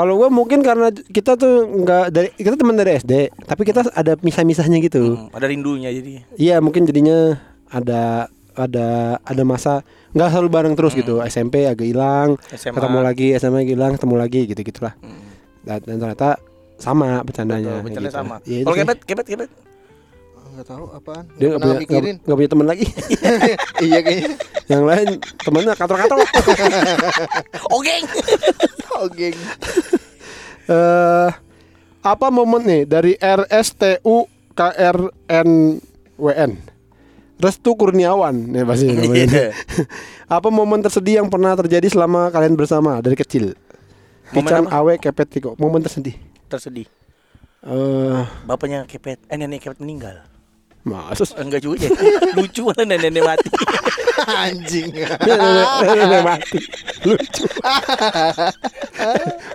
Kalau 0.00 0.16
gue 0.16 0.28
mungkin 0.32 0.64
karena 0.64 0.88
kita 0.88 1.36
tuh 1.36 1.68
nggak 1.84 2.04
dari 2.08 2.28
kita 2.32 2.56
teman 2.56 2.72
dari 2.72 2.96
SD, 2.96 3.28
tapi 3.44 3.68
kita 3.68 3.84
ada 3.92 4.16
misah-misahnya 4.24 4.80
gitu. 4.80 5.28
Hmm, 5.28 5.36
ada 5.36 5.44
rindunya 5.44 5.92
jadi 5.92 6.24
Iya 6.40 6.56
mungkin 6.64 6.88
jadinya 6.88 7.36
ada 7.68 8.32
ada 8.56 9.20
ada 9.20 9.42
masa 9.44 9.84
nggak 10.16 10.28
selalu 10.32 10.48
bareng 10.48 10.74
terus 10.74 10.96
gitu. 10.96 11.20
SMP 11.20 11.68
agak 11.68 11.84
hilang, 11.84 12.40
ketemu 12.48 12.98
lagi, 13.04 13.36
SMA 13.36 13.68
hilang, 13.68 14.00
ketemu 14.00 14.14
lagi 14.16 14.40
gitu 14.48 14.60
gitulah. 14.64 14.96
Hmm. 15.04 15.20
Dan, 15.68 15.84
dan 15.84 15.96
ternyata 16.00 16.40
sama 16.80 17.20
bercandanya. 17.20 17.84
Betul, 17.84 17.84
bercanda 17.84 18.08
gitu. 18.08 18.16
sama 18.16 18.36
itu 18.48 18.64
kalau 18.64 18.76
kepet 18.80 18.98
kepet 19.04 19.26
kepet 19.36 19.50
Gak 20.50 20.66
tahu 20.66 20.84
apaan. 20.90 21.24
dia 21.38 21.46
Gak 21.46 21.48
nggak 21.48 21.56
punya 21.56 21.70
nggak 21.70 21.80
mikirin. 21.80 22.16
nggak 22.20 22.36
punya 22.36 22.50
teman 22.50 22.66
lagi. 22.66 22.84
iya 23.86 23.98
kayaknya. 24.00 24.28
Yang 24.66 24.82
lain 24.84 25.08
temennya 25.40 25.72
kantor-kantor. 25.74 26.16
oke 27.76 27.94
Oh 28.94 29.06
geng. 29.08 29.36
eh 30.66 31.28
apa 32.00 32.26
momen 32.28 32.62
nih 32.62 32.82
dari 32.84 33.12
RSTU 33.16 34.28
KRNWN 34.52 36.50
Restu 37.36 37.70
Kurniawan 37.72 38.52
nih 38.52 38.62
pasti 38.62 38.84
namanya. 38.92 39.24
Iya. 39.24 39.46
Apa 40.26 40.48
momen 40.48 40.80
tersedih 40.80 41.18
yang 41.18 41.28
pernah 41.28 41.54
terjadi 41.54 41.86
selama 41.88 42.28
kalian 42.28 42.52
bersama 42.52 43.00
dari 43.00 43.16
kecil? 43.16 43.56
Pican 44.30 44.62
apa? 44.64 44.78
awe 44.78 44.92
kepet 44.94 45.26
tiko. 45.30 45.50
Momen 45.56 45.80
tersedih. 45.80 46.14
tersedih 46.46 46.84
Eh, 47.60 48.20
bapaknya 48.44 48.84
kepet 48.84 49.20
eh 49.28 49.36
nenek 49.36 49.60
kepet 49.60 49.78
meninggal 49.78 50.24
masa 50.80 51.28
sih? 51.28 51.36
enggak 51.36 51.60
juga 51.60 51.86
ya 51.86 51.90
lucu 52.36 52.60
malah 52.64 52.84
nenek 52.88 53.20
mati 53.20 53.48
Anjing. 54.20 54.92
Nenek 54.92 55.96
nenek 55.96 56.20
mati. 56.20 56.60
Lucu. 57.08 57.44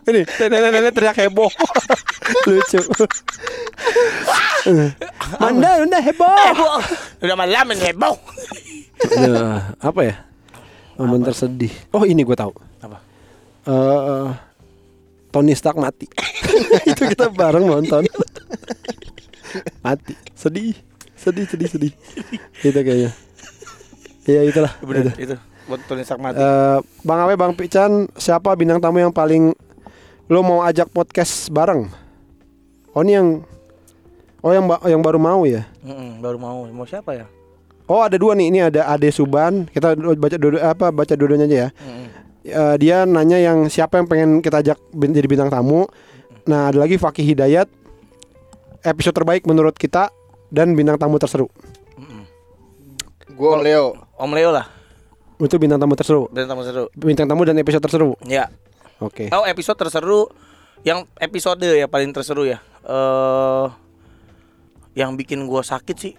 Ini 0.10 0.22
nenek-nenek 0.26 0.90
teriak 0.90 1.18
heboh. 1.22 1.52
Lucu. 2.50 2.82
Anda 5.38 5.70
anda 5.86 6.00
heboh. 6.02 6.34
heboh 6.50 6.82
udah 7.22 7.36
malam 7.38 7.66
ini 7.78 7.94
heboh 7.94 8.16
Aduh, 9.06 9.62
apa 9.78 10.02
ya? 10.02 10.16
Momen 10.98 11.22
tersedih. 11.22 11.70
Oh 11.94 12.02
ini 12.08 12.26
gue 12.26 12.34
tahu. 12.34 12.50
apa 12.82 12.98
Eh, 13.66 14.30
Tony 15.30 15.54
Stark 15.54 15.78
mati. 15.78 16.10
itu 16.90 17.02
kita 17.06 17.30
bareng 17.30 17.70
nonton. 17.70 18.02
mati. 19.86 20.14
Sedih. 20.34 20.74
Sedih, 21.26 21.46
sedih, 21.46 21.68
sedih. 21.68 21.92
itu 22.62 22.70
kayaknya. 22.76 23.12
Iya 24.24 24.42
itulah. 24.44 24.74
bener 24.80 25.10
Itu. 25.12 25.26
itu 25.26 25.36
buat 25.66 25.82
Tony 25.84 26.02
Stark 26.02 26.18
mati 26.20 26.38
Eh, 26.38 26.78
Bang 27.02 27.20
Awe, 27.20 27.34
Bang 27.34 27.54
Pican, 27.54 28.06
siapa 28.14 28.54
bintang 28.54 28.78
tamu 28.78 28.98
yang 29.00 29.10
paling 29.10 29.54
lo 30.26 30.40
mau 30.40 30.62
ajak 30.62 30.86
podcast 30.88 31.50
bareng. 31.50 31.90
Oh 32.92 33.02
ini 33.02 33.14
yang 33.14 33.30
Oh 34.40 34.54
yang 34.54 34.62
ba- 34.64 34.82
yang 34.84 35.02
baru 35.02 35.18
mau 35.18 35.42
ya. 35.44 35.66
Mm-mm, 35.82 36.22
baru 36.22 36.38
mau 36.38 36.62
mau 36.68 36.86
siapa 36.86 37.12
ya? 37.12 37.26
Oh 37.86 38.00
ada 38.00 38.14
dua 38.14 38.34
nih. 38.34 38.48
Ini 38.48 38.60
ada 38.68 38.86
Ade 38.88 39.10
Suban. 39.10 39.66
Kita 39.66 39.94
baca 39.98 40.38
dua 40.38 40.62
apa 40.64 40.90
baca 40.90 41.10
dua-duanya 41.12 41.46
aja 41.46 41.58
ya. 41.60 41.70
Mm-mm. 41.76 42.08
Eh, 42.46 42.76
dia 42.78 42.98
nanya 43.04 43.42
yang 43.42 43.66
siapa 43.66 43.98
yang 43.98 44.06
pengen 44.06 44.30
kita 44.40 44.62
ajak 44.62 44.78
bin- 44.92 45.12
jadi 45.12 45.26
bintang 45.26 45.50
tamu. 45.50 45.90
Nah 46.46 46.70
ada 46.70 46.78
lagi 46.78 46.94
Fakih 46.96 47.26
Hidayat. 47.28 47.66
Episode 48.82 49.14
terbaik 49.16 49.44
menurut 49.44 49.74
kita 49.74 50.14
dan 50.50 50.74
bintang 50.74 50.98
tamu 50.98 51.18
terseru. 51.18 51.48
Gue 53.36 53.50
Om 53.52 53.62
Leo. 53.62 53.86
Om 54.16 54.32
Leo 54.32 54.50
lah, 54.50 54.66
Itu 55.36 55.60
bintang 55.60 55.76
tamu 55.78 56.00
terseru. 56.00 56.32
bintang 56.32 56.56
tamu 56.56 56.64
seru. 56.64 56.86
Bintang 56.96 57.28
tamu 57.28 57.44
dan 57.44 57.60
episode 57.60 57.84
terseru. 57.84 58.16
Ya. 58.24 58.48
Oke. 59.04 59.28
Oh 59.36 59.44
episode 59.44 59.76
terseru 59.76 60.32
yang 60.88 61.04
episode 61.20 61.60
ya 61.60 61.92
paling 61.92 62.16
terseru 62.16 62.48
ya. 62.48 62.64
Eh 62.88 63.68
yang 64.96 65.20
bikin 65.20 65.44
gua 65.44 65.60
sakit 65.60 65.98
sih 66.00 66.14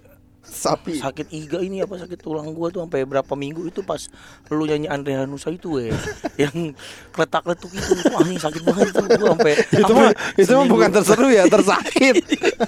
Sapi. 0.46 0.98
sakit 0.98 1.28
iga 1.36 1.58
ini 1.60 1.84
apa 1.84 2.00
sakit 2.00 2.16
tulang 2.16 2.50
gua 2.56 2.72
tuh 2.72 2.80
sampai 2.86 3.04
berapa 3.04 3.32
minggu 3.36 3.68
itu 3.68 3.84
pas 3.84 4.00
lu 4.48 4.64
nyanyi 4.64 4.88
Andre 4.88 5.20
Hanusa 5.20 5.52
itu 5.52 5.76
weh 5.76 5.92
yang 6.42 6.72
kletak 7.12 7.44
letuk 7.44 7.70
itu 7.74 7.92
wah 8.08 8.24
ini 8.24 8.40
sakit 8.40 8.62
banget 8.64 8.88
tuh 8.94 9.06
gua 9.20 9.36
sampai 9.36 9.54
itu 9.58 9.92
mah 9.92 10.10
itu 10.38 10.52
mah 10.56 10.66
bukan 10.66 10.88
terseru 10.90 11.26
ya 11.28 11.44
tersakit. 11.50 12.14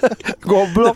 Goblok. 0.49 0.95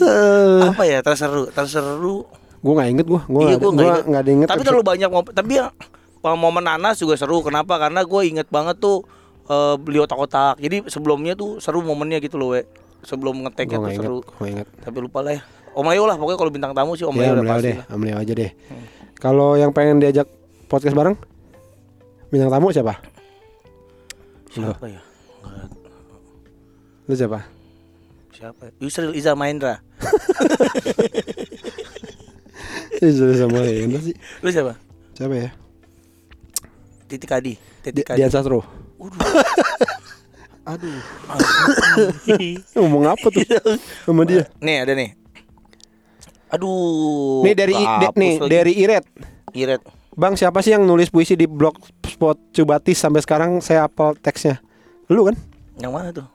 Eh, 0.00 0.60
apa 0.70 0.82
ya 0.84 0.98
terseru 1.00 1.48
terseru? 1.52 2.28
Gue 2.60 2.72
nggak 2.76 2.88
inget 2.92 3.06
gue 3.08 3.20
gue 3.24 3.40
iya 3.48 3.56
gua 3.56 3.72
nggak 4.04 4.22
inget. 4.28 4.48
tapi 4.52 4.62
terlalu 4.68 4.84
banyak 4.84 5.08
tapi 5.32 5.52
ya 5.56 5.72
momen 6.20 6.64
nanas 6.64 7.00
juga 7.00 7.16
seru. 7.16 7.40
Kenapa? 7.40 7.80
Karena 7.80 8.04
gue 8.04 8.20
inget 8.28 8.48
banget 8.52 8.76
tuh 8.76 9.04
eh, 9.48 9.74
beli 9.80 10.00
otak-otak. 10.00 10.60
Jadi 10.60 10.88
sebelumnya 10.92 11.32
tuh 11.32 11.56
seru 11.56 11.80
momennya 11.80 12.20
gitu 12.20 12.36
loh 12.36 12.52
we 12.52 12.68
sebelum 13.00 13.48
ngeteknya 13.48 13.80
tuh 13.80 13.88
inget 13.88 14.04
seru. 14.04 14.18
nggak 14.20 14.50
inget. 14.52 14.68
Tapi 14.84 14.96
lupa 15.00 15.24
lah 15.24 15.32
ya 15.40 15.42
Om 15.80 15.88
Leo 15.88 16.04
lah 16.04 16.20
pokoknya 16.20 16.36
kalau 16.36 16.52
bintang 16.52 16.76
tamu 16.76 16.92
sih 16.92 17.08
Om 17.08 17.16
ya 17.16 17.32
Leo 17.32 17.32
Om 17.32 17.32
udah 17.32 17.42
Leo 17.42 17.52
pasti 17.56 17.66
deh. 17.66 17.76
Om 17.88 18.00
Leo 18.04 18.16
aja 18.20 18.32
deh. 18.36 18.50
Kalau 19.16 19.56
yang 19.56 19.72
pengen 19.72 19.96
diajak 19.96 20.28
podcast 20.68 20.92
bareng 20.92 21.16
bintang 22.28 22.52
tamu 22.52 22.68
siapa? 22.68 23.00
Siapa 24.50 24.86
ya? 24.86 25.00
Nggak- 25.40 25.72
lu 27.08 27.14
siapa? 27.16 27.38
Siapa 28.30 28.62
ya? 28.68 28.72
Yusril 28.78 29.16
Iza 29.16 29.32
Mahendra. 29.32 29.80
Ih, 33.00 33.16
sudah 33.16 33.32
sama 33.32 33.64
Hendra 33.64 33.96
sih. 33.98 34.12
Lu 34.44 34.52
siapa? 34.52 34.76
Siapa 35.16 35.32
ya? 35.32 35.48
Titik 37.08 37.32
Adi 37.32 37.56
Di- 37.56 37.60
Titik 37.82 38.12
Adi 38.12 38.20
Dian 38.20 38.28
Sastro. 38.28 38.60
Aduh. 40.70 41.00
ngomong 42.76 43.08
apa 43.08 43.26
tuh? 43.26 43.42
Sama 44.04 44.22
dia. 44.28 44.44
Nih 44.60 44.84
ada 44.84 44.92
nih 44.94 45.16
aduh 46.50 47.40
nih 47.40 47.54
dari 47.54 47.74
de- 47.74 48.14
nih 48.14 48.34
lagi. 48.36 48.50
dari 48.50 48.72
Iret. 48.76 49.04
Iret. 49.52 49.82
Bang 50.12 50.34
siapa 50.34 50.60
sih 50.60 50.70
yang 50.70 50.82
nulis 50.82 51.08
puisi 51.08 51.32
di 51.32 51.46
blog 51.46 51.74
spot 52.02 52.36
Cubatis 52.50 52.98
sampai 52.98 53.22
sekarang? 53.22 53.58
Saya 53.58 53.86
hafal 53.86 54.14
teksnya. 54.14 54.58
Lu 55.06 55.24
kan? 55.24 55.38
Yang 55.76 55.92
mana 55.92 56.08
tuh? 56.12 56.26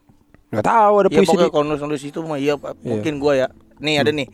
Nggak 0.50 0.66
tahu 0.66 0.94
ada 0.96 1.06
Ya 1.06 1.14
puisi 1.14 1.28
pokoknya 1.30 1.44
di 1.44 1.52
kalau 1.52 1.66
nulis-nulis 1.66 2.02
itu 2.02 2.20
mah 2.22 2.40
iya 2.40 2.56
Pak. 2.56 2.80
mungkin 2.82 3.20
gua 3.20 3.34
ya. 3.36 3.48
Nih 3.78 4.00
ada 4.00 4.10
nih. 4.10 4.32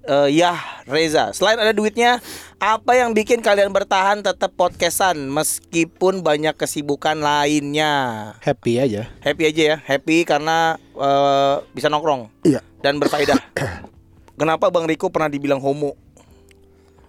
Eh 0.00 0.40
ya 0.40 0.56
Reza, 0.88 1.36
selain 1.36 1.60
ada 1.60 1.68
duitnya, 1.68 2.16
apa 2.56 2.96
yang 2.96 3.12
bikin 3.12 3.44
kalian 3.44 3.68
bertahan 3.68 4.24
tetap 4.24 4.56
podcastan? 4.56 5.28
Meskipun 5.28 6.24
banyak 6.24 6.56
kesibukan 6.56 7.18
lainnya? 7.18 8.32
happy 8.40 8.80
aja. 8.80 9.10
Happy 9.20 9.44
aja 9.44 9.62
ya, 9.62 9.76
happy 9.78 10.24
karena 10.24 10.80
eh, 10.96 11.54
bisa 11.76 11.92
nongkrong. 11.92 12.32
Iya. 12.40 12.64
Dan 12.80 12.96
berfaedah. 12.96 13.36
Kenapa 14.38 14.68
Bang 14.68 14.86
Riko 14.86 15.08
pernah 15.08 15.28
dibilang 15.28 15.58
homo? 15.58 15.98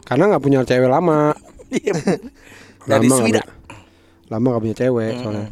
karena 0.02 0.26
nggak 0.28 0.42
punya 0.42 0.60
cewek 0.64 0.90
lama 0.90 1.38
Iya. 1.70 1.94
Dari 2.82 3.06
Lama 3.06 3.16
Swida. 3.16 3.40
punya- 3.40 3.48
lama 4.28 4.46
gak 4.48 4.64
punya 4.64 4.78
cewek 4.80 5.12
Hmm. 5.12 5.22
soalnya 5.22 5.48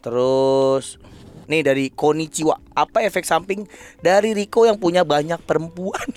Terus 0.00 0.86
nih 1.44 1.60
dari 1.62 1.88
Konichiwa, 1.88 2.56
apa 2.70 3.00
efek 3.02 3.22
samping 3.22 3.64
dari 3.98 4.32
Riko 4.32 4.64
yang 4.64 4.76
punya 4.76 5.00
banyak 5.02 5.40
perempuan? 5.40 6.00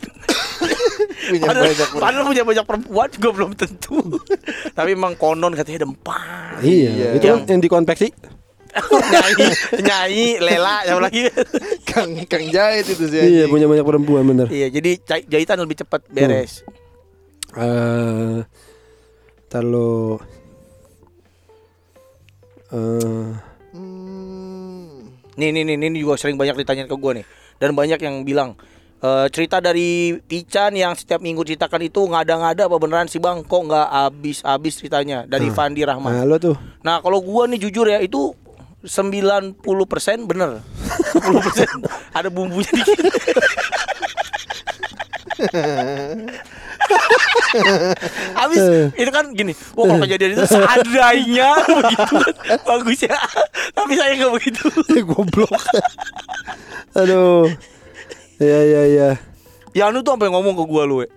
Punya 1.28 1.43
padahal, 1.45 1.68
banyak 1.68 1.89
padahal 1.93 2.24
punya 2.26 2.43
banyak 2.43 2.65
perempuan 2.65 3.07
juga 3.09 3.30
belum 3.34 3.51
tentu. 3.53 3.99
Tapi 4.78 4.89
emang 4.89 5.11
konon 5.13 5.51
katanya 5.51 5.84
ada 5.84 5.89
empat. 5.89 6.59
iya, 6.61 6.89
Iya. 6.89 7.07
itu 7.13 7.26
kan 7.26 7.39
yang 7.45 7.59
dikonveksi 7.59 8.07
nyanyi, 9.13 9.47
nyanyi, 9.80 10.28
lela, 10.38 10.78
yang 10.84 10.99
lagi. 10.99 11.28
Kang 11.89 12.11
Kang 12.25 12.45
Jahit 12.47 12.86
itu 12.86 13.05
sih. 13.05 13.21
iya 13.21 13.45
punya 13.45 13.65
banyak 13.65 13.82
perempuan 13.82 14.23
bener 14.23 14.47
iya, 14.47 14.67
jadi 14.67 14.97
jahitan 15.25 15.57
lebih 15.57 15.82
cepat 15.82 16.05
beres. 16.07 16.61
eh 17.53 18.43
terlalu 19.47 20.19
eh 22.69 23.30
Hmm. 23.71 25.13
Nih, 25.38 25.53
nih, 25.53 25.61
nih, 25.63 25.78
ini 25.78 26.01
juga 26.01 26.17
sering 26.17 26.34
banyak 26.34 26.57
ditanyain 26.57 26.89
ke 26.89 26.97
gue 26.97 27.11
nih. 27.21 27.25
Dan 27.57 27.78
banyak 27.78 27.99
yang 28.01 28.25
bilang 28.25 28.57
eh, 28.99 29.28
cerita 29.30 29.61
dari 29.61 30.17
Pican 30.17 30.73
yang 30.73 30.97
setiap 30.97 31.21
minggu 31.21 31.45
ceritakan 31.45 31.86
itu 31.86 32.01
ngada-ngada 32.03 32.65
apa 32.65 32.78
beneran 32.78 33.05
sih 33.05 33.21
bang? 33.21 33.45
Kok 33.45 33.61
nggak 33.69 33.88
habis-habis 33.88 34.73
ceritanya 34.75 35.23
dari 35.23 35.53
Fandi 35.53 35.86
Rahman? 35.86 36.09
nah 36.11 36.25
lo 36.25 36.38
tuh 36.38 36.57
Nah 36.82 36.97
kalau 36.99 37.21
gua 37.21 37.45
nih 37.45 37.61
jujur 37.61 37.86
ya 37.86 38.01
itu 38.01 38.34
90% 38.86 39.57
bener 40.30 40.61
10% 40.61 42.17
ada 42.17 42.30
bumbunya 42.30 42.69
dikit 42.69 43.05
Habis 48.38 48.61
itu 48.97 49.11
kan 49.13 49.25
gini 49.34 49.53
Wah 49.78 49.86
kalau 49.86 50.01
kejadian 50.05 50.38
itu 50.38 50.45
seadanya 50.49 51.49
begitu 51.61 52.15
kan 52.21 52.59
Bagus 52.65 52.99
ya 53.05 53.17
Tapi 53.73 53.93
saya 53.97 54.13
nggak 54.17 54.34
begitu 54.34 54.63
goblok 55.09 55.51
aduh 56.97 57.45
iya 58.41 58.59
iya 58.65 58.82
iya 58.89 59.09
Yanu 59.78 60.01
tuh 60.01 60.17
sampai 60.17 60.34
ngomong 60.34 60.57
ke 60.57 60.63
gua 60.65 60.89
lu 60.89 61.05
we. 61.05 61.07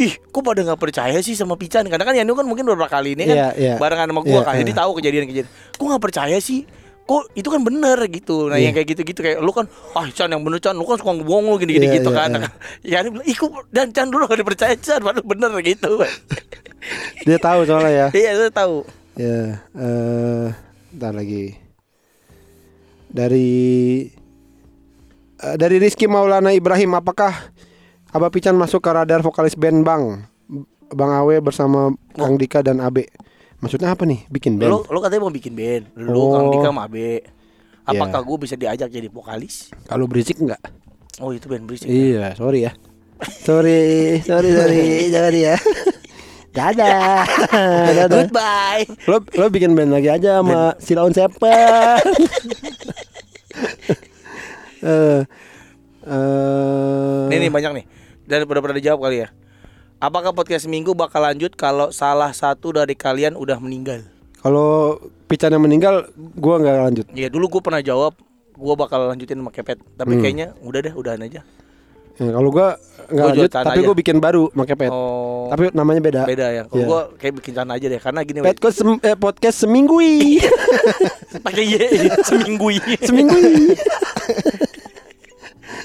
Ih, 0.00 0.16
kok 0.16 0.40
pada 0.40 0.64
nggak 0.64 0.80
percaya 0.80 1.20
sih 1.20 1.36
sama 1.36 1.60
Pican? 1.60 1.84
Karena 1.84 2.08
kan 2.08 2.16
Yanu 2.16 2.32
kan 2.32 2.48
mungkin 2.48 2.64
beberapa 2.64 2.88
kali 2.88 3.12
ini 3.12 3.28
kan 3.28 3.36
Iya, 3.36 3.48
iya. 3.60 3.74
barengan 3.76 4.08
sama 4.08 4.24
gua 4.24 4.40
Iya, 4.40 4.46
kan, 4.48 4.54
jadi 4.64 4.72
iya. 4.72 4.80
tahu 4.80 4.90
kejadian-kejadian. 4.96 5.48
Kok 5.76 5.84
nggak 5.84 6.04
percaya 6.08 6.36
sih? 6.40 6.64
Kok 7.02 7.34
itu 7.34 7.46
kan 7.46 7.60
bener 7.60 7.98
gitu. 8.06 8.46
Nah, 8.46 8.54
Iya. 8.54 8.70
yang 8.70 8.72
kayak 8.72 8.88
gitu-gitu 8.88 9.20
kayak 9.20 9.38
lu 9.38 9.50
kan, 9.50 9.66
ah 9.92 10.06
Chan 10.08 10.26
yang 10.26 10.40
bener 10.40 10.58
Chan, 10.58 10.72
lu 10.72 10.84
kan 10.84 10.94
suka 10.94 11.10
ngebohong 11.12 11.46
lu 11.46 11.56
gini-gini 11.56 11.86
Iya, 11.86 11.96
gitu 11.96 12.10
iya, 12.10 12.18
kan. 12.18 12.30
iya. 12.32 12.48
Yanu 12.96 13.08
bilang, 13.12 13.26
ih 13.26 13.34
kok 13.34 13.50
dan 13.68 13.90
Chan 13.90 14.06
dulu 14.06 14.24
gak 14.24 14.38
dipercaya 14.38 14.74
Chan, 14.76 15.00
padahal 15.00 15.24
bener 15.24 15.50
gitu. 15.60 15.90
dia 17.26 17.36
tahu 17.36 17.60
soalnya 17.64 17.90
ya 17.90 18.06
Iya, 18.10 18.30
lu 18.38 18.50
tahu. 18.50 18.76
ya 19.12 19.58
eh 19.74 20.46
ntar 20.90 21.12
lagi 21.12 21.52
dari 23.06 23.50
eh, 25.36 25.56
dari 25.56 25.76
Rizky 25.76 26.06
Maulana 26.06 26.50
Ibrahim 26.50 26.94
apakah 26.94 27.34
Abah 28.08 28.28
Pican 28.28 28.54
masuk 28.54 28.80
ke 28.80 28.90
radar 28.90 29.20
vokalis 29.20 29.54
band 29.54 29.82
Bang 29.82 30.26
Bang 30.90 31.12
Awe 31.12 31.38
bersama 31.38 31.90
Kang 32.12 32.34
Dika 32.34 32.58
dan 32.60 32.78
Abe 32.78 33.06
maksudnya 33.60 33.88
apa 33.88 34.02
nih 34.02 34.24
bikin 34.26 34.56
band 34.56 34.72
lu 34.82 34.98
katanya 34.98 35.22
mau 35.22 35.30
bikin 35.30 35.52
band. 35.52 35.84
Lu 35.94 36.16
Oh. 36.18 36.32
Kang 36.32 36.48
Dika 36.50 36.68
sama 36.68 36.84
Abe. 36.84 37.24
Apakah 37.82 38.20
Iya. 38.20 38.26
gue 38.26 38.36
bisa 38.38 38.54
diajak 38.54 38.88
jadi 38.88 39.08
vokalis? 39.08 39.68
kalau 39.84 40.04
berisik 40.04 40.38
enggak 40.38 40.60
Oh, 41.18 41.30
itu 41.30 41.44
band 41.44 41.64
berisik. 41.64 41.84
ya? 41.84 41.92
iya 41.92 42.26
sorry 42.32 42.64
ya 42.64 42.72
sorry 43.38 43.80
sorry 44.20 44.50
sorry 44.50 44.82
jangan 45.12 45.34
ya 45.34 45.56
dadah 46.50 47.22
dadah 47.96 48.08
Goodbye. 48.24 48.84
lo 49.06 49.20
lo 49.22 49.46
bikin 49.48 49.72
band 49.72 49.92
lagi 49.92 50.08
aja 50.08 50.40
sama 50.40 50.72
Silaun 50.76 51.12
Sepen 51.16 52.00
eh 54.80 55.20
eh 56.02 57.22
Nih 57.28 57.38
nih 57.38 57.50
banyak 57.50 57.72
nih. 57.74 57.84
Dan 58.24 58.42
udah 58.42 58.60
pernah 58.60 58.74
dijawab 58.74 59.00
kali 59.02 59.16
ya. 59.20 59.28
Apakah 60.00 60.32
podcast 60.32 60.64
seminggu 60.64 60.96
bakal 60.96 61.20
lanjut 61.20 61.52
kalau 61.52 61.92
salah 61.92 62.32
satu 62.32 62.72
dari 62.72 62.96
kalian 62.96 63.36
udah 63.36 63.60
meninggal? 63.60 64.00
kalau 64.40 64.96
Pican 65.28 65.52
yang 65.52 65.60
meninggal 65.60 66.08
gua 66.34 66.56
nggak 66.56 66.76
lanjut. 66.80 67.06
Ya 67.12 67.28
dulu 67.28 67.46
gue 67.46 67.60
pernah 67.60 67.78
jawab 67.78 68.16
gue 68.50 68.74
bakal 68.74 69.06
lanjutin 69.06 69.36
sama 69.36 69.52
Kepet. 69.52 69.76
Tapi 69.94 70.16
Hmm. 70.16 70.22
kayaknya 70.24 70.46
udah 70.58 70.80
deh 70.80 70.90
udahan 70.90 71.20
aja. 71.20 71.44
Ya, 72.16 72.30
kalau 72.30 72.48
gua 72.48 72.80
nggak 73.06 73.26
lanjut 73.26 73.50
tapi 73.50 73.80
gua 73.80 73.92
bikin 73.94 74.16
baru 74.18 74.48
pakai 74.50 74.76
pet 74.76 74.88
Oh. 74.88 75.48
Tapi 75.48 75.68
namanya 75.70 76.00
beda. 76.00 76.22
Beda 76.24 76.46
ya? 76.50 76.62
Kalau 76.64 76.72
Iya. 76.74 76.86
gue 76.86 77.00
kayak 77.16 77.34
bikin 77.36 77.52
sana 77.54 77.72
aja 77.74 77.86
deh 77.86 77.96
Karena 77.96 78.20
gini 78.22 78.38
pet 78.40 78.56
kok 78.56 78.72
sem- 78.72 79.00
eh, 79.00 79.14
podcast 79.14 79.56
seminggu 79.60 79.96
pakai 81.44 81.64
ye 81.66 81.84
seminggu 82.22 82.66
ini 82.70 82.92
seminggu 82.98 83.36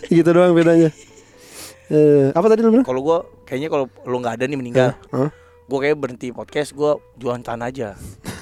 gitu 0.10 0.30
doang 0.30 0.52
bedanya 0.52 0.90
eh, 1.90 2.30
apa 2.34 2.46
tadi 2.48 2.62
lu 2.62 2.70
bilang? 2.72 2.86
Kalau 2.88 3.02
gue 3.02 3.18
kayaknya 3.46 3.70
kalau 3.70 3.86
lu 4.06 4.18
nggak 4.22 4.36
ada 4.42 4.46
nih 4.46 4.58
meninggal. 4.58 4.90
Hah? 5.12 5.30
Gue 5.66 5.80
kayak 5.82 5.98
berhenti 5.98 6.30
podcast 6.30 6.78
gue 6.78 6.92
jualan 7.18 7.42
tanah 7.42 7.74
aja. 7.74 7.90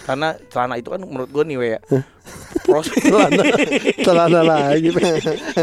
Karena 0.03 0.35
celana 0.51 0.75
itu 0.75 0.91
kan 0.91 0.99
menurut 0.99 1.31
gue 1.31 1.43
nih 1.47 1.55
we 1.55 1.67
ya. 1.71 1.79
Proses 2.67 2.99
celana. 3.07 3.43
Celana 4.03 4.41
lagi. 4.43 4.91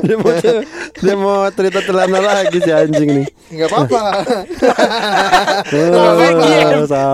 Dia 0.00 0.16
mau 0.16 0.32
dia 1.04 1.14
mau 1.16 1.44
cerita 1.52 1.84
celana 1.84 2.18
lagi 2.18 2.56
si 2.64 2.70
anjing 2.72 3.10
nih. 3.20 3.26
Enggak 3.52 3.68
apa-apa. 3.68 4.00
oh, 5.92 6.14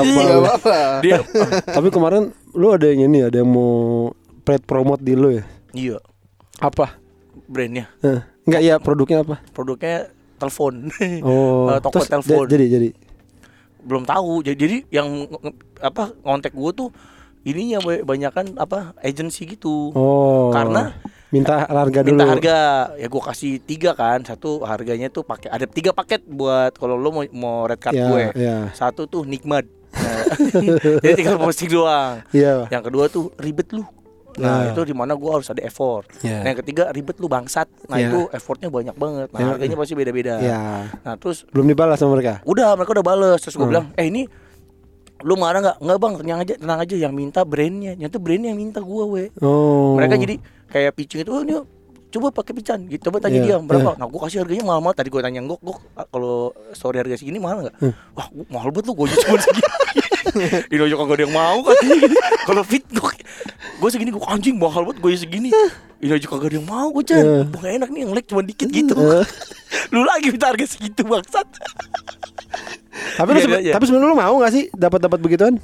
Iya. 0.07 0.39
apa-apa. 0.39 0.77
dia 1.03 1.19
tapi 1.67 1.89
kemarin 1.91 2.31
lu 2.55 2.71
ada 2.71 2.87
yang 2.87 3.11
ini 3.11 3.27
ada 3.27 3.43
yang 3.43 3.51
mau 3.51 4.11
paid 4.47 4.63
promote 4.63 5.03
di 5.03 5.19
lu 5.19 5.35
ya? 5.35 5.45
Iya. 5.75 5.99
Apa? 6.63 6.97
Brandnya. 7.51 7.91
Eh, 8.07 8.23
enggak 8.47 8.63
ya 8.63 8.75
produknya 8.79 9.27
apa? 9.27 9.43
Produknya 9.51 10.09
telepon. 10.47 10.75
Oh. 11.27 11.67
Eh, 11.75 11.81
toko 11.83 11.99
telepon 12.01 12.47
ja- 12.47 12.51
jadi 12.55 12.65
jadi? 12.71 12.89
Belum 13.83 14.07
tahu. 14.07 14.43
Jadi 14.43 14.57
jadi 14.57 14.77
yang 14.91 15.27
apa 15.83 16.15
ngontek 16.23 16.55
gue 16.55 16.71
tuh 16.73 16.89
ininya 17.43 17.79
banyak 17.83 18.33
kan 18.33 18.47
apa 18.57 18.95
agency 19.03 19.47
gitu. 19.47 19.91
Oh. 19.95 20.51
Karena 20.51 20.95
minta 21.31 21.67
harga 21.67 22.03
dulu. 22.03 22.11
minta 22.15 22.25
harga. 22.27 22.59
Ya 22.99 23.07
gue 23.07 23.23
kasih 23.23 23.59
tiga 23.63 23.95
kan. 23.95 24.23
Satu 24.23 24.63
harganya 24.63 25.11
tuh 25.11 25.23
pakai 25.23 25.51
ada 25.51 25.67
tiga 25.67 25.91
paket 25.91 26.23
buat 26.27 26.75
kalau 26.75 26.95
lo 26.95 27.11
mau 27.11 27.23
mau 27.35 27.67
red 27.67 27.79
card 27.79 27.95
ya 27.95 28.07
gue. 28.07 28.23
ya. 28.39 28.57
Satu 28.75 29.07
tuh 29.07 29.27
nikmat. 29.27 29.67
Nah, 29.97 30.23
jadi 31.03 31.15
tinggal 31.17 31.41
posting 31.41 31.73
doang. 31.73 32.21
Iya. 32.31 32.69
Yang 32.69 32.83
kedua 32.91 33.05
tuh 33.09 33.33
ribet 33.39 33.71
lu 33.73 33.87
nah 34.37 34.63
Ya. 34.63 34.71
itu 34.71 34.81
di 34.83 34.93
mana 34.93 35.13
gua 35.13 35.37
harus 35.37 35.47
ada 35.47 35.61
effort. 35.61 36.07
Ya. 36.21 36.41
nah 36.41 36.49
yang 36.49 36.61
ketiga 36.61 36.89
ribet 36.89 37.17
lu 37.17 37.27
bangsat. 37.27 37.67
Nah 37.87 37.97
Ya. 37.97 38.09
itu 38.09 38.29
effortnya 38.31 38.69
banyak 38.69 38.93
banget. 38.93 39.29
Nah 39.31 39.39
Ya. 39.39 39.47
harganya 39.51 39.77
pasti 39.77 39.93
beda-beda. 39.93 40.35
Ya. 40.39 40.61
Nah 40.99 41.15
terus 41.17 41.45
belum 41.49 41.67
dibalas 41.67 41.97
sama 41.97 42.15
mereka? 42.15 42.41
Udah 42.43 42.73
mereka 42.73 42.93
udah 42.93 43.07
bales. 43.07 43.41
Terus 43.41 43.55
gue 43.55 43.63
Hmm. 43.63 43.73
bilang 43.73 43.87
eh 43.95 44.07
ini 44.07 44.29
lu 45.19 45.35
marah 45.35 45.61
nggak? 45.61 45.77
Nggak 45.79 45.99
bang. 45.99 46.15
Tenang 46.19 46.39
aja 46.39 46.55
tenang 46.57 46.79
aja. 46.79 46.95
Yang 46.99 47.13
minta 47.13 47.41
brandnya. 47.43 47.93
Nyata 47.95 48.17
brandnya 48.17 48.49
yang 48.51 48.61
minta 48.61 48.81
gua 48.81 49.05
we. 49.07 49.33
Oh. 49.39 49.97
Mereka 49.97 50.15
jadi 50.17 50.35
kayak 50.67 50.93
pitching 50.93 51.21
itu 51.21 51.31
oh 51.31 51.41
ini 51.41 51.57
coba 52.07 52.33
pakai 52.33 52.53
pican 52.55 52.81
gitu 52.87 53.11
coba 53.11 53.19
tanya 53.19 53.39
Iya, 53.39 53.45
dia 53.45 53.57
berapa? 53.61 53.93
Iya. 53.93 53.99
nah 53.99 54.07
gua 54.07 54.21
kasih 54.25 54.41
harganya 54.41 54.65
mahal 54.65 54.81
mahal 54.81 54.97
tadi 54.97 55.11
gua 55.11 55.21
tanya 55.21 55.43
gok 55.43 55.61
gok 55.61 55.79
kalau 56.09 56.49
story 56.73 56.97
harga 56.97 57.13
segini 57.15 57.37
mahal 57.37 57.61
nggak? 57.61 57.77
Hmm. 57.77 57.93
wah 58.15 58.27
gua 58.31 58.47
mahal 58.49 58.69
banget 58.73 58.87
lu 58.89 58.93
gua 58.95 59.07
cuma 59.11 59.37
segini 59.37 59.69
ini 60.71 60.81
aja 60.81 60.95
kagak 60.95 61.15
ada 61.15 61.25
yang 61.25 61.35
mau 61.35 61.57
gitu. 61.63 62.07
kalau 62.49 62.63
fit 62.63 62.85
gua 62.91 63.13
gua 63.77 63.89
segini 63.89 64.11
gua 64.11 64.27
anjing 64.31 64.55
mahal 64.55 64.83
banget 64.83 64.99
gua 64.99 65.11
segini 65.13 65.51
ini 65.97 66.11
aja 66.11 66.27
kagak 66.27 66.49
ada 66.49 66.57
yang 66.57 66.67
mau 66.67 66.89
Iya. 66.93 67.05
Chan 67.05 67.25
Wah, 67.25 67.45
nggak 67.53 67.73
enak 67.77 67.89
nih 67.89 68.01
yang 68.01 68.13
like 68.13 68.27
cuma 68.27 68.43
dikit 68.43 68.69
gitu 68.69 68.95
Eh. 68.95 69.25
lu 69.93 70.03
lagi 70.03 70.29
minta 70.29 70.47
harga 70.47 70.65
segitu 70.65 71.03
bangsat 71.03 71.47
tapi 73.15 73.29
lu 73.31 73.39
Iya, 73.39 73.45
sebe- 73.45 73.55
iya, 73.55 73.61
iya. 73.63 73.73
tapi 73.73 73.85
sebenarnya 73.85 74.09
lu 74.09 74.19
mau 74.19 74.35
gak 74.39 74.53
sih 74.53 74.65
dapat 74.71 75.01
dapat 75.01 75.19
begituan 75.19 75.55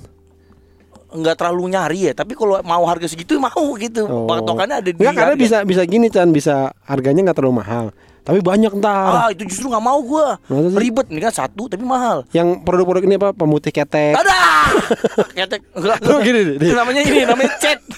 nggak 1.13 1.37
terlalu 1.37 1.69
nyari 1.69 2.09
ya 2.09 2.13
tapi 2.15 2.33
kalau 2.33 2.57
mau 2.63 2.85
harga 2.85 3.05
segitu 3.05 3.37
mau 3.37 3.53
gitu 3.77 4.05
Oh. 4.05 4.25
patokannya 4.25 4.81
ada 4.81 4.87
di 4.87 4.97
Enggak 4.97 5.13
karena 5.15 5.35
harga. 5.35 5.43
bisa 5.43 5.57
bisa 5.63 5.83
gini 5.85 6.09
Chan 6.09 6.29
bisa 6.29 6.55
harganya 6.83 7.21
nggak 7.23 7.37
terlalu 7.37 7.57
mahal 7.59 7.85
tapi 8.23 8.39
banyak 8.39 8.71
ntar. 8.79 9.11
Ah 9.11 9.29
itu 9.35 9.43
justru 9.51 9.67
nggak 9.67 9.83
mau 9.83 9.99
sih? 9.99 10.79
ribet 10.79 11.11
ini 11.11 11.19
kan 11.19 11.35
satu 11.35 11.67
tapi 11.67 11.83
mahal. 11.83 12.23
Yang 12.31 12.63
produk-produk 12.63 13.03
ini 13.03 13.19
apa? 13.19 13.35
Pemutih 13.35 13.75
ketek. 13.75 14.15
Ada! 14.15 14.43
Ketek. 15.43 15.61
Enggak 15.75 15.99
Lu 16.07 16.23
gini 16.23 16.41
nih, 16.47 16.55
nih. 16.55 16.71
Itu 16.71 16.77
namanya 16.79 17.03
ini 17.03 17.21
namanya 17.27 17.51
chat 17.59 17.83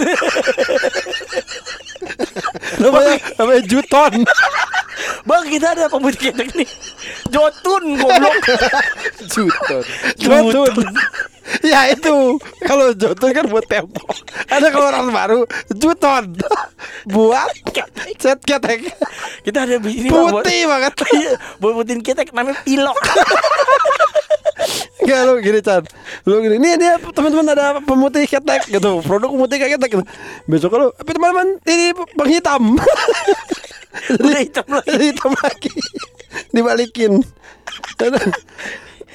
namanya 2.83 3.15
namanya 3.37 3.63
juton. 3.69 4.13
Bang 5.29 5.45
kita 5.49 5.77
ada 5.77 5.89
pemutih 5.89 6.33
ketek 6.33 6.49
nih 6.57 6.69
jotun 7.29 8.01
goblok. 8.01 8.37
Juton. 9.29 9.85
jotun 10.21 10.73
ya 11.71 11.93
itu. 11.93 12.41
Kalau 12.65 12.93
jotun 12.97 13.31
kan 13.33 13.45
buat 13.49 13.65
tempo 13.69 14.05
ada 14.49 14.69
keluaran 14.71 15.09
baru 15.13 15.41
juton. 15.73 16.25
Buat 17.15 17.53
set 18.17 18.41
ketek. 18.45 18.89
Kita 19.45 19.69
ada 19.69 19.77
ini 19.77 20.09
Bang, 20.09 20.33
buat 20.33 20.45
putih 20.45 20.65
banget. 20.69 20.95
Iya, 21.15 21.33
buat 21.61 21.75
putin 21.77 22.01
ketek 22.01 22.33
namanya 22.33 22.59
pilok. 22.65 22.97
Enggak 25.05 25.21
lu 25.29 25.33
gini 25.45 25.61
Chan. 25.61 25.83
Lu 26.25 26.41
gini 26.41 26.57
Nih 26.57 26.81
dia 26.81 26.97
teman-teman 26.97 27.53
ada 27.53 27.77
pemutih 27.85 28.25
ketek. 28.25 28.65
Gitu. 28.73 28.91
Produk 29.05 29.29
pemutih 29.29 29.61
ketek 29.61 29.91
gitu. 29.93 30.05
Besok 30.49 30.73
lu 30.81 30.89
Tapi 30.97 31.11
teman-teman 31.13 31.61
Ini 31.69 31.87
penghitam. 32.17 32.63
Udah 34.17 34.41
hitam 34.41 34.67
lagi. 34.73 34.97
Hitam 34.97 35.33
lagi. 35.37 35.73
Dibalikin 36.51 37.21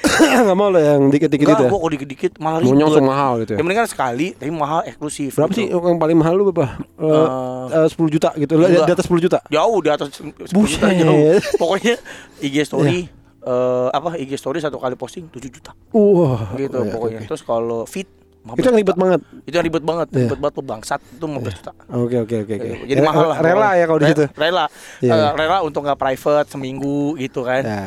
Gak 0.00 0.56
mau 0.56 0.68
lah 0.68 0.82
yang 0.96 1.08
dikit-dikit 1.08 1.44
itu 1.44 1.52
Enggak, 1.52 1.64
ya 1.64 1.70
gua 1.70 1.78
kalau 1.78 1.92
dikit-dikit 1.92 2.32
malah 2.36 2.58
Maunya 2.60 2.72
ribet. 2.72 2.84
langsung 2.88 3.06
mahal 3.06 3.32
gitu 3.40 3.50
ya 3.52 3.56
Yang 3.56 3.64
penting 3.64 3.80
kan 3.80 3.88
sekali, 3.88 4.26
tapi 4.32 4.50
mahal 4.50 4.80
eksklusif. 4.84 5.30
Berapa 5.36 5.52
gitu. 5.52 5.58
sih 5.60 5.66
yang 5.68 5.98
paling 5.98 6.16
mahal 6.16 6.34
lu 6.34 6.44
berapa? 6.48 6.66
Eh, 7.00 7.66
eh, 7.76 7.88
10 7.88 8.08
juta 8.08 8.28
gitu 8.34 8.52
enggak. 8.54 8.86
Di 8.86 8.92
atas 8.92 9.06
10 9.06 9.20
juta 9.20 9.38
Jauh 9.46 9.78
di 9.80 9.90
atas 9.90 10.08
10 10.16 10.66
juta 10.66 10.86
jauh. 10.90 11.20
Pokoknya 11.56 11.94
IG 12.40 12.56
story 12.64 12.98
eh, 13.40 13.88
apa 13.90 14.16
IG 14.16 14.36
story 14.36 14.60
satu 14.60 14.76
kali 14.76 14.96
posting 14.96 15.28
7 15.28 15.40
juta 15.48 15.72
Wah 15.92 16.52
gitu 16.54 16.78
iya, 16.80 16.92
pokoknya. 16.92 17.18
oke. 17.20 17.28
Terus 17.28 17.42
kalau 17.42 17.84
fit 17.84 18.08
15 18.40 18.56
Itu 18.56 18.66
yang 18.72 18.78
ribet 18.80 18.96
banget 18.96 19.20
Itu 19.44 19.54
yang 19.54 19.66
ribet 19.68 19.84
banget, 19.84 20.06
Iya. 20.10 20.18
ribet 20.24 20.40
banget 20.40 20.54
tuh 20.56 20.64
bangsat 20.64 21.00
itu 21.12 21.24
15 21.28 21.52
juta. 21.60 21.72
Oke 21.92 22.16
oke 22.18 22.34
oke 22.40 22.52
oke. 22.56 22.68
Jadi 22.88 23.00
mahal 23.04 23.24
lah. 23.28 23.36
Rela 23.36 23.70
ya 23.76 23.84
kalau 23.84 24.00
di 24.00 24.06
situ 24.08 24.24
Rela. 24.32 24.64
Iya. 25.00 25.12
Eh, 25.12 25.30
rela 25.36 25.58
untuk 25.60 25.84
nggak 25.84 26.00
private 26.00 26.48
seminggu 26.48 27.20
gitu 27.20 27.44
kan. 27.44 27.62
Ya. 27.64 27.84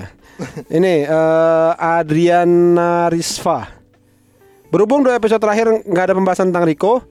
Ini 0.68 0.94
eh, 1.06 1.72
Adriana 1.76 3.08
Risva. 3.08 3.70
Berhubung 4.68 5.06
dua 5.06 5.14
episode 5.14 5.38
terakhir 5.38 5.70
nggak 5.84 6.06
ada 6.10 6.14
pembahasan 6.14 6.50
tentang 6.50 6.66
Riko, 6.66 7.06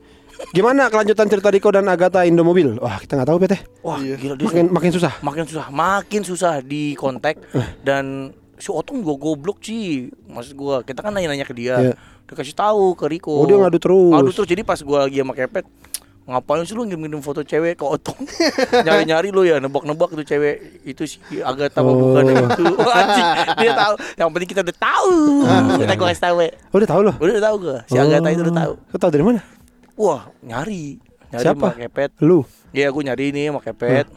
gimana 0.51 0.91
kelanjutan 0.91 1.31
cerita 1.31 1.47
Riko 1.47 1.71
dan 1.71 1.87
Agatha 1.87 2.27
Indomobil? 2.27 2.75
Wah 2.75 2.99
kita 2.99 3.15
nggak 3.15 3.29
tahu 3.31 3.37
PT. 3.39 3.53
Wah, 3.79 3.97
Iya. 3.97 4.15
gila 4.19 4.35
dia 4.35 4.45
Makin 4.45 4.65
makin 4.69 4.91
susah. 4.91 5.13
makin 5.23 5.43
susah, 5.47 5.65
makin 5.71 6.21
susah 6.21 6.53
di 6.59 6.91
kontak 6.93 7.39
Eh. 7.55 7.67
dan 7.79 8.35
si 8.59 8.67
Otong 8.67 8.99
juga 8.99 9.15
goblok 9.17 9.63
sih. 9.63 10.11
Maksud 10.27 10.53
gua, 10.53 10.83
kita 10.83 10.99
kan 10.99 11.15
nanya-nanya 11.15 11.47
ke 11.47 11.55
dia. 11.55 11.95
Dia 12.23 12.33
kasih 12.33 12.51
tahu 12.51 12.95
ke 12.95 13.07
Riko. 13.07 13.31
Oh, 13.31 13.47
dia 13.47 13.55
ngadu 13.55 13.79
terus. 13.79 14.11
Ngadu 14.11 14.31
terus. 14.31 14.47
Jadi 14.47 14.61
pas 14.63 14.79
gua 14.83 15.07
lagi 15.07 15.23
sama 15.23 15.31
Kepet, 15.31 15.63
ngapain 16.23 16.63
sih 16.63 16.71
lu 16.71 16.83
ngirim-ngirim 16.83 17.19
foto 17.19 17.41
cewek 17.41 17.75
ke 17.75 17.83
Otong? 17.83 18.15
Nyari-nyari 18.87 19.29
lu 19.29 19.43
ya, 19.43 19.59
nebak-nebak 19.59 20.11
tuh 20.11 20.23
cewek 20.23 20.55
itu 20.83 21.03
si 21.03 21.19
Agatha 21.37 21.79
Oh. 21.79 21.91
bukan 21.91 22.31
itu. 22.31 22.63
Anjing, 22.99 23.27
dia 23.59 23.71
tahu. 23.73 23.93
Yang 24.15 24.27
penting 24.31 24.49
kita 24.49 24.61
udah 24.63 24.77
tahu. 24.79 25.13
kita 25.77 25.93
gua 25.93 26.07
kasih 26.09 26.23
tahu. 26.23 26.35
we. 26.39 26.47
Oh, 26.47 26.77
udah 26.79 26.89
tahu 26.89 27.01
loh. 27.03 27.15
Udah, 27.19 27.43
tahu 27.43 27.55
gua. 27.59 27.77
Si 27.85 27.97
Agatha 27.97 28.29
itu 28.29 28.41
udah 28.41 28.55
tahu. 28.55 28.73
Lu 28.79 28.97
tahu 28.97 29.11
dari 29.11 29.23
mana? 29.23 29.41
Wah, 29.93 30.21
nyari. 30.39 30.97
Nyari 31.29 31.43
Siapa? 31.43 31.67
Kepet. 31.75 32.11
Lu. 32.21 32.47
Iya 32.71 32.89
gue 32.89 33.03
nyari 33.03 33.29
nih 33.29 33.53
sama 33.53 33.61
Kepet 33.61 34.09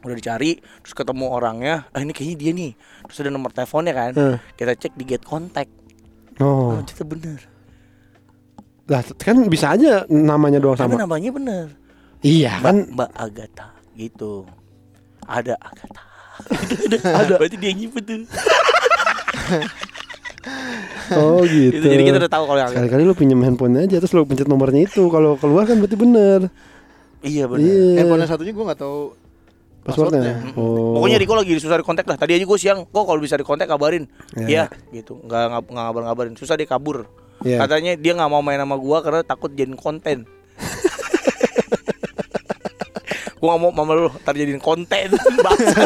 Udah 0.00 0.16
dicari 0.16 0.56
Terus 0.80 0.96
ketemu 0.96 1.28
orangnya 1.28 1.84
Ah 1.92 2.00
ini 2.00 2.16
kayaknya 2.16 2.36
dia 2.40 2.50
nih 2.50 2.72
Terus 3.04 3.18
ada 3.20 3.28
nomor 3.28 3.52
teleponnya 3.52 3.92
kan 3.92 4.12
Hmm. 4.12 4.36
Kita 4.56 4.72
cek 4.72 4.96
di 4.96 5.04
get 5.04 5.20
contact 5.20 5.68
Oh. 6.40 6.72
Oh 6.72 6.80
ternyata 6.80 7.04
bener 7.04 7.38
Lah 8.84 9.00
kan 9.16 9.46
bisa 9.46 9.72
aja 9.72 10.02
namanya 10.06 10.58
doang 10.58 10.74
Tapi 10.74 10.94
sama. 10.94 11.06
namanya 11.06 11.30
bener 11.30 11.66
Iya 12.20 12.58
Mbak, 12.58 12.64
kan. 12.64 12.76
Mbak 12.92 13.10
Agatha 13.14 13.66
Gitu 13.94 14.32
Ada 15.22 15.54
Agatha 15.56 16.02
Ada 17.20 17.34
Berarti 17.38 17.56
dia 17.56 17.72
nyimpen 17.72 18.02
tuh 18.02 18.16
Oh 21.12 21.44
gitu. 21.44 21.76
Gitu, 21.76 21.86
Jadi 21.86 22.02
kita 22.02 22.16
udah 22.18 22.32
tahu 22.32 22.44
kalau 22.46 22.58
yang 22.58 22.70
Sekali-kali 22.72 23.02
lu 23.04 23.14
pinjam 23.14 23.40
handphone 23.42 23.78
aja 23.78 23.96
terus 24.00 24.10
lu 24.10 24.24
pencet 24.24 24.48
nomornya 24.48 24.88
itu. 24.88 25.06
Kalau 25.06 25.36
keluar 25.36 25.68
kan 25.68 25.78
berarti 25.78 25.94
bener. 25.94 26.40
Iya 27.22 27.46
bener 27.46 27.62
Iya. 27.62 28.02
Handphone 28.02 28.26
satunya 28.26 28.50
gue 28.50 28.64
nggak 28.64 28.80
tahu 28.80 29.14
Passwordnya. 29.82 30.18
passwordnya. 30.42 30.58
Oh. 30.58 30.98
Pokoknya 30.98 31.18
Riko 31.18 31.34
lagi 31.36 31.52
susah 31.58 31.78
di 31.78 31.84
kontak 31.84 32.06
lah. 32.06 32.16
Tadi 32.16 32.32
aja 32.34 32.42
gue 32.42 32.58
siang, 32.58 32.86
kok 32.86 33.04
kalau 33.04 33.18
bisa 33.18 33.34
di 33.34 33.44
kontak 33.44 33.66
kabarin. 33.66 34.06
Iya. 34.34 34.46
Iya, 34.48 34.64
gitu. 34.94 35.18
Nggak 35.20 35.42
nggak 35.62 35.62
ngabar-ngabarin. 35.70 36.34
Susah 36.34 36.54
dia 36.54 36.66
kabur. 36.66 37.06
Iya. 37.42 37.58
Katanya 37.60 37.92
dia 37.94 38.12
nggak 38.14 38.30
mau 38.30 38.40
main 38.40 38.58
sama 38.58 38.78
gua 38.78 39.02
karena 39.02 39.20
takut 39.22 39.50
jadiin 39.50 39.74
konten. 39.74 40.22
gua 43.42 43.54
nggak 43.54 43.60
mau 43.60 43.70
mama 43.74 43.92
lu 43.98 44.08
ntar 44.22 44.34
jadiin 44.34 44.62
konten. 44.62 45.10
Bangsa. 45.42 45.78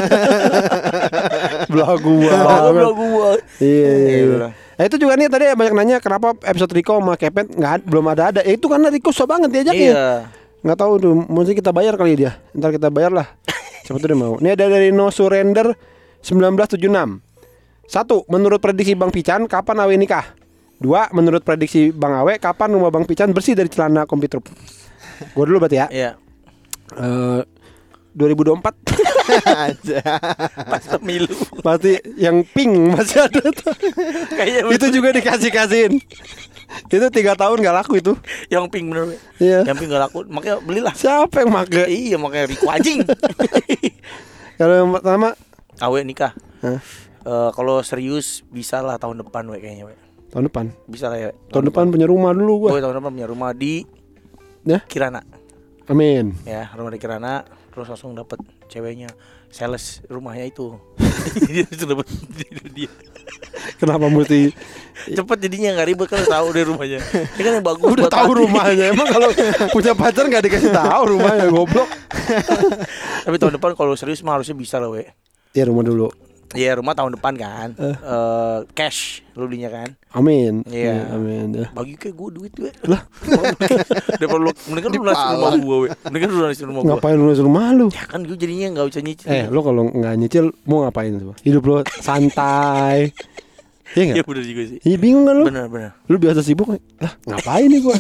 Belagu 1.73 2.15
Bawa 2.29 2.71
banget. 2.71 2.85
gua. 2.93 3.31
Iya, 3.61 3.65
iya, 3.65 3.97
Iya, 3.97 4.25
iya. 4.29 4.49
Nah, 4.77 4.85
itu 4.85 4.97
juga 5.01 5.17
nih 5.17 5.33
tadi 5.33 5.45
banyak 5.57 5.73
nanya 5.73 5.97
kenapa 6.05 6.37
episode 6.45 6.69
Riko 6.77 7.01
sama 7.01 7.17
Kepet 7.17 7.49
nggak 7.57 7.89
belum 7.89 8.13
ada 8.13 8.29
ada. 8.29 8.41
Ya, 8.45 8.61
itu 8.61 8.69
karena 8.69 8.93
Riko 8.93 9.09
susah 9.09 9.25
banget 9.25 9.49
diajaknya. 9.49 9.93
Iya. 9.97 10.09
Nggak 10.61 10.79
tahu 10.83 10.93
tuh, 11.01 11.15
mungkin 11.17 11.55
kita 11.57 11.73
bayar 11.73 11.97
kali 11.97 12.13
dia. 12.13 12.37
Ntar 12.53 12.77
kita 12.77 12.93
bayar 12.93 13.09
lah. 13.09 13.25
Siapa 13.89 13.97
tuh 13.97 14.13
dia 14.13 14.19
mau. 14.19 14.37
Ini 14.37 14.53
ada 14.53 14.69
dari 14.69 14.93
No 14.93 15.09
Surrender 15.09 15.73
1976. 16.21 17.25
Satu, 17.87 18.27
menurut 18.27 18.59
prediksi 18.59 18.99
Bang 18.99 19.15
Pican, 19.15 19.47
kapan 19.47 19.79
Awe 19.81 19.95
nikah? 19.95 20.27
Dua, 20.77 21.09
menurut 21.17 21.41
prediksi 21.41 21.89
Bang 21.89 22.13
Awe, 22.13 22.37
kapan 22.37 22.77
rumah 22.77 22.93
Bang 22.93 23.09
Pican 23.09 23.33
bersih 23.33 23.57
dari 23.57 23.73
celana 23.73 24.05
komputer? 24.05 24.45
Gue 25.33 25.45
dulu 25.49 25.65
berarti 25.65 25.81
ya. 25.81 25.87
Iya. 25.89 26.11
Eh, 26.97 27.41
2024 28.17 28.97
Aja. 29.45 30.01
Pas 30.73 30.85
pemilu. 30.97 31.29
pasti 31.61 32.01
yang 32.17 32.45
pink 32.47 32.73
masih 32.97 33.29
ada 33.29 33.43
tuh. 33.53 33.75
Kayaknya 34.33 34.61
itu 34.73 34.87
juga 34.89 35.09
dikasih 35.13 35.51
kasihin 35.51 35.93
Itu 36.89 37.07
tiga 37.13 37.37
tahun 37.37 37.61
gak 37.61 37.77
laku 37.85 38.01
itu. 38.01 38.13
Yang 38.49 38.65
pink 38.73 38.87
bener. 38.93 39.17
Iya. 39.37 39.69
Yang 39.69 39.77
pink 39.81 39.91
gak 39.93 40.03
laku, 40.09 40.19
makanya 40.29 40.57
belilah. 40.63 40.95
Siapa 40.97 41.45
yang 41.45 41.51
make? 41.53 41.85
Iya, 41.89 42.17
makanya 42.17 42.47
Riko 42.53 42.67
anjing. 42.69 43.01
Kalau 44.61 44.75
yang 44.75 44.91
pertama, 44.97 45.37
Awe 45.81 46.01
nikah. 46.01 46.33
Hah? 46.65 46.81
Eh, 47.27 47.51
kalau 47.53 47.83
serius 47.83 48.47
bisa 48.49 48.81
lah 48.81 48.97
tahun 49.03 49.27
depan 49.27 49.45
we 49.51 49.59
kayaknya 49.59 49.91
we. 49.91 50.06
Tahun 50.37 50.53
depan. 50.53 50.69
Bisa 50.85 51.09
lah 51.09 51.17
ya. 51.17 51.31
Tahun 51.49 51.65
depan 51.65 51.89
punya 51.89 52.05
rumah 52.05 52.37
dulu 52.37 52.69
Gue 52.69 52.77
gua. 52.77 52.85
tahun 52.85 53.01
depan 53.01 53.11
punya 53.17 53.29
rumah 53.33 53.57
di 53.57 53.89
Ya? 54.69 54.85
Kirana. 54.85 55.25
Amin. 55.89 56.37
Ya, 56.45 56.69
rumah 56.77 56.93
di 56.93 57.01
Kirana 57.01 57.41
terus 57.73 57.89
langsung 57.89 58.13
dapet 58.13 58.37
ceweknya 58.69 59.09
sales 59.49 60.05
rumahnya 60.13 60.53
itu. 60.53 60.77
Itu 61.73 61.89
dapet 61.89 62.05
dia. 62.77 62.93
Kenapa 63.81 64.13
mesti 64.13 64.53
Cepet 65.07 65.39
jadinya 65.39 65.79
nggak 65.79 65.89
ribet 65.89 66.09
kan 66.11 66.21
tahu 66.27 66.47
deh 66.53 66.67
rumahnya. 66.69 66.99
Ini 67.39 67.41
kan 67.41 67.53
yang 67.57 67.65
bagus 67.65 67.87
udah 67.87 68.11
tahu 68.11 68.31
hati. 68.35 68.41
rumahnya? 68.45 68.85
Emang 68.93 69.09
kalau 69.09 69.31
punya 69.77 69.93
pacar 69.97 70.25
nggak 70.29 70.45
dikasih 70.51 70.73
tahu 70.75 71.03
rumahnya 71.17 71.47
goblok. 71.49 71.89
Tapi 73.25 73.37
tahun 73.39 73.55
depan 73.57 73.73
kalau 73.73 73.95
serius 73.95 74.21
mah 74.21 74.37
harusnya 74.37 74.53
bisa 74.59 74.77
lah 74.83 74.91
we. 74.91 75.07
Ya 75.55 75.65
rumah 75.65 75.87
dulu. 75.87 76.11
Iya 76.55 76.79
rumah 76.79 76.95
tahun 76.95 77.19
depan 77.19 77.35
kan. 77.35 77.69
Eh, 77.81 78.59
cash 78.77 79.27
lu 79.35 79.51
belinya 79.51 79.73
kan. 79.73 79.89
Amin. 80.15 80.63
Iya. 80.71 80.95
Ya, 80.95 81.19
amin. 81.19 81.47
Ya. 81.57 81.69
Bagi 81.75 81.99
kayak 81.99 82.15
gue 82.15 82.29
duit 82.31 82.53
we. 82.61 82.71
Lah. 82.87 83.03
Daripada 84.21 84.41
lu 84.47 84.53
mendingan 84.71 84.91
lu 84.95 85.03
nasi 85.03 85.25
rumah 85.35 85.53
gua 85.59 85.77
we. 85.83 85.89
Mendingan 86.07 86.29
lu 86.31 86.39
nasi 86.47 86.63
rumah 86.63 86.81
gua. 86.87 86.91
Ngapain 86.95 87.17
lu 87.19 87.33
rumah 87.35 87.65
lu? 87.75 87.87
Ya 87.91 88.05
kan 88.07 88.21
gue 88.23 88.37
jadinya 88.39 88.67
nggak 88.79 88.87
bisa 88.95 89.01
nyicil. 89.03 89.27
Eh, 89.33 89.45
lu 89.51 89.61
kalau 89.65 89.83
nggak 89.91 90.15
nyicil 90.21 90.45
mau 90.69 90.87
ngapain 90.87 91.11
coba? 91.19 91.35
Hidup 91.43 91.63
lu 91.67 91.75
santai. 91.99 93.11
Iya 93.97 94.03
Iya 94.03 94.03
enggak? 94.21 94.27
bener 94.29 94.45
juga 94.45 94.63
sih. 94.69 94.79
Iya 94.83 94.97
bingung 95.01 95.25
kan 95.25 95.35
lu? 95.35 95.45
Bener 95.49 95.67
bener. 95.73 95.91
Lu 96.07 96.17
biasa 96.21 96.41
sibuk. 96.45 96.69
Lah, 97.01 97.13
ngapain 97.27 97.71
nih 97.71 97.81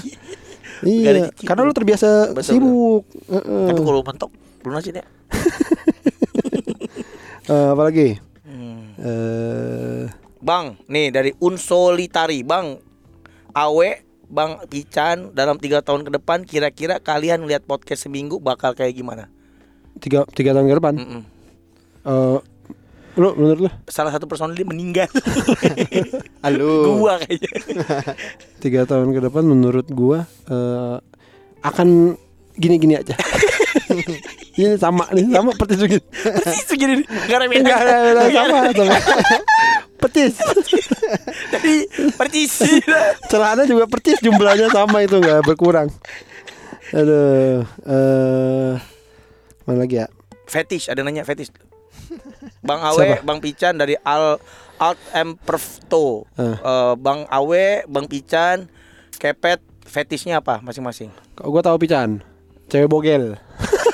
ada 0.85 1.33
iya, 1.33 1.33
karena 1.41 1.65
lu 1.65 1.73
terbiasa 1.73 2.37
Betul, 2.37 2.45
sibuk. 2.45 3.03
Heeh. 3.33 3.67
Tapi 3.73 3.81
kalau 3.81 4.01
mentok 4.05 4.31
lunasin 4.65 5.01
ya. 5.01 5.05
Eh, 7.47 7.69
apa 7.71 7.79
lagi? 7.87 8.19
Hmm. 8.57 8.97
Eh, 8.97 10.05
Bang, 10.41 10.81
nih 10.89 11.13
dari 11.13 11.31
Unsolitari, 11.45 12.41
Bang. 12.41 12.81
Awe, 13.57 14.05
Bang 14.29 14.65
Pican 14.69 15.33
dalam 15.33 15.61
tiga 15.61 15.81
tahun 15.85 16.09
ke 16.09 16.11
depan 16.17 16.45
kira-kira 16.45 17.01
kalian 17.01 17.45
lihat 17.45 17.65
podcast 17.69 18.09
seminggu 18.09 18.41
bakal 18.41 18.73
kayak 18.73 18.97
gimana? 18.97 19.29
tiga 20.01 20.29
tiga 20.33 20.53
tahun 20.53 20.69
ke 20.69 20.77
depan. 20.77 20.95
Mm-mm. 20.97 21.23
Eh, 22.07 22.39
lu 23.17 23.29
menurut 23.35 23.61
lu? 23.67 23.71
Salah 23.89 24.13
satu 24.13 24.29
personil 24.29 24.55
dia 24.55 24.69
meninggal. 24.69 25.09
Halo. 26.45 27.01
Gua 27.01 27.17
kayaknya. 27.17 27.51
Tiga 28.63 28.85
tahun 28.85 29.17
ke 29.17 29.21
depan 29.25 29.43
menurut 29.43 29.89
gua 29.89 30.29
eh, 30.47 30.97
akan 31.65 32.15
gini-gini 32.61 33.01
aja. 33.01 33.17
Ini 34.57 34.81
sama 34.81 35.05
nih, 35.13 35.29
sama 35.29 35.53
petis 35.53 35.79
begini. 35.85 36.05
Persis 36.11 36.65
segini 36.65 36.93
nih. 37.01 37.07
Enggak 37.07 37.39
ada 37.39 37.47
beda. 37.53 37.75
Sama 38.33 38.57
sama. 38.73 38.97
Petis. 39.97 40.35
Jadi 41.53 41.75
persis. 42.17 42.53
Celana 43.29 43.69
juga 43.69 43.85
percis 43.85 44.19
jumlahnya 44.25 44.73
sama 44.73 45.05
itu 45.05 45.21
nggak 45.21 45.45
berkurang. 45.45 45.93
Aduh, 46.95 47.67
eh 47.67 48.73
mana 49.67 49.79
lagi 49.83 49.99
ya? 50.01 50.07
fetish, 50.47 50.89
ada 50.89 51.03
nanya 51.03 51.27
fetish. 51.27 51.51
Bang 52.63 52.81
Awe, 52.83 53.19
Siapa? 53.19 53.27
Bang 53.27 53.43
Pican 53.43 53.75
dari 53.75 53.99
Al 54.07 54.39
Alt 54.79 55.01
Imperfecto. 55.13 56.25
Eh. 56.39 56.55
Eh, 56.55 56.95
Bang 56.99 57.27
Awe, 57.27 57.83
Bang 57.91 58.07
Pican, 58.07 58.71
kepet 59.19 59.61
fetishnya 59.87 60.39
apa 60.39 60.63
masing-masing? 60.63 61.11
Kok 61.35 61.51
gua 61.51 61.63
tahu 61.63 61.77
pican. 61.83 62.23
Cewek 62.71 62.91
bogel. 62.91 63.39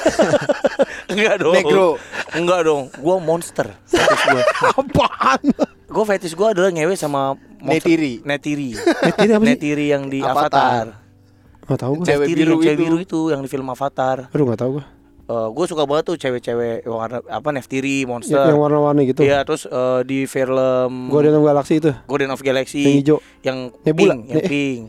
Enggak 1.12 1.34
dong. 1.38 1.55
Negro. 1.55 1.86
Enggak 2.32 2.61
dong. 2.64 2.82
Gua 2.96 3.16
monster. 3.18 3.66
Fetish 3.84 4.24
gua. 4.26 4.42
Apaan? 4.80 5.42
Gua 5.86 6.05
fetish 6.05 6.34
gua 6.34 6.48
adalah 6.50 6.70
ngewe 6.70 6.94
sama 6.94 7.34
monster- 7.59 7.88
Netiri. 7.88 8.12
Netiri. 8.22 8.70
Netiri 8.74 9.30
apa 9.30 9.42
sih? 9.42 9.48
Netiri 9.50 9.86
yang 9.88 10.03
di 10.07 10.18
Avatar. 10.20 10.38
Avatar. 10.42 10.86
Nggak 11.62 11.78
tahu 11.78 11.92
gua. 11.94 12.05
Cewek 12.05 12.26
biru 12.28 12.55
cewek 12.57 12.64
itu. 12.68 12.80
biru 12.80 12.96
itu 12.98 13.20
yang 13.28 13.40
di 13.40 13.48
film 13.48 13.66
Avatar. 13.66 14.16
Aduh 14.28 14.44
nggak 14.44 14.59
tahu 14.59 14.72
gua. 14.74 14.84
Eh, 15.22 15.48
gue 15.48 15.64
suka 15.64 15.86
banget 15.86 16.05
tuh 16.05 16.16
cewek-cewek 16.18 16.82
warna 16.84 17.22
apa 17.24 17.48
Neftiri, 17.48 18.03
Monster. 18.05 18.42
yang 18.42 18.59
warna-warni 18.59 19.07
gitu. 19.07 19.22
Iya, 19.22 19.46
terus 19.46 19.64
eh, 19.64 20.00
di 20.03 20.26
film 20.26 21.09
Guardian 21.09 21.38
of 21.38 21.46
Galaxy 21.46 21.78
itu. 21.78 21.94
Golden 22.05 22.34
of 22.34 22.42
Galaxy 22.42 22.82
Yang 22.82 22.96
hijau. 22.98 23.16
yang 23.40 23.59
Nebula. 23.80 24.12
pink, 24.12 24.22
yang 24.26 24.36
Eh, 24.36 24.44
pink. 24.44 24.82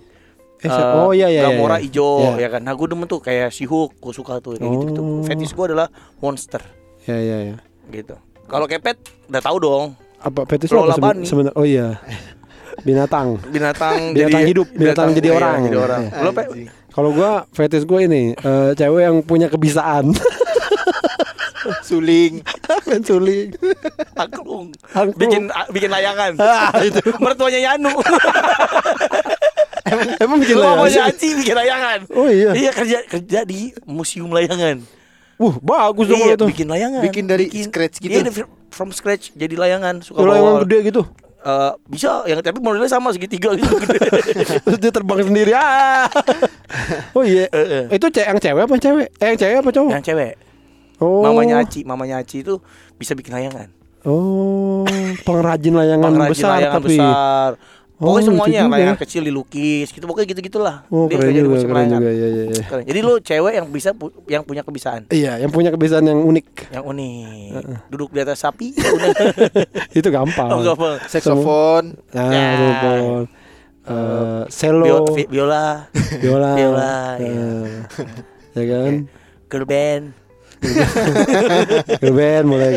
Eh, 0.63 0.71
Eh, 0.71 0.95
oh 0.95 1.11
iya 1.11 1.27
iya. 1.27 1.43
iya, 1.43 1.43
Gamora 1.49 1.75
iya. 1.75 1.83
hijau 1.83 2.11
Iya. 2.31 2.31
ya 2.39 2.49
kan. 2.49 2.61
Nah, 2.61 2.71
gue 2.71 2.87
demen 2.87 3.03
tuh 3.03 3.19
kayak 3.19 3.51
si 3.51 3.63
Hulk, 3.63 3.99
gue 3.99 4.13
suka 4.13 4.39
tuh 4.39 4.55
kayak 4.55 4.63
gitu 4.63 4.85
gitu. 4.87 5.01
Oh. 5.01 5.19
Fetish 5.21 5.51
gue 5.51 5.65
adalah 5.67 5.87
monster 6.17 6.63
Iya 7.03 7.17
iya 7.19 7.37
iya. 7.43 7.55
gitu. 7.89 8.15
Kalau 8.43 8.63
kepet 8.63 8.95
udah 9.27 9.41
tahu 9.41 9.57
dong, 9.59 9.83
Apa 10.17 10.47
fetish 10.47 10.71
lu 10.71 10.79
Lola 10.79 10.95
apa 10.95 11.19
sebenarnya? 11.19 11.51
Oh 11.53 11.67
iya. 11.67 11.99
Binatang. 12.79 13.43
binatang 13.55 14.15
Binatang 14.15 14.39
jadi 14.39 14.47
hidup, 14.47 14.67
binatang 14.71 15.11
jadi 15.11 15.27
iya, 15.27 15.35
orang. 15.35 15.57
jadi 15.61 15.77
orang. 15.77 16.01
Iya. 16.07 16.21
Lo 16.21 16.31
pe 16.31 16.43
Kalau 16.89 17.09
gua 17.11 17.31
fetish 17.49 17.83
gua 17.83 17.99
ini 17.99 18.31
eh, 18.31 18.71
cewek 18.73 19.01
yang 19.01 19.19
punya 19.19 19.47
kebisaan. 19.47 20.15
Suling. 21.81 22.43
Main 22.87 23.03
suling. 23.03 23.55
angklung. 24.13 24.75
Bikin 25.15 25.47
bikin 25.71 25.87
layangan. 25.87 26.35
Ah, 26.35 26.75
itu. 26.79 26.99
Mertuanya 27.17 27.71
Yanu. 27.71 27.91
Emang 30.17 30.37
bikin 30.39 30.55
Lo 30.55 30.63
mau 30.63 30.83
layangan? 30.83 31.11
Aci 31.11 31.27
bikin 31.35 31.55
layangan. 31.55 31.99
Oh 32.11 32.27
iya. 32.27 32.51
Iya 32.55 32.71
kerja 32.71 32.97
kerja 33.03 33.39
di 33.43 33.75
museum 33.83 34.31
layangan. 34.31 34.79
Wuh, 35.35 35.59
bagus 35.59 36.07
dong 36.07 36.23
Iya, 36.23 36.35
itu. 36.37 36.45
bikin 36.47 36.67
layangan. 36.67 37.01
Bikin 37.03 37.25
dari 37.25 37.51
scratch 37.51 37.99
gitu? 37.99 38.13
Iya, 38.13 38.21
dari- 38.23 38.47
from 38.69 38.89
scratch 38.89 39.33
jadi 39.33 39.53
layangan. 39.53 39.99
Suka 39.99 40.23
bawa. 40.23 40.63
gede 40.63 40.87
gitu. 40.87 41.03
Eh, 41.43 41.71
bisa 41.91 42.23
yang 42.23 42.39
tapi 42.39 42.63
modelnya 42.63 42.87
sama 42.87 43.11
segitiga 43.11 43.51
gitu. 43.51 43.67
Terus 44.63 44.79
dia 44.79 44.91
terbang 44.95 45.27
sendiri. 45.27 45.51
Ah. 45.51 46.07
Oh 47.11 47.19
iya. 47.19 47.51
Eh, 47.51 47.83
eh. 47.91 47.99
Itu 47.99 48.07
ce 48.07 48.23
yang 48.23 48.39
cewek 48.39 48.63
apa 48.63 48.75
cewek? 48.79 49.07
Eh 49.19 49.25
yang 49.27 49.37
cewek 49.37 49.55
apa 49.59 49.69
cowok? 49.69 49.91
yang 49.91 49.99
cewek. 50.01 50.33
Oh. 51.03 51.19
Mamanya 51.19 51.59
Aci, 51.59 51.83
mamanya 51.83 52.23
Aci 52.23 52.39
itu 52.39 52.63
bisa 52.95 53.11
bikin 53.11 53.35
layangan. 53.35 53.67
Oh, 54.03 54.83
pengrajin 55.23 55.71
layangan 55.73 56.11
Pengrajin 56.11 56.31
besar 56.31 56.49
layangan 56.59 56.79
tapi. 56.79 56.87
besar. 56.91 57.49
Oh, 58.03 58.11
Pokoknya 58.11 58.19
lucu 58.19 58.31
semuanya 58.35 58.59
layangan 58.67 58.93
ya. 58.93 59.01
kecil 59.01 59.21
dilukis 59.23 59.87
gitu 59.89 60.03
pokoknya 60.03 60.27
gitu-gitulah. 60.27 60.75
Oh, 60.87 61.07
Dia 61.07 61.15
keren 61.15 61.29
di 61.29 61.39
juga, 61.39 61.55
keren 61.57 61.71
layangan. 61.79 61.97
juga. 61.97 62.11
Iya, 62.11 62.27
iya, 62.27 62.43
iya. 62.45 62.63
Keren. 62.65 62.83
Jadi 62.83 62.99
lu 62.99 63.13
cewek 63.17 63.53
yang 63.53 63.67
bisa 63.69 63.89
pu- 63.91 64.11
yang 64.27 64.43
punya 64.43 64.61
kebisaan 64.61 65.01
Iya, 65.07 65.39
yang 65.39 65.49
punya 65.49 65.69
kebiasaan 65.69 66.03
yang 66.03 66.19
unik. 66.21 66.47
yang 66.69 66.83
unik. 66.83 67.63
Duduk 67.87 68.09
di 68.11 68.19
atas 68.19 68.43
sapi. 68.43 68.75
Itu 69.97 70.07
gampang. 70.09 70.49
oh, 70.49 70.59
gampang. 70.61 70.99
Saxophone. 71.05 71.95
Nah, 72.11 72.27
Ya. 72.27 72.47
telepon. 72.53 73.23
Eh, 73.83 74.43
selo, 74.47 74.83
Bio- 74.85 75.11
vi- 75.13 75.27
biola, 75.27 75.91
biola, 76.17 76.51
biola, 76.55 76.93
eh, 77.19 77.83
ya 78.53 78.63
kan? 78.65 78.93
girl 79.45 79.65
band. 79.65 80.05
Band, 80.63 81.99
girl 81.99 82.15
band 82.15 82.45
boleh, 82.47 82.67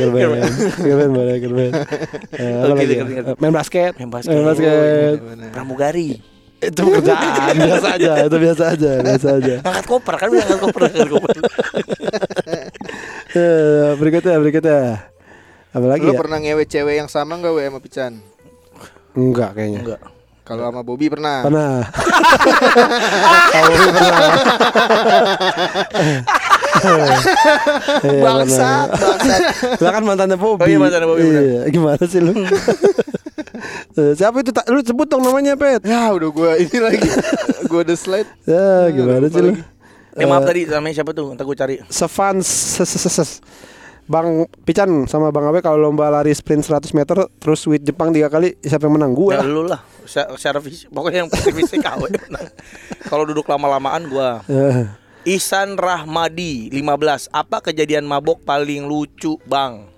girl 1.39 1.55
band. 1.55 1.73
Eh, 2.35 2.53
apa 2.59 2.75
lagi 2.75 2.97
Main 3.39 3.53
basket, 3.55 3.93
Main 3.97 4.11
basket. 4.11 4.33
main 4.35 4.45
basket. 4.45 5.17
Bener-bener. 5.23 5.51
Pramugari. 5.55 6.11
Itu 6.57 6.89
pekerjaan 6.89 7.53
biasa 7.55 7.89
aja, 8.01 8.13
itu 8.25 8.37
biasa 8.41 8.63
aja, 8.73 8.93
biasa 9.05 9.29
aja. 9.39 9.55
Angkat 9.61 9.85
koper 9.85 10.15
kan 10.17 10.29
angkat 10.33 10.59
koper, 10.59 10.83
angkat 10.89 11.09
koper. 11.13 11.37
Eh, 13.37 13.89
berikutnya, 13.95 14.37
berikutnya. 14.41 14.81
Apa 15.71 15.85
lagi 15.85 16.09
Lu 16.09 16.17
ya? 16.17 16.19
pernah 16.19 16.41
ngewe 16.41 16.65
cewek 16.65 16.97
yang 16.97 17.13
sama 17.13 17.37
enggak 17.37 17.53
we 17.53 17.61
sama 17.61 17.79
Pican? 17.79 18.13
Enggak 19.13 19.53
kayaknya. 19.53 19.81
Enggak. 19.85 20.01
Kalau 20.47 20.63
sama 20.65 20.81
Bobby 20.81 21.13
pernah. 21.13 21.45
Pernah. 21.45 21.85
Kalau 23.53 23.67
Bobby 23.69 23.91
pernah. 23.93 24.31
Iya, 26.77 28.23
Bangsat, 28.23 28.87
pernah. 28.89 29.17
bangsat. 29.17 29.41
Lah 29.81 29.91
kan 29.91 30.03
mantannya 30.03 30.37
Bobby. 30.37 30.63
Oh 30.63 30.69
iya, 30.69 30.79
mantannya 30.79 31.09
Bobby. 31.09 31.23
Iya, 31.25 31.61
gimana 31.69 32.05
sih 32.05 32.21
lu? 32.21 32.33
Eh, 33.97 34.13
Siapa 34.13 34.37
itu? 34.41 34.53
Lu 34.69 34.81
sebut 34.81 35.07
dong 35.09 35.25
namanya, 35.25 35.57
Pet. 35.57 35.81
Ya 35.83 36.13
udah 36.13 36.29
gua 36.29 36.53
ini 36.57 36.77
lagi. 36.77 37.09
gua 37.67 37.81
udah 37.83 37.97
slide. 37.97 38.29
Ya, 38.45 38.93
gimana 38.93 39.27
sih 39.27 39.41
lu? 39.41 39.53
Eh 40.17 40.25
maaf 40.25 40.45
tadi 40.45 40.65
namanya 40.65 40.95
siapa 40.97 41.13
tuh? 41.13 41.33
Entar 41.33 41.45
gue 41.45 41.57
cari. 41.57 41.75
Sevan 41.89 42.41
Bang 44.07 44.47
Pican 44.63 45.11
sama 45.11 45.35
Bang 45.35 45.51
Abe 45.51 45.59
kalau 45.59 45.83
lomba 45.83 46.07
lari 46.07 46.31
sprint 46.31 46.63
100 46.63 46.95
meter 46.95 47.27
terus 47.43 47.59
sweet 47.59 47.83
Jepang 47.83 48.15
tiga 48.15 48.31
kali 48.31 48.55
siapa 48.63 48.87
yang 48.87 48.97
menang? 48.97 49.13
Gua. 49.13 49.35
Ya 49.35 49.43
lu 49.43 49.67
lah. 49.67 49.83
Secara, 50.07 50.63
fisik, 50.63 50.89
pokoknya 50.89 51.27
yang 51.27 51.29
fisik 51.29 51.83
awe. 51.91 52.07
Kalau 53.11 53.27
duduk 53.27 53.45
lama-lamaan 53.45 54.07
gua. 54.07 54.41
Eh, 54.47 54.87
Ihsan 55.27 55.75
Rahmadi 55.75 56.71
15. 56.71 57.35
Apa 57.35 57.59
kejadian 57.61 58.07
mabok 58.07 58.47
paling 58.47 58.87
lucu, 58.87 59.35
Bang? 59.43 59.91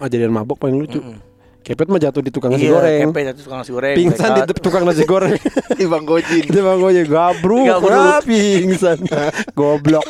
Oh, 0.00 0.08
jadian 0.08 0.32
mabok 0.32 0.56
paling 0.56 0.80
lucu. 0.80 0.96
Mm-mm. 0.96 1.20
Kepet 1.62 1.86
mah 1.86 2.00
jatuh 2.00 2.18
di 2.18 2.34
tukang 2.34 2.50
nasi 2.50 2.66
Iya, 2.66 2.74
goreng. 2.74 3.14
kepet 3.14 3.22
jatuh 3.30 3.42
tukang 3.44 3.58
nasi 3.62 3.70
goreng. 3.70 3.94
Pingsan 3.94 4.30
di 4.34 4.42
tukang 4.58 4.82
nasi 4.82 5.04
goreng. 5.06 5.36
Di 5.78 5.86
Bang 5.86 6.02
Gojin. 6.02 6.42
Itu 6.42 6.58
bang 6.58 6.74
gue 6.74 7.06
gabruk, 7.06 7.64
Gabruk. 7.68 8.26
pingsan. 8.26 8.98
Goblok. 9.58 10.02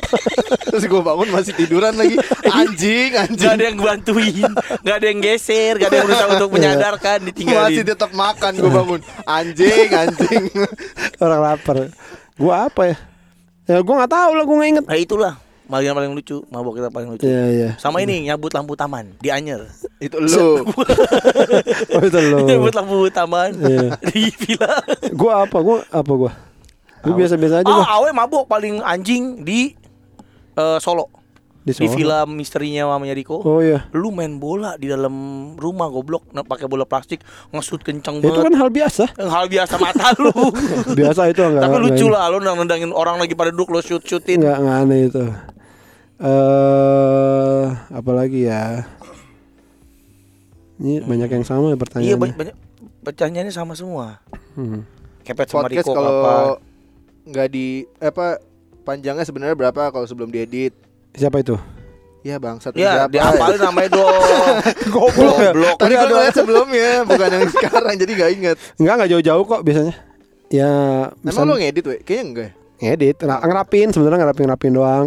Terus 0.64 0.88
gue 0.88 1.02
bangun 1.04 1.28
masih 1.28 1.52
tiduran 1.52 1.92
lagi. 1.92 2.16
Anjing, 2.46 3.12
Gak 3.12 3.24
anjing. 3.28 3.50
ada 3.52 3.64
yang 3.68 3.76
bantuin, 3.76 4.48
gak 4.80 4.96
ada 4.96 5.06
yang 5.06 5.20
geser, 5.20 5.74
gak 5.76 5.92
ada 5.92 5.96
yang 5.98 6.06
berusaha 6.08 6.28
untuk 6.32 6.50
menyadarkan, 6.50 7.18
ditinggalin. 7.28 7.68
Masih 7.68 7.84
tetap 7.84 8.10
makan 8.14 8.52
gue 8.56 8.70
bangun. 8.72 9.00
Anjing, 9.28 9.88
anjing. 9.92 10.44
Orang 11.20 11.40
lapar. 11.44 11.76
Gua 12.32 12.72
apa 12.72 12.82
ya? 12.88 12.96
Ya 13.72 13.80
gua 13.80 13.94
nggak 13.98 14.12
tahu 14.12 14.30
lah, 14.32 14.44
gua 14.44 14.56
nggak 14.58 14.70
inget. 14.70 14.84
Nah 14.84 14.98
itulah 14.98 15.34
bagian 15.64 15.96
paling 15.96 16.12
lucu, 16.12 16.44
mabok 16.46 16.76
kita 16.76 16.88
paling 16.88 17.08
lucu. 17.08 17.24
Iya 17.24 17.44
iya. 17.48 17.68
Sama 17.80 17.98
ini 17.98 18.28
nyabut 18.28 18.52
lampu 18.52 18.76
taman 18.76 19.16
di 19.16 19.32
Anyer. 19.32 19.64
Itu 19.98 20.20
lu. 20.20 20.28
Oh 21.96 22.02
itu 22.02 22.18
lo. 22.20 22.44
nyabut 22.44 22.74
lampu 22.74 23.08
taman 23.08 23.56
Iya. 23.56 23.96
di 24.12 24.28
villa. 24.34 24.84
Gua 25.10 25.48
apa? 25.48 25.56
Gua 25.58 25.80
apa 25.88 26.12
gua? 26.12 26.32
Gua 27.00 27.14
biasa-biasa 27.16 27.64
aja 27.64 27.66
Ah, 27.66 27.72
gua. 27.72 27.84
awe 27.98 28.08
mabok 28.12 28.44
paling 28.44 28.78
anjing 28.78 29.40
di 29.40 29.72
eh, 30.52 30.78
Solo. 30.78 31.08
Di 31.62 31.70
Di 31.78 31.86
villa 31.86 32.26
misterinya 32.26 32.90
mamanya 32.90 33.14
Riko. 33.14 33.38
Oh 33.38 33.62
iya. 33.62 33.86
Lu 33.94 34.10
main 34.10 34.34
bola 34.42 34.74
di 34.74 34.90
dalam 34.90 35.14
rumah 35.54 35.86
goblok, 35.86 36.26
nah, 36.34 36.42
pakai 36.42 36.66
bola 36.66 36.82
plastik, 36.82 37.22
ngesut 37.54 37.86
kenceng 37.86 38.18
Itu 38.18 38.34
banget. 38.34 38.50
kan 38.50 38.54
hal 38.58 38.68
biasa. 38.74 39.04
Hal 39.14 39.46
biasa 39.46 39.74
mata 39.78 40.10
lu. 40.18 40.34
Biasa 40.98 41.30
itu 41.30 41.38
enggak. 41.38 41.62
Tapi 41.62 41.76
lucu 41.78 42.06
lah 42.10 42.26
lu 42.34 42.42
nendangin 42.42 42.90
orang 42.90 43.22
lagi 43.22 43.38
pada 43.38 43.54
duduk 43.54 43.70
lu 43.70 43.78
shoot-shootin. 43.78 44.42
Enggak 44.42 44.58
enggak 44.58 44.78
aneh 44.82 45.00
itu. 45.06 45.24
Eh, 46.22 47.64
apalagi 47.94 48.46
ya? 48.50 48.86
Ini 50.82 51.06
banyak 51.06 51.30
yang 51.30 51.46
sama 51.46 51.70
Iya 51.70 51.78
pertanyaannya. 51.78 52.18
banyak, 52.18 52.36
banyak 52.38 52.56
pertanyaannya 53.06 53.54
sama 53.54 53.78
semua. 53.78 54.18
Hmm. 54.58 54.82
Kepet 55.22 55.46
sama 55.46 55.70
Podcast 55.70 55.86
Riko 55.86 55.94
kalau 55.94 56.12
apa? 56.26 56.34
nggak 57.22 57.48
di 57.54 57.86
apa 58.02 58.42
panjangnya 58.82 59.22
sebenarnya 59.22 59.54
berapa 59.54 59.94
kalau 59.94 60.06
sebelum 60.10 60.30
diedit? 60.30 60.74
Siapa 61.12 61.38
itu? 61.38 61.56
Ya 62.22 62.38
bang, 62.38 62.54
satu 62.56 62.78
Ya, 62.78 63.04
berapa? 63.04 63.34
diapalin 63.34 63.60
namanya 63.60 63.90
dong. 63.92 64.22
Goblok 64.94 65.36
ya. 65.36 65.50
Goblok. 65.50 65.76
Tadi 65.76 65.90
gue 65.90 65.98
ada- 65.98 66.06
ngeliat 66.08 66.34
sebelumnya, 66.34 66.90
bukan 67.02 67.28
yang 67.28 67.46
sekarang, 67.50 67.94
jadi 67.98 68.12
gak 68.14 68.30
inget. 68.32 68.56
Enggak 68.76 68.94
enggak 68.94 69.10
jauh-jauh 69.10 69.44
kok 69.44 69.60
biasanya. 69.60 69.94
Ya, 70.46 70.72
Emang 71.18 71.46
lo 71.46 71.56
ngedit, 71.56 71.82
we? 71.82 71.96
Kayaknya 71.98 72.24
enggak. 72.24 72.44
ya? 72.44 72.52
ngedit, 72.80 73.16
Ra- 73.20 73.42
ngerapin 73.42 73.88
sebenarnya 73.90 74.18
ngerapin 74.20 74.44
ngerapin 74.44 74.72
doang. 74.72 75.06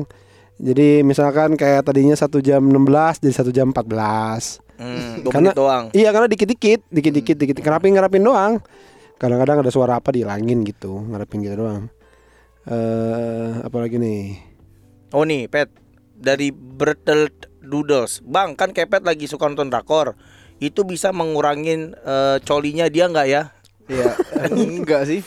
Jadi 0.56 1.04
misalkan 1.04 1.56
kayak 1.56 1.84
tadinya 1.84 2.16
satu 2.16 2.40
jam 2.40 2.60
16 2.62 3.20
jadi 3.20 3.34
satu 3.34 3.52
jam 3.52 3.70
14. 3.70 4.60
Hmm, 4.76 5.24
Karena- 5.26 5.52
doang. 5.52 5.84
Iya 5.92 6.12
karena 6.12 6.28
dikit-dikit, 6.28 6.84
dikit-dikit, 6.86 7.36
dikit 7.38 7.56
ngerapin 7.58 7.96
ngerapin 7.96 8.24
doang. 8.24 8.54
Kadang-kadang 9.16 9.64
ada 9.64 9.72
suara 9.72 9.96
apa 9.96 10.12
dihilangin 10.12 10.64
gitu, 10.64 11.00
ngerapin 11.02 11.40
gitu 11.40 11.56
doang. 11.58 11.88
Eh, 12.66 13.50
apalagi 13.62 13.96
nih? 13.96 14.36
Oh 15.12 15.24
nih, 15.24 15.48
Pet 15.48 15.72
dari 16.26 16.50
Bertel 16.50 17.30
Doodles. 17.62 18.26
Bang, 18.26 18.58
kan 18.58 18.74
Kepet 18.74 19.06
lagi 19.06 19.30
suka 19.30 19.46
nonton 19.46 19.70
drakor. 19.70 20.18
Itu 20.58 20.82
bisa 20.82 21.14
mengurangin 21.14 21.94
eh, 21.94 22.38
colinya 22.42 22.90
dia 22.90 23.06
nggak 23.06 23.28
ya? 23.30 23.54
Iya, 23.86 24.18
enggak 24.50 25.06
sih. 25.06 25.22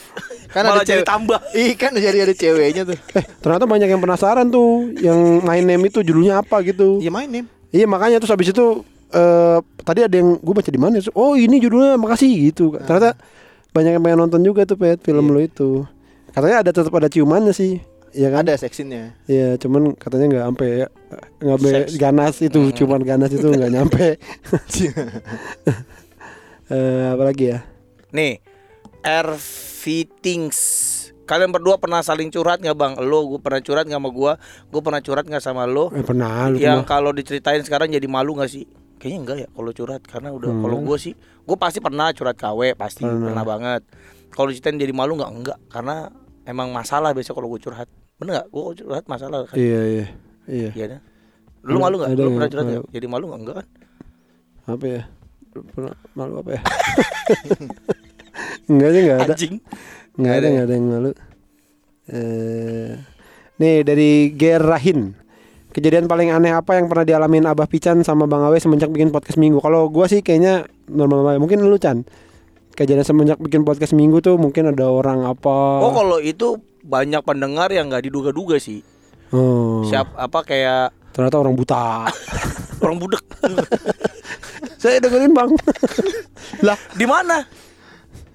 Kan 0.51 0.67
Malah 0.67 0.83
ada 0.83 0.89
jadi 0.89 1.05
cewek. 1.05 1.07
tambah. 1.07 1.39
Ih, 1.63 1.73
kan 1.79 1.95
jadi 1.95 2.27
ada 2.27 2.35
ceweknya 2.35 2.83
tuh. 2.83 2.99
Eh, 3.15 3.25
ternyata 3.39 3.69
banyak 3.71 3.87
yang 3.87 4.03
penasaran 4.03 4.51
tuh, 4.51 4.91
yang 4.99 5.45
main 5.47 5.63
name 5.63 5.87
itu 5.87 6.03
judulnya 6.03 6.43
apa 6.43 6.59
gitu. 6.67 6.99
Ya 6.99 7.15
main 7.15 7.31
nih. 7.31 7.47
Iya 7.69 7.85
makanya 7.85 8.17
terus 8.19 8.33
habis 8.33 8.49
itu 8.51 8.83
eh 9.13 9.59
tadi 9.85 10.01
ada 10.05 10.17
yang 10.17 10.41
gue 10.41 10.55
baca 10.57 10.73
di 10.73 10.81
mana? 10.81 10.99
Oh 11.13 11.37
ini 11.37 11.61
judulnya 11.61 12.01
makasih 12.01 12.51
gitu. 12.51 12.73
Ternyata 12.81 13.15
banyak 13.77 14.01
yang 14.01 14.03
pengen 14.03 14.19
nonton 14.25 14.41
juga 14.41 14.65
tuh 14.65 14.81
pet 14.81 15.05
film 15.05 15.29
lo 15.29 15.39
itu. 15.39 15.85
Katanya 16.33 16.65
ada 16.65 16.71
tetap 16.73 16.93
ada 16.97 17.13
ciumannya 17.13 17.53
sih. 17.53 17.79
Iya 18.11 18.29
kan? 18.31 18.43
Ada 18.45 18.55
seksinnya. 18.59 19.17
Iya, 19.25 19.57
cuman 19.57 19.93
katanya 19.95 20.27
nggak 20.29 20.47
sampai 20.49 20.69
ya. 20.71 20.87
Nggak 21.39 21.57
sampai 21.57 21.73
ganas 21.97 22.35
itu, 22.39 22.61
cuman 22.75 23.01
ganas 23.03 23.31
itu 23.31 23.47
nggak 23.47 23.73
nyampe. 23.73 24.07
Eh 26.69 27.07
apa 27.09 27.23
lagi 27.25 27.49
ya? 27.49 27.65
Nih, 28.13 28.45
RV 29.01 29.83
Things. 30.21 30.59
Kalian 31.25 31.49
berdua 31.49 31.77
pernah 31.77 32.01
saling 32.01 32.29
curhat 32.29 32.61
nggak 32.61 32.73
bang? 32.73 32.93
Lo, 33.01 33.25
gue 33.27 33.41
pernah 33.41 33.61
curhat 33.61 33.85
nggak 33.85 33.97
sama 33.97 34.11
gue? 34.11 34.33
Gue 34.69 34.81
pernah 34.81 35.01
curhat 35.01 35.25
nggak 35.25 35.41
sama 35.41 35.65
lo? 35.65 35.89
Eh, 35.93 36.01
pernah 36.01 36.49
lu 36.49 36.57
Yang 36.57 36.85
kalau 36.85 37.13
diceritain 37.13 37.61
sekarang 37.61 37.89
jadi 37.89 38.05
malu 38.05 38.37
nggak 38.37 38.49
sih? 38.49 38.65
Kayaknya 38.97 39.19
enggak 39.21 39.37
ya 39.39 39.49
kalau 39.49 39.71
curhat 39.71 40.03
karena 40.05 40.29
udah 40.29 40.51
Hmm. 40.51 40.61
kalau 40.61 40.77
gue 40.83 40.97
sih 40.99 41.13
gue 41.17 41.57
pasti 41.57 41.79
pernah 41.79 42.13
curhat 42.13 42.37
KW 42.37 42.75
pasti 42.75 43.05
Pernah. 43.05 43.33
pernah, 43.33 43.45
banget. 43.47 43.83
Kalau 44.29 44.49
diceritain 44.49 44.77
jadi 44.77 44.93
malu 44.93 45.17
nggak 45.17 45.33
enggak 45.33 45.59
karena 45.69 45.97
emang 46.45 46.69
masalah 46.69 47.13
biasa 47.13 47.33
kalau 47.33 47.49
gue 47.49 47.61
curhat. 47.61 47.89
Bener 48.19 48.43
nggak? 48.43 48.47
Gue 48.51 48.63
curhat 48.83 49.05
masalah 49.07 49.47
kan? 49.47 49.55
Iya 49.55 49.81
iya 49.87 50.07
iya. 50.51 50.71
Iya 50.75 50.87
kan? 50.97 51.01
Lu 51.63 51.79
malu 51.79 52.03
nggak? 52.03 52.11
Lu 52.19 52.35
pernah 52.35 52.51
curhat 52.51 52.67
nggak? 52.67 52.85
Jadi 52.91 53.07
malu 53.07 53.25
nggak? 53.31 53.41
Enggak 53.41 53.57
kan? 53.63 53.67
Apa 54.69 54.85
ya? 54.85 55.03
Pernah 55.55 55.95
malu 56.19 56.35
apa 56.43 56.51
ya? 56.59 56.61
Enggak 58.71 58.91
sih 58.93 59.01
enggak 59.07 59.19
ada. 59.23 59.35
Anjing. 59.35 59.55
Nggak 60.19 60.35
ada, 60.35 60.47
Nggak 60.51 60.59
ada 60.59 60.67
ada 60.67 60.75
yang 60.75 60.87
malu. 60.87 61.11
Eh, 62.09 62.91
nih 63.63 63.77
dari 63.87 64.11
Gerahin. 64.35 65.15
Kejadian 65.69 66.09
paling 66.09 66.33
aneh 66.33 66.51
apa 66.51 66.81
yang 66.81 66.89
pernah 66.89 67.05
dialamin 67.05 67.45
Abah 67.47 67.69
Pican 67.69 68.01
sama 68.03 68.25
Bang 68.25 68.43
Awe 68.43 68.59
semenjak 68.59 68.91
bikin 68.91 69.13
podcast 69.13 69.39
minggu? 69.39 69.61
Kalau 69.61 69.93
gua 69.93 70.11
sih 70.11 70.25
kayaknya 70.25 70.67
normal-normal. 70.91 71.39
Mungkin 71.39 71.63
lu 71.63 71.79
Chan. 71.79 72.03
Kejadian 72.79 73.03
semenjak 73.03 73.43
bikin 73.43 73.67
podcast 73.67 73.91
minggu 73.91 74.23
tuh 74.23 74.39
mungkin 74.39 74.71
ada 74.71 74.87
orang 74.87 75.27
apa? 75.27 75.83
Oh 75.83 75.91
kalau 75.91 76.23
itu 76.23 76.63
banyak 76.87 77.27
pendengar 77.27 77.75
yang 77.75 77.91
nggak 77.91 78.07
diduga-duga 78.07 78.55
sih. 78.63 78.87
Oh, 79.35 79.83
Siap 79.83 80.15
apa 80.15 80.47
kayak 80.47 80.95
Ternyata 81.11 81.43
orang 81.43 81.59
buta. 81.59 82.07
orang 82.87 83.03
budek. 83.03 83.19
Saya 84.83 85.03
dengerin 85.03 85.35
bang. 85.35 85.51
lah 86.63 86.79
Di 86.95 87.03
mana? 87.03 87.43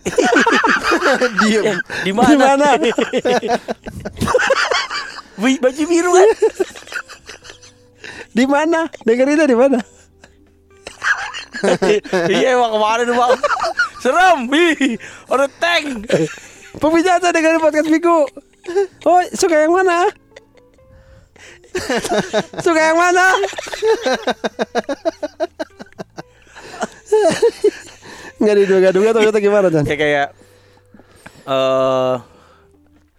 Diem. 1.39 1.63
Eh, 1.63 1.77
Di 2.03 2.11
di 2.11 2.11
mana? 2.11 2.75
baju 5.39 5.83
biru 5.87 6.11
kan? 6.11 6.29
Di 8.35 8.43
mana? 8.43 8.79
Dengerinnya 9.07 9.47
di 9.47 9.55
mana? 9.55 9.79
iya 12.27 12.59
emang 12.59 12.75
kemarin 12.75 13.07
bang 13.07 13.39
Serem 14.03 14.51
Ih, 14.51 14.99
Ada 15.31 15.47
tank 15.47 16.11
Pembicara 16.75 17.31
dengerin 17.31 17.61
podcast 17.63 17.87
minggu. 17.87 18.27
Oh 19.07 19.19
suka 19.31 19.55
yang 19.63 19.71
mana? 19.71 20.09
suka 22.59 22.81
yang 22.81 22.97
mana? 22.99 23.25
Nggak 28.41 28.55
diduga-duga 28.65 29.09
ternyata 29.15 29.39
gimana 29.39 29.67
Chan? 29.71 29.85
Ya 29.87 29.95
kayak 29.95 30.27
eh 31.47 32.15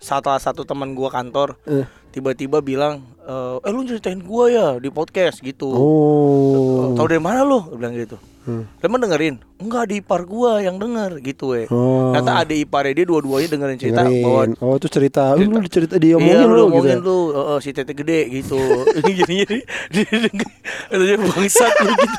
Salah 0.04 0.36
satu 0.36 0.68
teman 0.68 0.92
gua 0.92 1.08
kantor 1.08 1.56
Eh. 1.64 1.86
Tiba-tiba 2.14 2.62
bilang 2.62 3.02
eh, 3.20 3.56
eh 3.58 3.70
lu 3.70 3.82
ceritain 3.82 4.16
gua 4.16 4.46
ya 4.46 4.66
di 4.78 4.86
podcast 4.88 5.42
gitu 5.42 5.66
Oh. 5.66 6.94
Tahu 6.94 7.06
dari 7.08 7.18
mana 7.18 7.42
lu? 7.42 7.58
Dia 7.66 7.76
bilang 7.76 7.94
gitu 7.94 8.18
Hmm. 8.44 8.68
Temen 8.76 9.00
dengerin? 9.00 9.40
Enggak 9.56 9.88
di 9.88 9.94
ipar 9.98 10.20
gua 10.22 10.60
yang 10.60 10.76
denger 10.76 11.16
gitu 11.18 11.50
we 11.50 11.64
Oh. 11.66 12.12
Ternyata 12.12 12.44
ada 12.44 12.52
iparnya 12.52 12.92
dia 12.92 13.06
dua-duanya 13.08 13.48
dengerin 13.48 13.78
cerita 13.80 14.04
bahwa 14.04 14.12
Dengerin. 14.44 14.50
Oh 14.60 14.74
itu 14.76 14.86
cerita. 14.86 15.22
Lu 15.32 15.48
lu 15.48 15.64
cerita 15.64 15.96
dia 15.96 16.14
Iya 16.14 16.44
lu 16.44 16.52
lu 16.52 16.64
gitu. 16.70 16.84
ya? 16.86 16.96
lu 17.00 17.16
eh, 17.32 17.44
eh, 17.48 17.58
si 17.58 17.70
tete 17.72 17.92
gede 17.92 18.20
gitu 18.30 18.60
gini 19.02 19.48
Dia 19.88 20.04
denger 20.06 20.50
Katanya 20.86 21.16
bangsat 21.24 21.72
lu 21.80 21.92
gitu 21.96 22.16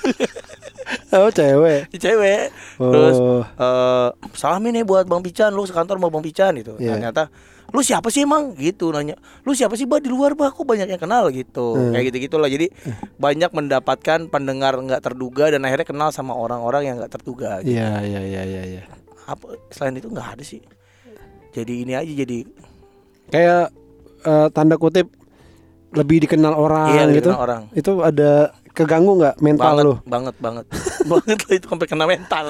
Oh 1.15 1.29
cewek. 1.29 1.93
Cewek 1.93 2.43
Oh. 2.81 2.89
Terus 2.89 3.17
eh 3.55 4.07
salamin 4.33 4.71
nih 4.75 4.83
buat 4.83 5.05
Bang 5.05 5.21
Pican 5.21 5.53
Lu 5.53 5.61
sekantor 5.63 5.95
sama 5.95 6.09
Bang 6.09 6.25
Pican 6.25 6.57
gitu 6.57 6.73
Iya. 6.75 6.97
Ternyata 6.97 7.29
Lu 7.75 7.83
siapa 7.83 8.07
sih 8.07 8.23
emang? 8.23 8.55
Gitu 8.55 8.87
nanya 8.89 9.19
Lu 9.43 9.51
siapa 9.51 9.75
sih 9.75 9.83
bah 9.83 9.99
di 9.99 10.07
luar 10.07 10.31
bah 10.31 10.47
Kok 10.47 10.63
banyak 10.63 10.87
yang 10.87 10.97
kenal 10.97 11.27
gitu 11.29 11.75
Hmm. 11.75 11.91
Kayak 11.91 12.05
gitu-gitulah 12.09 12.47
Jadi 12.47 12.71
banyak 13.17 13.51
mendapatkan 13.51 14.19
pendengar 14.25 14.79
nggak 14.79 15.03
terduga 15.03 15.51
Dan 15.51 15.61
akhirnya 15.61 15.83
kenal 15.83 16.09
sama 16.09 16.31
orang-orang 16.31 16.87
yang 16.87 16.95
nggak 16.95 17.11
terduga 17.11 17.59
gitu. 17.59 17.75
Iya 17.75 17.99
iya 18.01 18.21
iya 18.23 18.41
iya. 18.41 18.61
iya. 18.79 18.83
Apa 19.27 19.59
Selain 19.69 19.93
itu 19.93 20.07
nggak 20.07 20.27
ada 20.33 20.43
sih 20.43 20.63
Jadi 21.51 21.83
ini 21.83 21.93
aja 21.93 22.13
jadi 22.15 22.39
Kayak 23.27 23.63
eh, 24.23 24.47
tanda 24.49 24.75
kutip 24.75 25.11
lebih 25.91 26.23
dikenal 26.23 26.53
orang 26.53 26.91
Iya 26.91 27.03
gitu. 27.11 27.29
dikenal 27.29 27.41
orang 27.41 27.61
Itu 27.71 27.91
ada 27.99 28.55
keganggu 28.75 29.15
nggak 29.15 29.35
mental 29.39 29.71
banget, 29.71 29.85
lu? 29.87 29.95
banget 30.03 30.35
banget 30.43 30.65
banget 31.11 31.39
lah 31.47 31.53
itu 31.55 31.67
sampai 31.71 31.87
kena 31.87 32.05
mental 32.05 32.45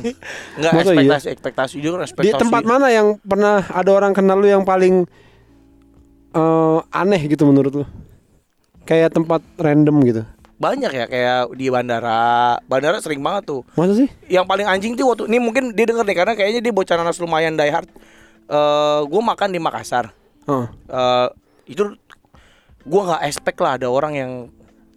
nggak 0.60 0.72
Masa 0.76 0.92
iya? 0.92 1.00
ekspektasi 1.00 1.26
ekspektasi 1.32 1.74
juga 1.80 2.04
ekspektasi 2.04 2.28
Di 2.28 2.36
tempat 2.36 2.62
mana 2.68 2.92
yang 2.92 3.16
pernah 3.24 3.64
ada 3.64 3.90
orang 3.90 4.12
kenal 4.12 4.36
lu 4.36 4.46
yang 4.46 4.68
paling 4.68 5.08
eh, 6.32 6.78
aneh 6.92 7.22
gitu 7.28 7.48
menurut 7.48 7.72
lu? 7.72 7.84
Kayak 8.82 9.14
tempat 9.14 9.40
random 9.56 9.96
gitu. 10.04 10.22
banyak 10.62 10.94
ya 10.94 11.06
kayak 11.10 11.58
di 11.58 11.66
bandara. 11.74 12.54
Bandara 12.70 13.02
sering 13.02 13.18
banget 13.18 13.50
tuh. 13.50 13.66
Masa 13.74 13.98
sih? 13.98 14.06
Yang 14.30 14.46
paling 14.46 14.66
anjing 14.70 14.94
tuh 14.94 15.10
waktu 15.10 15.26
ini 15.26 15.42
mungkin 15.42 15.74
dia 15.74 15.90
denger 15.90 16.06
nih 16.06 16.16
karena 16.22 16.32
kayaknya 16.38 16.60
dia 16.62 16.70
bocah 16.70 16.94
nanas 16.94 17.18
lumayan 17.18 17.58
die 17.58 17.66
hard. 17.66 17.90
Eh, 18.46 19.00
gue 19.02 19.22
makan 19.26 19.50
di 19.50 19.58
Makassar. 19.58 20.14
Oh. 20.46 20.70
Eh, 20.70 21.28
itu 21.66 21.98
gue 22.82 23.02
nggak 23.02 23.22
expect 23.26 23.58
lah 23.58 23.74
ada 23.74 23.90
orang 23.90 24.14
yang 24.14 24.32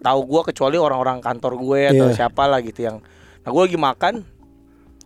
tahu 0.06 0.20
gue 0.24 0.42
kecuali 0.46 0.78
orang-orang 0.78 1.18
kantor 1.18 1.58
gue 1.58 1.80
atau 1.90 2.08
Iya. 2.08 2.16
siapa 2.16 2.46
lah 2.46 2.62
gitu 2.62 2.80
yang. 2.80 3.02
Nah 3.42 3.50
gue 3.50 3.62
lagi 3.64 3.76
makan, 3.76 4.22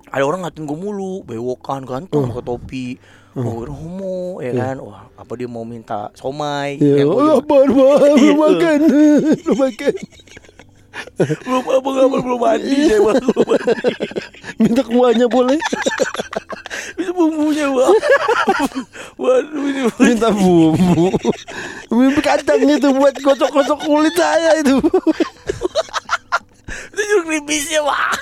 ada 0.05 0.21
orang 0.21 0.43
ngatain 0.43 0.63
gue 0.63 0.75
mulu, 0.75 1.23
bewokan 1.23 1.83
ganteng 1.83 2.27
pakai 2.27 2.43
topi. 2.43 2.87
Oh, 3.31 3.61
ini 3.61 3.71
homo 3.71 4.17
ya 4.39 4.51
kan. 4.53 4.75
Wah, 4.79 5.07
apa 5.13 5.31
dia 5.33 5.45
mau 5.45 5.61
minta 5.61 6.09
somai? 6.13 6.75
Yang 6.75 7.07
gua 7.07 7.21
Oh, 7.21 7.37
apa 7.37 7.55
apa 7.61 7.83
Iya. 8.17 8.33
makan. 8.35 8.79
Belum 9.39 9.57
makan. 9.57 9.93
belum 11.39 11.63
apa 11.63 11.89
belum 12.19 12.39
mandi 12.41 12.75
saya 12.83 12.99
belum 12.99 13.45
mandi 13.45 13.93
Minta 14.57 14.81
kuahnya 14.83 15.27
boleh. 15.29 15.55
itu 16.97 17.11
bumbunya 17.13 17.67
bang. 17.69 17.95
Waduh 19.21 19.65
ini 19.69 19.81
Minta 19.99 20.29
bumbu. 20.31 21.11
Bumbu 21.91 22.19
kacang 22.23 22.63
itu 22.63 22.89
buat 22.95 23.15
kocok-kocok 23.19 23.79
kulit 23.85 24.15
saya 24.15 24.57
itu. 24.57 24.79
itu 26.89 27.01
jeruk 27.01 27.27
nipisnya 27.29 27.81
bang. 27.83 28.17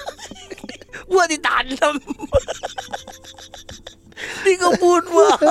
Buat 1.08 1.28
ditanam. 1.32 1.96
Di 4.44 4.54
kebun 4.58 5.04
bang. 5.08 5.42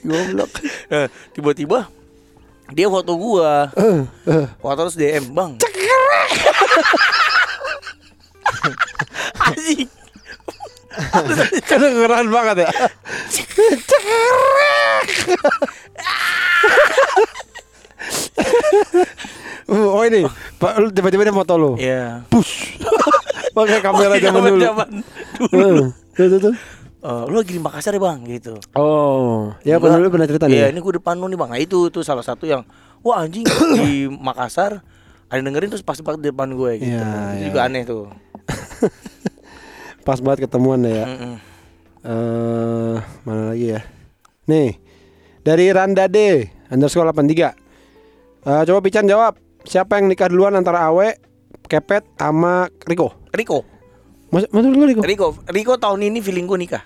Goblok. 0.00 0.50
Eh, 0.88 1.06
tiba-tiba 1.36 1.90
dia 2.70 2.86
foto 2.86 3.18
gua. 3.18 3.68
Eh, 3.74 4.06
eh. 4.30 4.46
foto 4.62 4.86
terus 4.86 4.96
DM 4.96 5.34
bang. 5.34 5.58
Anjing 9.40 9.99
Kedengeran 11.70 12.26
banget 12.30 12.66
ya. 12.66 12.70
oh 19.70 20.02
ini, 20.02 20.26
Pak, 20.58 20.90
tiba-tiba 20.90 21.22
dia 21.26 21.34
foto 21.34 21.54
lu. 21.54 21.78
ya 21.78 22.26
Push. 22.26 22.82
Pakai 23.56 23.82
kamera 23.82 24.14
zaman 24.18 24.42
dulu. 24.46 24.62
zaman 24.62 24.88
dulu 25.50 25.86
tuh, 26.14 26.26
tuh, 26.26 26.40
tuh. 26.50 26.54
Eh, 27.00 27.24
lu 27.32 27.40
lagi 27.40 27.56
di 27.56 27.62
Makassar 27.64 27.96
ya 27.96 28.00
bang 28.04 28.20
gitu 28.28 28.60
Oh, 28.76 29.56
ya 29.64 29.80
pernah 29.80 29.96
pernah 30.04 30.28
cerita 30.28 30.44
nih. 30.44 30.60
Iya, 30.60 30.66
ya? 30.68 30.72
ini 30.76 30.84
gue 30.84 31.00
depan 31.00 31.16
lu 31.16 31.32
nih 31.32 31.38
bang. 31.40 31.48
Nah 31.48 31.60
itu 31.60 31.88
tuh 31.88 32.04
salah 32.04 32.20
satu 32.20 32.44
yang 32.44 32.60
wah 33.00 33.24
anjing 33.24 33.48
di 33.80 34.04
Makassar 34.06 34.84
ada 35.32 35.40
dengerin 35.40 35.72
terus 35.72 35.80
pas 35.80 35.96
banget 35.96 36.20
di 36.20 36.28
depan 36.28 36.52
gue 36.52 36.70
gitu. 36.76 36.92
Iya, 36.92 37.00
itu 37.00 37.40
iya. 37.40 37.44
juga 37.48 37.60
aneh 37.64 37.82
tuh. 37.88 38.04
Pas 40.10 40.18
banget 40.18 40.50
ketemuan 40.50 40.82
deh 40.82 40.90
ya. 40.90 41.06
Mm-mm. 41.06 41.34
Eh, 42.02 42.96
mana 43.22 43.54
lagi 43.54 43.78
ya? 43.78 43.86
Nih, 44.50 44.74
dari 45.46 45.70
Randa 45.70 46.10
D 46.10 46.50
underscore 46.66 47.14
83 47.14 47.54
Eh, 48.42 48.62
Coba 48.66 48.80
Pican 48.82 49.06
jawab 49.06 49.38
Siapa 49.62 50.02
yang 50.02 50.10
nikah 50.10 50.26
duluan 50.26 50.56
antara 50.58 50.82
Awe, 50.88 51.14
Kepet, 51.70 52.02
sama 52.18 52.66
Riko? 52.88 53.14
Riko, 53.30 53.62
Mas, 54.34 54.50
menurut 54.50 54.74
lu 54.74 54.84
Riko? 54.90 55.02
Riko, 55.06 55.28
Riko 55.46 55.72
tahun 55.78 56.10
ini 56.10 56.18
feeling 56.18 56.50
gue 56.50 56.58
nikah. 56.58 56.82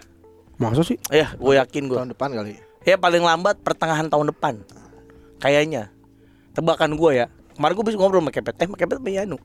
Masa 0.61 0.85
sih? 0.85 1.01
Ya, 1.09 1.33
gue 1.33 1.55
yakin 1.57 1.89
gue. 1.89 1.97
Tahun 1.97 2.13
depan 2.13 2.29
kali. 2.35 2.61
Ya 2.85 3.01
paling 3.01 3.25
lambat 3.25 3.57
pertengahan 3.65 4.13
tahun 4.13 4.37
depan. 4.37 4.61
Kayaknya. 5.41 5.89
Tebakan 6.53 7.01
gue 7.01 7.25
ya. 7.25 7.27
Kemarin 7.57 7.73
gue 7.73 7.85
bisa 7.89 7.97
ngobrol 7.97 8.21
sama 8.21 8.35
Kepet. 8.35 8.55
Eh, 8.61 8.67
sama 8.69 8.77
Kepet 8.77 8.99
sama 9.01 9.11
Yanu. 9.15 9.39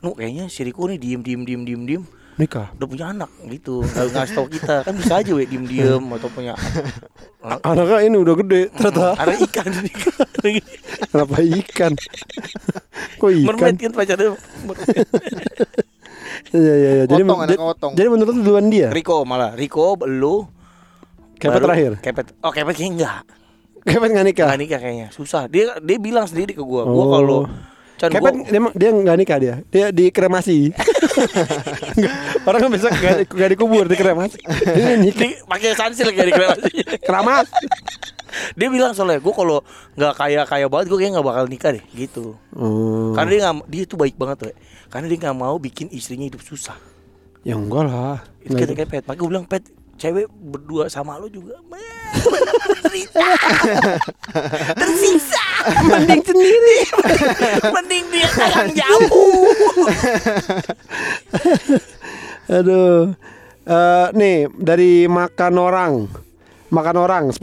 Nu 0.00 0.16
kayaknya 0.16 0.46
si 0.48 0.62
Riko 0.64 0.86
nih 0.86 0.96
diem 0.96 1.20
diem 1.20 1.42
diem 1.42 1.62
diem 1.66 1.82
diem 1.84 2.02
Nikah? 2.38 2.70
udah 2.72 2.86
punya 2.86 3.06
anak 3.08 3.26
gitu 3.44 3.82
nggak 3.82 4.14
ngasih 4.14 4.32
tau 4.32 4.46
kita 4.46 4.76
kan 4.80 4.94
bisa 4.94 5.12
aja 5.16 5.30
we 5.32 5.42
diem 5.42 5.64
diem 5.64 6.04
atau 6.14 6.28
punya 6.28 6.54
Anaknya 7.40 7.98
ini 8.04 8.16
udah 8.16 8.34
gede 8.36 8.62
ternyata 8.72 9.14
ada 9.16 9.34
ikan 9.36 9.70
Kenapa 11.04 11.36
ikan? 11.40 11.92
Kok 13.20 13.28
ikan? 13.28 13.46
mermaid 13.48 13.76
kan 13.76 13.90
pacarnya 13.92 14.30
Iya 16.48 16.72
iya 16.72 16.90
iya. 16.94 17.04
Jadi, 17.04 17.22
Otong, 17.22 17.40
anak 17.40 17.50
jadi- 17.50 17.60
otong. 17.60 17.92
jadi 17.92 18.08
menurut 18.08 18.32
lu 18.32 18.42
duluan 18.42 18.66
dia? 18.68 18.88
Riko 18.88 19.20
malah 19.22 19.52
Riko 19.52 19.98
lu 20.00 20.46
Kepet 21.34 21.50
baru- 21.52 21.66
terakhir? 21.66 21.92
Kepet 21.98 22.26
oh 22.38 22.50
Kepet 22.50 22.72
kayaknya 22.72 22.92
enggak 22.94 23.18
Kepet 23.84 24.08
nggak 24.08 24.24
nikah? 24.24 24.46
Enggak 24.46 24.60
nikah 24.60 24.78
kayaknya 24.78 25.08
susah 25.10 25.42
dia 25.46 25.74
dia 25.78 25.98
bilang 25.98 26.24
sendiri 26.24 26.52
ke 26.52 26.62
gua 26.62 26.82
gua 26.84 26.94
Oh. 26.96 27.10
kalau 27.12 27.40
Chan 27.98 28.08
Kepet 28.08 28.22
gua 28.22 28.46
dia, 28.46 28.60
dia 28.72 28.88
nggak 28.94 29.16
nikah 29.18 29.38
dia, 29.38 29.54
dia 29.66 29.86
dikremasi. 29.90 30.70
Orang 32.46 32.60
kan 32.62 32.70
bisa 32.70 32.88
nggak 32.88 33.26
nggak 33.28 33.50
dikubur, 33.52 33.84
dikremasi. 33.84 34.38
Dia 34.64 34.94
nikah. 35.02 35.42
pakai 35.44 35.74
sansil 35.74 36.08
kayak 36.08 36.26
di 36.26 36.34
kremasi. 36.34 36.70
Keramat. 37.06 37.46
dia 38.54 38.68
bilang 38.68 38.92
soalnya 38.92 39.18
gua 39.18 39.34
kalau 39.34 39.58
nggak 39.96 40.14
kaya 40.14 40.42
kaya 40.44 40.66
banget 40.68 40.86
gua 40.86 40.96
kayaknya 40.96 41.14
nggak 41.16 41.26
bakal 41.26 41.44
nikah 41.48 41.70
deh 41.74 41.84
gitu 41.90 42.24
Oh. 42.52 43.10
karena 43.16 43.28
dia 43.28 43.40
nggak 43.42 43.56
dia 43.66 43.82
tuh 43.82 43.96
baik 43.96 44.14
banget 44.14 44.36
tuh 44.38 44.46
karena 44.86 45.06
dia 45.06 45.18
nggak 45.18 45.36
mau 45.36 45.56
bikin 45.56 45.88
istrinya 45.90 46.22
hidup 46.24 46.38
susah 46.40 46.76
Ya 47.40 47.56
enggak 47.56 47.88
lah. 47.88 48.20
kata 48.44 48.72
kayak 48.74 48.90
pet 48.90 49.02
makanya 49.02 49.18
gua 49.18 49.28
bilang 49.32 49.46
pet 49.48 49.64
cewek 49.98 50.30
berdua 50.30 50.86
sama 50.86 51.18
lo 51.18 51.26
juga 51.26 51.58
menderita 51.66 53.28
tersiksa 54.80 55.44
Mending 55.84 56.22
sendiri. 56.22 56.78
mending 57.76 58.04
dia 58.08 58.28
sayang 58.30 58.70
jauh 58.72 59.10
Aduh. 62.48 63.12
Eh 63.68 64.06
nih 64.16 64.48
dari 64.56 65.04
makan 65.04 65.54
orang. 65.60 65.92
Makan 66.72 66.96
orang 66.96 67.24
10. 67.34 67.40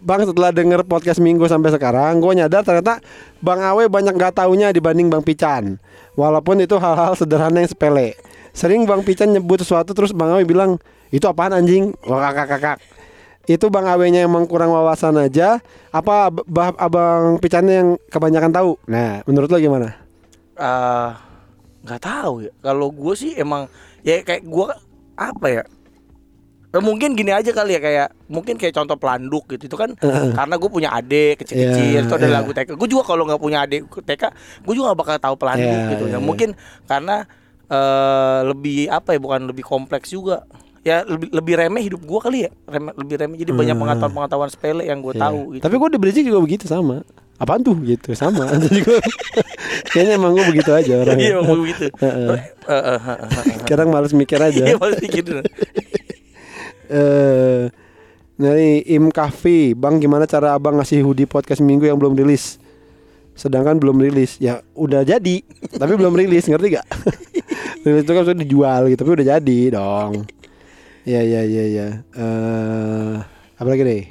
Bang 0.00 0.24
setelah 0.24 0.50
denger 0.56 0.88
podcast 0.88 1.20
minggu 1.20 1.44
sampai 1.44 1.68
sekarang 1.74 2.16
Gue 2.22 2.32
nyadar 2.32 2.64
ternyata 2.64 2.96
Bang 3.44 3.60
Awe 3.60 3.92
banyak 3.92 4.16
gak 4.16 4.40
taunya 4.40 4.72
dibanding 4.72 5.12
Bang 5.12 5.20
Pican 5.20 5.76
Walaupun 6.16 6.64
itu 6.64 6.80
hal-hal 6.80 7.12
sederhana 7.12 7.60
yang 7.60 7.68
sepele 7.68 8.16
Sering 8.56 8.88
Bang 8.88 9.04
Pican 9.04 9.28
nyebut 9.28 9.60
sesuatu 9.60 9.92
terus 9.92 10.16
Bang 10.16 10.32
Awe 10.32 10.48
bilang 10.48 10.80
Itu 11.10 11.26
apaan 11.26 11.52
anjing? 11.52 11.94
Wah 12.06 12.30
kakak 12.30 12.46
kakak 12.48 12.76
Itu 13.44 13.66
Bang 13.66 13.84
Awe-nya 13.84 14.24
emang 14.24 14.46
kurang 14.46 14.70
wawasan 14.70 15.18
aja 15.18 15.58
Apa 15.90 16.30
bah- 16.30 16.78
abang 16.78 17.36
Picannya 17.38 17.74
yang 17.76 17.90
kebanyakan 18.08 18.52
tahu? 18.54 18.70
Nah 18.86 19.26
menurut 19.26 19.50
lo 19.50 19.58
gimana? 19.58 19.94
Eh, 20.54 21.10
nggak 21.80 22.00
tahu 22.00 22.44
ya 22.44 22.52
kalau 22.60 22.92
gue 22.92 23.14
sih 23.16 23.32
emang 23.34 23.64
ya 24.00 24.20
kayak 24.20 24.44
gue 24.44 24.66
apa 25.16 25.46
ya 25.48 25.64
Eh, 26.70 26.78
mungkin 26.78 27.18
gini 27.18 27.34
aja 27.34 27.50
kali 27.50 27.74
ya 27.74 27.82
kayak 27.82 28.08
mungkin 28.30 28.54
kayak 28.54 28.70
contoh 28.70 28.94
pelanduk 28.94 29.42
gitu 29.50 29.66
itu 29.66 29.74
kan 29.74 29.90
karena 30.38 30.54
gue 30.54 30.70
punya 30.70 30.94
adik 30.94 31.42
kecil-kecil 31.42 31.82
Iya, 31.82 32.06
itu 32.06 32.14
ada 32.14 32.28
iya. 32.30 32.34
lagu 32.38 32.54
TK 32.54 32.78
gue 32.78 32.86
juga 32.86 33.02
kalau 33.02 33.26
nggak 33.26 33.42
punya 33.42 33.66
adik 33.66 33.90
TK 33.90 34.22
gue 34.62 34.74
juga 34.78 34.94
gak 34.94 35.00
bakal 35.02 35.16
tahu 35.18 35.34
pelanduk 35.34 35.66
Iya, 35.66 35.90
gitu 35.90 36.04
iya, 36.06 36.14
ya 36.14 36.18
iya. 36.20 36.22
mungkin 36.22 36.48
karena 36.86 37.16
eh 37.66 38.40
lebih 38.46 38.86
apa 38.86 39.14
ya 39.14 39.18
bukan 39.18 39.40
lebih 39.50 39.64
kompleks 39.66 40.14
juga 40.14 40.46
ya 40.80 41.04
lebih 41.04 41.28
lebih 41.28 41.54
remeh 41.56 41.82
hidup 41.84 42.00
gue 42.00 42.20
kali 42.20 42.38
ya 42.44 42.50
remeh, 42.64 42.92
lebih 42.96 43.16
remeh 43.20 43.36
jadi 43.36 43.52
banyak 43.52 43.76
pengetahuan 43.76 44.12
pengetahuan 44.16 44.48
sepele 44.48 44.82
yang 44.84 45.00
gue 45.00 45.12
Hmm. 45.12 45.20
Iya. 45.20 45.26
tahu 45.28 45.40
gitu 45.52 45.62
Tapi 45.62 45.74
gue 45.76 45.88
di 45.92 45.98
Bridging 46.00 46.26
juga 46.26 46.40
begitu 46.40 46.64
sama 46.64 46.96
Apaan 47.36 47.60
tuh 47.60 47.76
gitu 47.80 48.12
sama 48.12 48.44
Kayaknya 49.92 50.14
emang 50.16 50.32
gue 50.32 50.44
begitu 50.48 50.70
aja 50.72 50.92
orangnya 51.00 51.24
iya 51.24 51.36
emang 51.36 51.60
begitu 51.60 51.84
eh, 51.88 52.28
eh. 52.28 53.16
Kadang 53.64 53.88
males 53.88 54.12
mikir 54.12 54.36
aja 54.36 54.62
iya 54.62 54.76
pasti 54.76 55.04
gitu 55.04 55.40
eh 56.90 57.68
dari 58.40 58.80
Im 58.88 59.12
Kahfi, 59.12 59.76
Bang 59.76 60.00
gimana 60.00 60.24
cara 60.24 60.56
abang 60.56 60.80
ngasih 60.80 61.04
hoodie 61.04 61.28
podcast 61.28 61.60
minggu 61.60 61.84
yang 61.84 62.00
belum 62.00 62.16
rilis? 62.16 62.56
Sedangkan 63.36 63.76
belum 63.76 64.00
rilis, 64.00 64.40
ya 64.40 64.64
udah 64.72 65.04
jadi, 65.04 65.44
tapi 65.76 65.92
belum 65.92 66.16
rilis, 66.16 66.48
ngerti 66.48 66.72
gak? 66.72 66.88
rilis 67.84 68.00
itu 68.00 68.12
kan 68.16 68.22
sudah 68.24 68.40
dijual 68.40 68.88
gitu, 68.88 68.96
tapi 68.96 69.12
udah 69.12 69.26
jadi 69.36 69.60
dong. 69.76 70.24
Ya 71.08 71.20
ya 71.24 71.42
ya 71.44 71.64
ya. 71.64 71.86
Eh 72.12 73.16
apa 73.56 73.68
lagi 73.68 73.82
deh? 73.84 74.04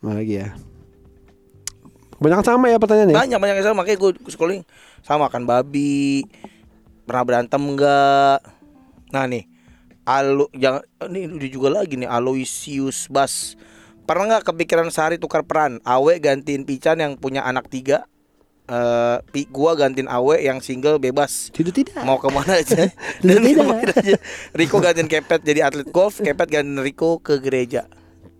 Mana 0.00 0.20
lagi 0.20 0.40
ya? 0.40 0.52
Kebanyakan 2.20 2.44
sama 2.44 2.68
ya 2.68 2.76
pertanyaannya. 2.76 3.16
banyak 3.16 3.38
banyak 3.40 3.64
sama 3.64 3.80
makanya 3.80 3.96
gue 3.96 4.10
scrolling 4.28 4.62
sama 5.00 5.24
makan 5.32 5.48
babi 5.48 6.28
pernah 7.08 7.24
berantem 7.24 7.62
enggak 7.64 8.44
nah 9.08 9.24
nih 9.24 9.48
Alo 10.04 10.52
jangan 10.52 10.84
ini 11.08 11.32
udah 11.32 11.48
juga 11.48 11.68
lagi 11.72 11.96
nih 11.96 12.04
Aloysius 12.04 13.08
Bas 13.08 13.56
pernah 14.04 14.36
nggak 14.36 14.52
kepikiran 14.52 14.92
sehari 14.92 15.16
tukar 15.16 15.48
peran 15.48 15.80
Awe 15.80 16.20
gantiin 16.20 16.68
Pican 16.68 17.00
yang 17.00 17.16
punya 17.16 17.40
anak 17.40 17.72
tiga 17.72 18.04
eh 18.70 19.16
pi 19.34 19.50
gua 19.50 19.74
gantiin 19.74 20.06
Awe 20.06 20.38
yang 20.38 20.62
single 20.62 21.02
bebas 21.02 21.50
Tidak 21.50 21.74
tidak. 21.74 22.06
mau 22.06 22.22
ke 22.22 22.30
mana 22.30 22.62
aja 22.62 22.86
dan 23.26 23.42
Tidak. 23.42 23.58
ke 23.58 23.62
mana 23.66 23.90
aja 23.90 24.16
Riko 24.54 24.78
gantiin 24.78 25.10
Kepet 25.10 25.42
jadi 25.42 25.66
atlet 25.66 25.90
golf 25.90 26.22
Kepet 26.22 26.46
gantiin 26.46 26.78
Riko 26.78 27.18
ke 27.18 27.42
gereja 27.42 27.90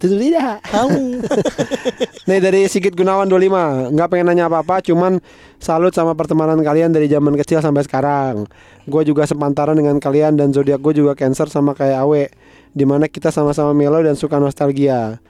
Tentu 0.00 0.16
tidak. 0.16 0.64
Tahu. 0.64 1.20
Nih 2.32 2.40
dari 2.40 2.64
Sigit 2.72 2.96
Gunawan 2.96 3.28
25 3.28 3.92
nggak 3.92 4.08
pengen 4.08 4.32
nanya 4.32 4.48
apa-apa 4.48 4.80
Cuman 4.80 5.20
salut 5.60 5.92
sama 5.92 6.16
pertemanan 6.16 6.56
kalian 6.64 6.88
dari 6.88 7.04
zaman 7.04 7.36
kecil 7.36 7.60
sampai 7.60 7.84
sekarang 7.84 8.48
Gue 8.88 9.04
juga 9.04 9.28
sepantaran 9.28 9.76
dengan 9.76 10.00
kalian 10.00 10.40
Dan 10.40 10.56
zodiak 10.56 10.80
gue 10.80 11.04
juga 11.04 11.12
cancer 11.12 11.52
sama 11.52 11.76
kayak 11.76 12.00
Awe 12.00 12.32
Di 12.72 12.88
mana 12.88 13.12
kita 13.12 13.28
sama-sama 13.28 13.76
melo 13.76 14.00
dan 14.00 14.16
suka 14.16 14.40
nostalgia 14.40 15.20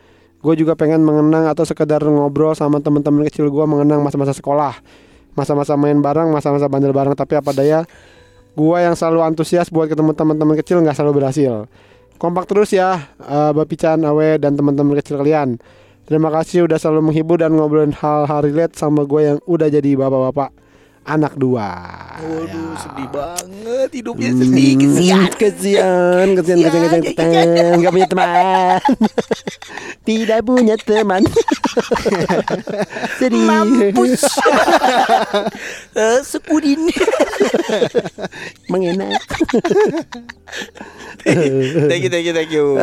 Gue 0.40 0.56
juga 0.56 0.72
pengen 0.72 1.04
mengenang 1.04 1.48
atau 1.52 1.68
sekedar 1.68 2.00
ngobrol 2.00 2.56
sama 2.56 2.80
teman-teman 2.80 3.28
kecil 3.28 3.52
gue 3.52 3.64
Mengenang 3.68 4.00
masa-masa 4.00 4.32
sekolah. 4.32 4.76
Masa-masa 5.36 5.76
main 5.76 6.00
bareng, 6.00 6.32
masa-masa 6.32 6.66
bandel 6.66 6.96
bareng. 6.96 7.12
Tapi 7.12 7.36
apa 7.36 7.52
daya 7.52 7.84
Gue 8.58 8.82
yang 8.82 8.98
selalu 8.98 9.22
antusias 9.22 9.70
buat 9.70 9.86
ketemu 9.86 10.10
teman-teman 10.10 10.58
kecil 10.58 10.82
nggak 10.82 10.96
selalu 10.98 11.22
berhasil. 11.22 11.70
Kompak 12.18 12.50
terus 12.50 12.74
ya 12.74 13.08
uh, 13.22 13.54
Bapican, 13.54 14.02
Awe, 14.02 14.36
dan 14.42 14.58
teman-teman 14.58 14.98
kecil 14.98 15.22
kalian. 15.22 15.56
Terima 16.04 16.28
kasih 16.34 16.66
udah 16.66 16.74
selalu 16.74 17.12
menghibur 17.12 17.38
dan 17.38 17.54
ngobrolin 17.54 17.94
hal-hal 17.94 18.42
relate 18.42 18.74
sama 18.74 19.06
gue 19.06 19.20
yang 19.22 19.38
udah 19.46 19.70
jadi 19.70 19.94
bapak-bapak 19.94 20.50
anak 21.04 21.32
dua. 21.34 21.68
Waduh, 22.20 22.76
sedih 22.76 23.08
banget 23.08 23.90
hidupnya 23.96 24.30
sedih 24.36 24.72
kesian. 24.76 25.20
Hmm, 25.24 25.32
kesian, 25.40 26.28
kesian, 26.36 26.58
kesian, 26.60 26.78
kesian, 26.84 27.02
kesian, 27.16 27.76
Gak 27.80 27.92
punya 27.92 28.08
teman. 28.08 28.80
Tidak 30.08 30.38
punya 30.44 30.74
teman. 30.76 31.22
Sedih. 33.20 33.44
Mampus. 33.44 34.22
Eh, 35.90 36.22
Sekudin. 36.22 36.86
Mengenak. 38.70 39.18
thank 41.90 42.02
you, 42.06 42.10
thank 42.10 42.24
you, 42.26 42.34
thank 42.34 42.50
you. 42.54 42.78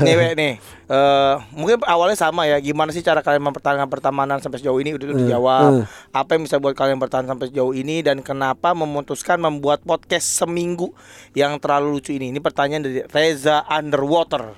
Nih, 0.00 0.32
nih. 0.32 0.52
Eh, 0.86 1.34
mungkin 1.50 1.82
awalnya 1.82 2.14
sama 2.14 2.46
ya. 2.46 2.62
Gimana 2.62 2.94
sih 2.94 3.02
cara 3.02 3.18
kalian 3.18 3.42
mempertahankan 3.42 3.90
pertemanan 3.90 4.38
sampai 4.38 4.62
sejauh 4.62 4.78
ini? 4.78 4.94
Udah 4.94 5.10
udah 5.10 5.18
dijawab. 5.18 5.70
Apa 6.14 6.38
yang 6.38 6.46
bisa 6.46 6.62
buat 6.62 6.78
kalian 6.78 6.94
bertahan 6.96 7.26
sampai 7.26 7.50
sejauh 7.50 7.74
ini 7.74 8.06
dan 8.06 8.22
kenapa 8.22 8.70
memutuskan 8.70 9.42
membuat 9.42 9.82
podcast 9.82 10.22
seminggu 10.24 10.94
yang 11.34 11.58
terlalu 11.58 11.98
lucu 11.98 12.14
ini? 12.14 12.30
Ini 12.30 12.38
pertanyaan 12.38 12.86
dari 12.86 13.02
Reza 13.02 13.66
Underwater. 13.66 14.54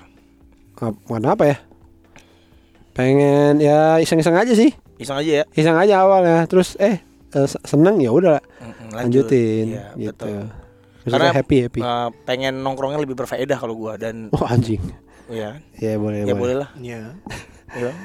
Warna 1.09 1.33
apa 1.33 1.49
ya? 1.49 1.57
Pengen 2.93 3.57
ya 3.57 3.97
iseng-iseng 3.97 4.37
aja 4.37 4.53
sih. 4.53 4.69
Iseng 5.01 5.17
aja 5.17 5.31
ya. 5.41 5.45
Iseng 5.55 5.75
aja 5.75 6.05
awalnya. 6.05 6.45
Terus 6.45 6.77
eh 6.77 7.01
eh, 7.33 7.47
seneng 7.65 7.97
ya 7.97 8.13
udah 8.13 8.37
lanjut. 8.93 9.25
lanjutin 9.25 9.65
Iya, 9.75 9.85
gitu. 9.97 10.29
betul. 10.29 10.41
Karena 11.09 11.33
happy 11.33 11.57
happy. 11.65 11.79
eh, 11.81 12.09
pengen 12.21 12.61
nongkrongnya 12.61 13.01
lebih 13.01 13.17
berfaedah 13.17 13.57
kalau 13.57 13.73
gua 13.73 13.97
dan 13.97 14.29
oh 14.29 14.45
anjing. 14.45 14.81
Ya 15.29 15.61
Ya 15.77 15.95
boleh 15.95 16.25
ya 16.25 16.25
boleh. 16.27 16.35
boleh 16.35 16.55
lah. 16.59 16.69
Iya. 16.75 16.99
Ya. 17.73 17.91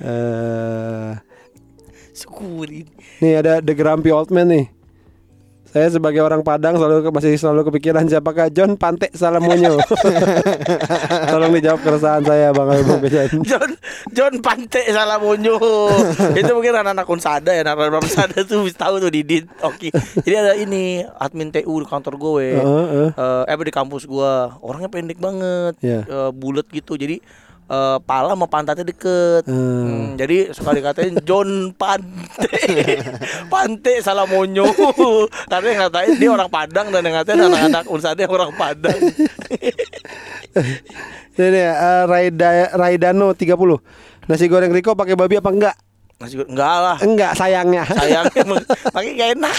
Eh, 0.00 1.12
Syukurin. 2.16 2.88
nih 3.20 3.32
ada 3.36 3.60
The 3.60 3.76
Grumpy 3.76 4.08
Old 4.08 4.32
Man 4.32 4.48
nih. 4.48 4.66
Saya 5.70 5.86
sebagai 5.86 6.18
orang 6.18 6.42
Padang 6.42 6.74
selalu 6.74 7.06
ke- 7.06 7.14
masih 7.14 7.38
selalu 7.38 7.70
kepikiran 7.70 8.02
siapakah 8.04 8.50
John 8.50 8.74
Pante 8.74 9.06
Salamonyo. 9.10 9.78
Tolong 11.30 11.52
dijawab 11.54 11.80
keresahan 11.80 12.22
saya 12.22 12.50
Bang 12.50 12.74
Bang 12.74 13.00
Bejan. 13.04 13.30
John 13.42 13.70
John 14.10 14.34
Pante 14.42 14.82
salah 14.86 15.22
monyo. 15.22 15.56
itu 16.34 16.50
mungkin 16.50 16.74
anak-anak 16.74 17.06
Unsada 17.06 17.50
ya, 17.54 17.62
anak-anak 17.62 18.02
Unsada 18.02 18.38
tuh 18.42 18.66
bisa 18.66 18.78
tahu 18.80 18.98
tuh 18.98 19.10
Didit. 19.10 19.46
Oke. 19.62 19.94
Jadi 20.20 20.34
ada 20.34 20.52
ini 20.54 21.06
admin 21.06 21.50
TU 21.50 21.78
di 21.78 21.86
kantor 21.86 22.14
gue. 22.18 22.46
Heeh, 22.56 22.84
heeh. 22.90 23.10
Eh, 23.14 23.44
eh 23.46 23.58
di 23.60 23.70
kampus 23.70 24.04
gua 24.04 24.58
orangnya 24.58 24.90
pendek 24.90 25.22
banget, 25.22 25.78
Iya. 25.78 26.00
Eh, 26.02 26.30
bulat 26.32 26.66
gitu. 26.66 26.98
Jadi 26.98 27.22
eh, 27.70 27.98
pala 28.02 28.34
sama 28.34 28.46
pantatnya 28.46 28.82
deket. 28.84 29.46
Hmm. 29.46 29.58
Hmm, 29.80 30.04
jadi 30.18 30.50
suka 30.50 30.74
dikatain 30.74 31.14
John 31.22 31.70
Pante, 31.72 32.50
Pante 33.52 34.02
salah 34.02 34.26
monyo. 34.26 34.66
Karena 35.46 35.66
yang 35.66 35.80
ngatain 35.86 36.12
dia 36.18 36.30
orang 36.30 36.50
Padang 36.50 36.90
dan 36.90 37.00
yang 37.00 37.14
ngatain 37.16 37.38
anak-anak 37.38 37.84
Unsada 37.86 38.18
yang 38.18 38.34
orang 38.34 38.50
Padang. 38.52 38.98
Ini 41.40 41.62
eh, 41.62 42.04
Raida 42.04 42.48
Raidano 42.74 43.32
30. 43.32 43.48
Nasi 44.28 44.46
goreng 44.46 44.70
Riko 44.70 44.92
pakai 44.92 45.16
babi 45.16 45.38
apa 45.38 45.48
enggak? 45.48 45.76
Masih 46.20 46.44
gua- 46.44 46.50
enggak 46.52 46.76
lah. 46.76 46.96
Enggak 47.00 47.32
sayangnya. 47.32 47.84
sayang 47.88 48.28
pakai 48.94 49.10
gak 49.16 49.30
enak 49.38 49.54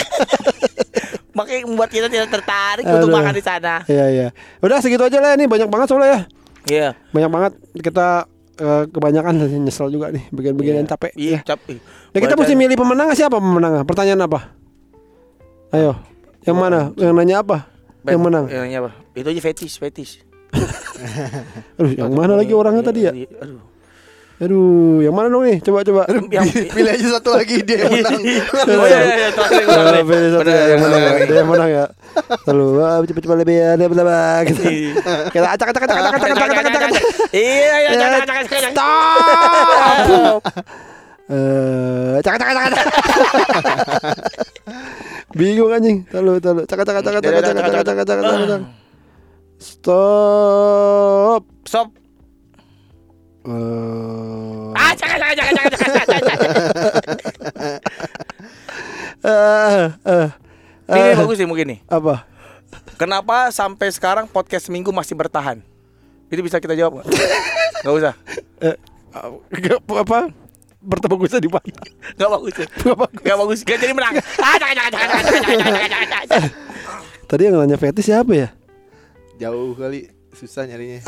makanya 1.31 1.63
membuat 1.63 1.89
kita 1.89 2.11
tidak 2.11 2.27
tertarik 2.27 2.83
untuk 2.83 3.07
Aduh. 3.07 3.15
makan 3.15 3.33
di 3.33 3.43
sana 3.43 3.75
Iya 3.87 4.05
iya. 4.11 4.27
Udah 4.59 4.83
segitu 4.83 4.99
aja 4.99 5.17
lah 5.23 5.39
ini 5.39 5.47
banyak 5.47 5.71
banget 5.71 5.87
soalnya 5.87 6.09
ya. 6.11 6.21
Iya 6.67 6.93
Banyak 7.09 7.29
banget 7.31 7.51
kita 7.79 8.25
eh, 8.57 8.83
kebanyakan 8.89 9.33
nyesel 9.65 9.89
juga 9.89 10.11
nih 10.11 10.27
bagian-bagian 10.29 10.83
yang 10.83 10.89
capek. 10.89 11.11
iya 11.15 11.39
Ya. 11.39 11.55
capek 11.55 11.79
Nah, 12.11 12.19
kita 12.19 12.35
mesti 12.35 12.53
milih 12.53 12.75
pemenang 12.75 13.15
siapa 13.15 13.39
pemenang? 13.39 13.87
Pertanyaan 13.87 14.27
apa? 14.27 14.51
Ayo, 15.71 15.95
yang 16.43 16.59
mana? 16.59 16.91
Yang 16.99 17.13
nanya 17.15 17.35
apa? 17.39 17.57
Yang 18.03 18.21
menang? 18.21 18.45
yang 18.51 18.61
nanya 18.67 18.77
apa 18.83 18.91
itu 19.13 19.27
aja 19.29 19.41
fetish 19.41 19.75
fetish 19.77 20.13
Aduh, 21.79 21.93
yang 21.95 22.11
mana 22.11 22.35
lagi 22.35 22.51
orangnya 22.51 22.83
tadi 22.83 22.99
ya? 23.07 23.13
aduh 23.13 23.61
Aduh, 24.41 25.05
yang 25.05 25.13
mana 25.13 25.29
dong 25.29 25.45
nih? 25.45 25.61
Coba 25.61 25.85
coba. 25.85 26.09
yang 26.09 26.49
Pilih 26.49 26.89
aja 26.89 27.07
satu 27.13 27.37
lagi 27.37 27.61
dia 27.61 27.85
yang 27.85 27.93
menang. 27.93 28.21
oh 28.73 28.85
iya 28.89 28.99
iya 29.05 29.27
Eh, 29.29 29.93
nih. 29.93 30.01
pilih 30.01 30.29
satu 30.33 30.41
Bener, 30.41 30.57
ya, 30.57 30.65
yang 30.73 30.81
menang 30.81 31.01
ya. 31.01 31.11
Dia 31.21 31.37
yang 31.37 31.49
menang 31.53 31.69
ya. 31.69 31.85
Lalu, 32.49 32.65
wah, 32.73 32.97
cepet-cepet 33.05 33.37
lebih 33.37 33.55
ya, 33.55 33.69
lebih 33.77 33.95
lebih 34.01 34.17
gitu. 34.49 34.61
Kita 35.29 35.47
acak 35.53 35.67
acak 35.69 35.81
acak 35.85 35.93
acak 35.93 36.09
acak 36.09 36.25
acak 36.25 36.41
acak 36.41 36.57
acak 36.57 36.81
acak. 36.89 37.03
iya 37.31 37.75
iya 37.85 37.89
Ya, 37.93 37.99
jangan 38.01 38.19
jangan 38.25 38.45
jangan 38.49 38.71
Stop. 38.73 40.41
Eh, 41.31 42.15
cak 42.25 42.35
cak 42.41 42.49
cak 42.49 42.65
cak. 42.73 42.85
Bingung 45.31 45.69
anjing. 45.69 45.97
Tahu 46.09 46.41
tahu. 46.41 46.65
Cak 46.65 46.81
cak 46.81 46.97
cak 46.97 47.03
cak 47.05 47.13
cak 47.13 47.21
cak 47.21 47.41
cak 47.45 47.53
cak 47.61 47.83
cak 47.85 48.05
cak 48.09 48.17
cak. 48.49 48.61
Stop. 49.61 51.45
stop 51.61 52.00
Uh... 53.41 54.69
Ah, 54.77 54.93
jangan, 54.93 55.17
jangan, 55.17 55.35
jangan, 55.35 55.53
jangan, 55.55 55.69
jangan, 55.73 56.05
jangan, 56.05 56.21
uh, 59.25 59.85
uh, 60.05 60.27
ini 60.93 61.17
bagus 61.17 61.37
sih 61.41 61.47
mungkin 61.49 61.65
nih. 61.73 61.79
Apa? 61.89 62.29
Kenapa 63.01 63.49
sampai 63.49 63.89
sekarang 63.89 64.29
podcast 64.29 64.69
seminggu 64.69 64.93
masih 64.93 65.17
bertahan? 65.17 65.57
Itu 66.29 66.45
bisa 66.45 66.61
kita 66.61 66.77
jawab 66.77 67.01
nggak? 67.01 67.07
gak 67.81 67.93
usah. 67.97 68.13
Uh, 68.61 68.77
apa? 69.97 70.29
bertemu 70.81 71.13
gue 71.13 71.29
di 71.41 71.49
pagi. 71.49 71.71
Gak 72.17 72.29
bagus. 72.29 72.53
Gak 72.57 72.97
bagus. 72.97 73.21
Gak 73.21 73.37
bagus. 73.37 73.59
Gak 73.61 73.77
jadi 73.81 73.93
menang. 73.93 74.17
Ah, 74.41 74.57
jangan, 74.57 74.75
jangan, 74.75 74.89
jangan, 74.93 75.21
jangan, 75.21 75.41
jangan, 75.41 75.89
jangan, 75.89 76.07
jangan. 76.29 76.49
Tadi 77.29 77.41
yang 77.47 77.55
nanya 77.61 77.77
fetish 77.77 78.09
siapa 78.09 78.33
ya? 78.33 78.49
Jauh 79.37 79.77
kali 79.77 80.09
susah 80.33 80.65
nyarinya. 80.65 81.05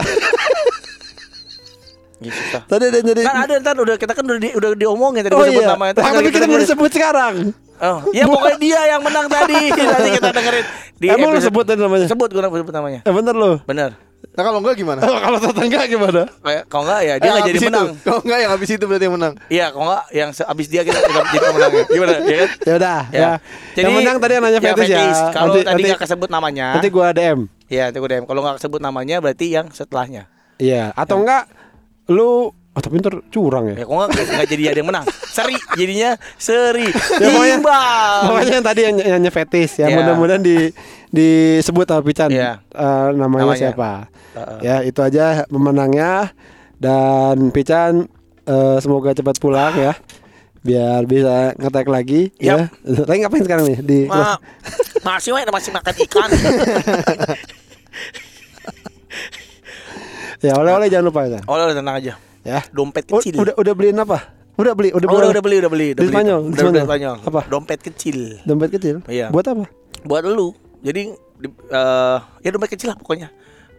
Susah 2.29 2.61
Tadi 2.63 2.83
ada 2.87 2.99
jadi 2.99 3.21
Kan 3.21 3.35
ada 3.41 3.53
ntar 3.59 3.75
udah 3.75 3.95
kita 3.97 4.11
kan 4.11 4.23
udah 4.23 4.37
di, 4.37 4.49
udah 4.53 4.69
diomongin 4.73 5.21
tadi 5.21 5.33
Oh 5.33 5.41
gua 5.41 5.47
sebut 5.49 5.63
iya. 5.63 5.71
namanya 5.73 5.93
tapi 5.97 6.29
kita 6.29 6.45
belum 6.45 6.63
sebut 6.63 6.91
sekarang. 6.91 7.35
Oh, 7.83 7.99
ya 8.15 8.23
pokoknya 8.23 8.57
dia 8.57 8.79
yang 8.95 9.01
menang 9.03 9.27
tadi. 9.27 9.59
Nanti 9.91 10.09
kita 10.13 10.29
dengerin 10.31 10.65
di 10.95 11.07
Emang 11.09 11.35
lu 11.35 11.41
sebut 11.41 11.65
tadi 11.65 11.79
namanya? 11.79 12.07
Sebut 12.07 12.29
gue 12.31 12.39
sebut 12.39 12.71
namanya. 12.71 12.99
Eh 13.03 13.11
bener 13.11 13.35
lu. 13.35 13.59
Bener. 13.65 13.91
Nah 14.33 14.41
kalau 14.41 14.63
enggak 14.63 14.79
gimana? 14.79 15.03
Kalau 15.25 15.37
tetangga 15.37 15.83
gimana? 15.85 16.21
Kayak 16.39 16.63
kalau 16.65 16.83
enggak 16.87 17.01
ya 17.03 17.13
dia 17.13 17.21
Yang 17.21 17.33
nggak 17.35 17.43
jadi 17.43 17.53
habis 17.53 17.67
menang. 17.67 17.85
Itu. 17.85 18.01
Kalau 18.01 18.19
enggak 18.23 18.39
yang 18.39 18.51
habis 18.55 18.69
itu 18.71 18.85
berarti 18.87 19.03
yang 19.03 19.15
menang. 19.19 19.33
Iya, 19.45 19.65
kalau 19.69 19.83
enggak 19.83 20.03
yang 20.09 20.29
se- 20.31 20.47
abis 20.47 20.67
dia 20.71 20.81
kita 20.81 20.99
kita 21.03 21.21
jadi 21.27 21.47
menang. 21.51 21.71
Gimana? 21.93 22.13
Ya 22.23 22.35
kan? 22.39 22.49
Ya 22.63 22.73
udah, 22.73 22.99
Ya. 23.11 23.19
ya. 23.19 23.33
yang 23.77 23.93
menang 23.93 24.17
tadi 24.17 24.31
yang 24.31 24.43
nanya 24.47 24.59
fetish 24.63 24.89
ya. 24.89 24.99
Kalau 25.29 25.53
Nanti- 25.53 25.59
tadi 25.59 25.67
nanti- 25.69 25.89
nggak 25.91 26.01
kesebut 26.01 26.29
namanya, 26.31 26.67
Nanti 26.79 26.87
gua 26.89 27.07
DM. 27.11 27.39
Iya, 27.67 27.83
nanti 27.91 27.97
gue 27.99 28.09
DM. 28.09 28.23
Kalau 28.23 28.39
nggak 28.41 28.55
kesebut 28.57 28.79
namanya 28.79 29.15
berarti 29.19 29.45
yang 29.49 29.65
setelahnya. 29.69 30.23
Iya, 30.55 30.95
atau 30.95 31.19
enggak 31.19 31.43
lu 32.07 32.51
Oh 32.73 32.81
tapi 32.81 32.97
ntar 32.97 33.21
curang 33.29 33.69
Ya 33.69 33.77
ya. 33.77 33.85
kok 33.85 33.93
nggak 33.93 34.09
nggak 34.33 34.47
jadi 34.49 34.63
ada 34.73 34.79
yang 34.81 34.89
menang. 34.89 35.05
Seri 35.29 35.53
jadinya 35.77 36.17
seri. 36.35 36.89
Ya, 37.21 37.27
pokoknya-. 37.29 37.61
Pokoknya 38.25 38.49
yang 38.51 38.65
tadi 38.65 38.81
yang 38.81 38.95
yang 38.97 39.21
fetish 39.29 39.77
ya, 39.77 39.87
Iya. 39.87 39.95
mudah-mudahan 39.95 40.41
di 40.41 40.73
disebut 41.07 41.85
sama 41.85 42.01
Pican 42.01 42.33
Iya. 42.33 42.65
eh, 42.65 43.07
namanya, 43.13 43.45
Namanya. 43.45 43.61
siapa. 43.61 43.91
Heeh. 44.33 44.57
Ya, 44.65 44.75
itu 44.81 44.99
aja 44.99 45.45
pemenangnya 45.45 46.33
dan 46.75 47.53
Pican 47.53 48.09
eh, 48.41 48.77
semoga 48.81 49.13
cepat 49.13 49.37
pulang 49.37 49.77
ya. 49.77 49.93
Biar 50.65 51.05
bisa 51.05 51.53
ngetek 51.53 51.85
lagi 51.85 52.33
ya. 52.35 52.73
Lagi 52.81 53.21
ngapain 53.21 53.45
sekarang 53.45 53.69
nih 53.69 53.79
di 53.79 53.99
Ma, 54.09 54.33
masih 55.05 55.37
weh, 55.37 55.45
masih 55.45 55.69
makan 55.69 55.93
ikan. 56.09 56.29
Ya, 60.43 60.53
oleh-oleh 60.53 60.87
jangan 60.87 61.05
lupa 61.07 61.23
ya. 61.23 61.39
Udah 61.41 61.71
tenang 61.71 61.95
aja. 61.95 62.13
Ya. 62.43 62.59
Dompet 62.69 63.07
Oh, 63.09 63.17
kecil. 63.17 63.39
udah 63.39 63.55
udah 63.55 63.73
beliin 63.73 63.95
apa? 63.95 64.19
Udah 64.53 64.75
beli, 64.75 64.91
udah 64.91 65.07
Oh, 65.07 65.17
udah, 65.17 65.29
udah 65.31 65.41
beli, 65.41 65.55
udah 65.57 65.71
beli, 65.71 65.87
udah 65.89 65.97
Di 65.97 66.05
beli. 66.05 66.13
Spanyol, 66.13 66.39
di 66.39 66.45
Udah, 66.45 66.51
udah 66.51 66.61
Spanyol. 66.61 66.85
Spanyol. 66.85 67.15
Apa? 67.25 67.41
Dompet 67.47 67.79
kecil. 67.81 68.17
Dompet 68.43 68.69
kecil. 68.71 68.95
Iya. 69.07 69.31
Buat 69.31 69.45
apa? 69.49 69.65
Buat 70.03 70.23
lu. 70.27 70.51
Jadi 70.79 71.15
di- 71.39 71.55
eh, 71.69 72.17
ya 72.43 72.49
dompet 72.51 72.69
kecil 72.69 72.91
lah 72.91 72.97
pokoknya. 72.97 73.31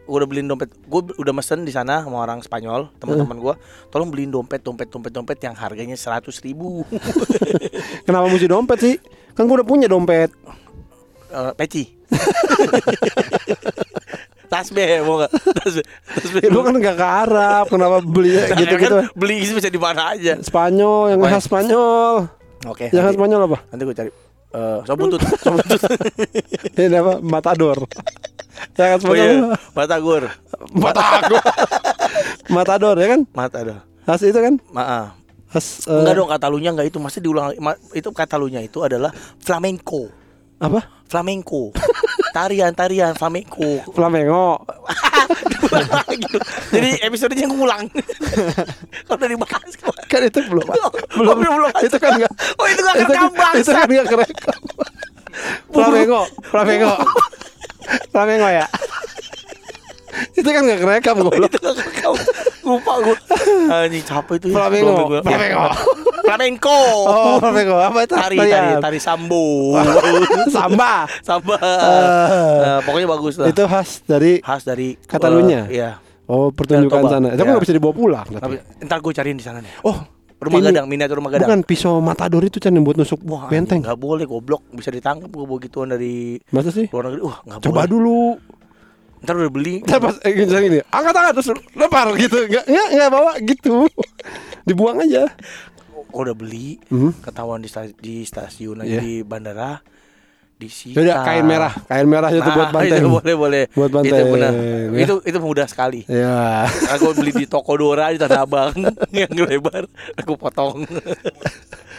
gua 0.05 0.21
udah 0.21 0.29
beliin 0.29 0.45
dompet. 0.45 0.69
Gua 0.85 1.01
b- 1.01 1.17
udah 1.17 1.33
mesen 1.33 1.63
di 1.63 1.73
sana 1.73 2.01
sama 2.01 2.21
orang 2.21 2.41
Spanyol, 2.41 2.93
teman-teman 2.99 3.37
gua. 3.39 3.55
Tolong 3.89 4.09
beliin 4.09 4.29
dompet, 4.29 4.61
dompet, 4.61 4.89
dompet, 4.89 5.09
dompet 5.11 5.39
yang 5.39 5.53
harganya 5.55 5.95
seratus 5.95 6.41
ribu. 6.41 6.85
Kenapa 8.05 8.27
mesti 8.27 8.45
dompet 8.45 8.79
sih? 8.79 8.97
Kan 9.33 9.45
gue 9.45 9.57
udah 9.57 9.65
punya 9.65 9.87
dompet. 9.87 10.29
Eh, 11.27 11.53
peci. 11.55 11.85
Tasbih 14.47 14.85
mau 15.03 15.19
nggak? 15.19 15.33
Tasbih. 15.33 15.85
Tasbih. 16.11 16.41
Ya, 16.41 16.49
lu 16.49 16.61
kan 16.61 16.75
gak 16.77 16.95
ke 16.95 17.07
Arab, 17.21 17.65
kenapa 17.67 17.97
beli 18.01 18.35
Nah, 18.35 18.55
gitu-gitu? 18.55 18.97
kan 19.01 19.11
beli 19.13 19.35
bisa 19.43 19.67
di 19.67 19.77
mana 19.77 20.13
aja. 20.13 20.39
Spanyol, 20.39 21.11
yang 21.11 21.21
khas 21.23 21.45
Spanyol. 21.45 22.29
Oke. 22.65 22.89
Yang 22.89 23.03
khas 23.05 23.15
Spanyol 23.15 23.41
apa? 23.45 23.59
nanti 23.69 23.83
gue 23.83 23.97
cari. 23.97 24.11
Eh, 24.51 24.79
sop 24.83 24.95
buntut, 24.95 25.19
sop 25.19 25.53
buntut. 25.53 25.81
Ini 26.79 26.97
apa? 26.97 27.13
Matador. 27.21 27.79
Yang 28.73 28.89
khas 28.89 29.01
Oh 29.01 29.05
Spanyol. 29.05 29.27
iya, 29.27 29.39
apa? 29.45 29.57
Batagor. 29.73 30.23
Matador. 30.73 31.43
Matador 32.47 32.97
ya 32.97 33.09
kan? 33.09 33.21
Matador. 33.31 33.79
Khas 34.05 34.21
itu 34.23 34.37
kan? 34.37 34.55
Maaf. 34.71 35.17
Khas 35.49 35.67
eh, 35.85 35.95
Enggak 35.95 36.15
dong 36.15 36.29
Katalunya 36.29 36.71
enggak 36.71 36.87
itu 36.87 36.99
masih 36.99 37.21
diulang 37.21 37.51
ma- 37.59 37.79
itu 37.91 38.09
Katalunya 38.11 38.61
itu 38.61 38.79
adalah 38.81 39.11
flamenco. 39.39 40.11
apa? 40.57 40.81
Flamenco. 41.05 41.75
Tarian-tarian 42.35 43.15
flamenco. 43.15 43.79
Flamengo. 43.95 44.59
gitu. 46.19 46.39
Jadi 46.75 46.91
episodenya 47.07 47.47
ngulang. 47.47 47.87
Kalau 49.07 49.17
udah 49.23 49.29
dibahas 49.31 49.73
kemarin. 49.79 50.07
Kan 50.11 50.21
itu 50.27 50.41
belum. 50.51 50.67
belum 50.67 50.91
belum. 51.15 51.37
belum 51.39 51.71
Itu 51.87 51.97
kan 52.03 52.11
enggak. 52.19 52.33
Oh 52.59 52.67
itu 52.67 52.81
gak 52.83 52.95
itu, 52.99 53.07
kerekam 53.07 53.31
itu 53.31 53.39
bangsa. 53.39 53.71
kan 53.71 53.87
enggak 53.87 54.07
kerekam. 54.11 54.61
Flamengo, 55.71 56.23
Flamengo. 56.51 56.93
Flamengo 58.11 58.49
ya. 58.51 58.67
itu 60.35 60.47
kan 60.47 60.63
enggak 60.67 60.81
kerekam 60.83 61.15
goblok. 61.23 61.55
itu 61.55 61.59
gak 61.63 61.75
kerekam. 61.79 62.13
Lupa 62.67 62.93
gue. 62.99 63.17
Anjing 63.71 64.03
capek 64.03 64.35
itu. 64.43 64.47
ya. 64.51 64.67
Gua. 64.83 65.23
Flamengo. 65.23 65.71
Flamenco. 66.25 66.79
Oh, 67.05 67.37
Flamengo 67.37 67.77
apa 67.77 67.99
itu? 68.03 68.15
Tari 68.15 68.37
tari 68.37 68.73
tari 68.81 68.99
sambo. 68.99 69.77
Samba. 70.57 71.05
Samba. 71.21 71.57
Eh. 71.57 72.61
Eh, 72.65 72.79
pokoknya 72.83 73.09
bagus 73.09 73.35
lah. 73.37 73.47
Itu 73.47 73.63
khas 73.65 74.01
dari 74.03 74.41
khas 74.41 74.65
dari 74.65 74.97
Katalunya? 74.99 75.69
eh, 75.69 75.77
Iya. 75.77 75.91
oh 76.27 76.49
pertunjukan 76.49 77.03
sana. 77.07 77.29
Itu 77.31 77.39
kan 77.39 77.47
Ya. 77.47 77.53
nggak 77.53 77.65
bisa 77.65 77.75
dibawa 77.75 77.93
pulang. 77.93 78.27
Tapi 78.27 78.57
Tapi. 78.57 78.85
ntar 78.85 78.99
gue 78.99 79.13
cariin 79.13 79.37
di 79.37 79.45
sana 79.45 79.61
nih. 79.61 79.73
Oh, 79.83 80.01
Rumah 80.35 80.61
ini 80.61 80.67
gadang, 80.67 80.87
miniatur 80.87 81.17
rumah 81.17 81.31
gadang. 81.31 81.47
Bukan 81.47 81.61
pisau 81.65 82.01
matador 82.01 82.43
itu 82.43 82.59
yang 82.59 82.85
buat 82.85 82.97
nusuk 82.97 83.21
Wah, 83.25 83.49
benteng. 83.49 83.81
Gak 83.81 83.97
boleh 83.97 84.25
goblok, 84.25 84.61
bisa 84.71 84.89
ditangkap 84.89 85.29
gue 85.29 85.41
bawa 85.43 85.57
gituan 85.59 85.89
dari 85.89 86.37
Masa 86.49 86.69
sih? 86.69 86.85
luar 86.89 87.09
negeri. 87.09 87.21
Wah, 87.23 87.39
nggak 87.41 87.59
Coba 87.65 87.81
boleh. 87.81 87.89
dulu. 87.89 88.21
Ntar 89.25 89.35
udah 89.41 89.49
beli. 89.49 89.75
Ntar 89.81 90.05
pas 90.05 90.17
eh, 90.21 90.33
gini, 90.35 90.45
gini, 90.51 90.79
angkat 90.85 91.13
tangan 91.13 91.33
terus 91.33 91.49
lempar 91.73 92.13
gitu. 92.15 92.37
Enggak 92.45 92.65
enggak 92.69 92.89
enggak 92.93 93.11
bawa 93.11 93.33
gitu. 93.41 93.77
Dibuang 94.69 94.97
aja. 95.01 95.25
Oh, 96.15 96.23
udah 96.23 96.33
beli, 96.33 96.79
Hmm. 96.87 97.11
ketahuan 97.19 97.59
di, 97.59 97.67
sta- 97.67 97.91
di 97.93 98.23
stasiun 98.23 98.81
Iya. 98.81 98.99
di 98.99 99.21
bandara. 99.21 99.83
Disita. 100.55 100.95
Yaudah 100.97 101.27
kain 101.27 101.43
merah, 101.43 101.75
kain 101.83 102.07
merah 102.07 102.31
itu 102.31 102.39
buat 102.47 102.71
Nah, 102.71 102.75
banteng. 102.79 103.03
Itu 103.03 103.11
boleh 103.11 103.35
boleh. 103.35 103.63
Buat 103.69 103.91
Itu 103.91 103.97
banteng, 103.99 104.27
benar. 104.31 104.53
ya. 104.55 105.03
Itu 105.03 105.15
itu 105.21 105.39
mudah 105.41 105.67
sekali. 105.67 106.07
Ya. 106.07 106.63
Aku 106.95 107.11
beli 107.13 107.35
di 107.35 107.45
toko 107.45 107.75
Dora 107.75 108.09
di 108.09 108.23
Tanah 108.23 108.47
Abang 108.47 108.71
yang 109.13 109.35
lebar, 109.35 109.91
aku 110.15 110.39
potong. 110.39 110.87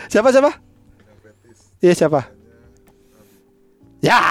Siapa 0.07 0.31
siapa? 0.31 0.55
Iya 1.77 1.93
siapa? 1.93 2.31
Ya. 3.99 4.23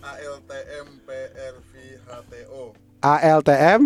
ALTM 0.00 0.86
PRVHTO 1.04 2.62
ALTM 3.02 3.80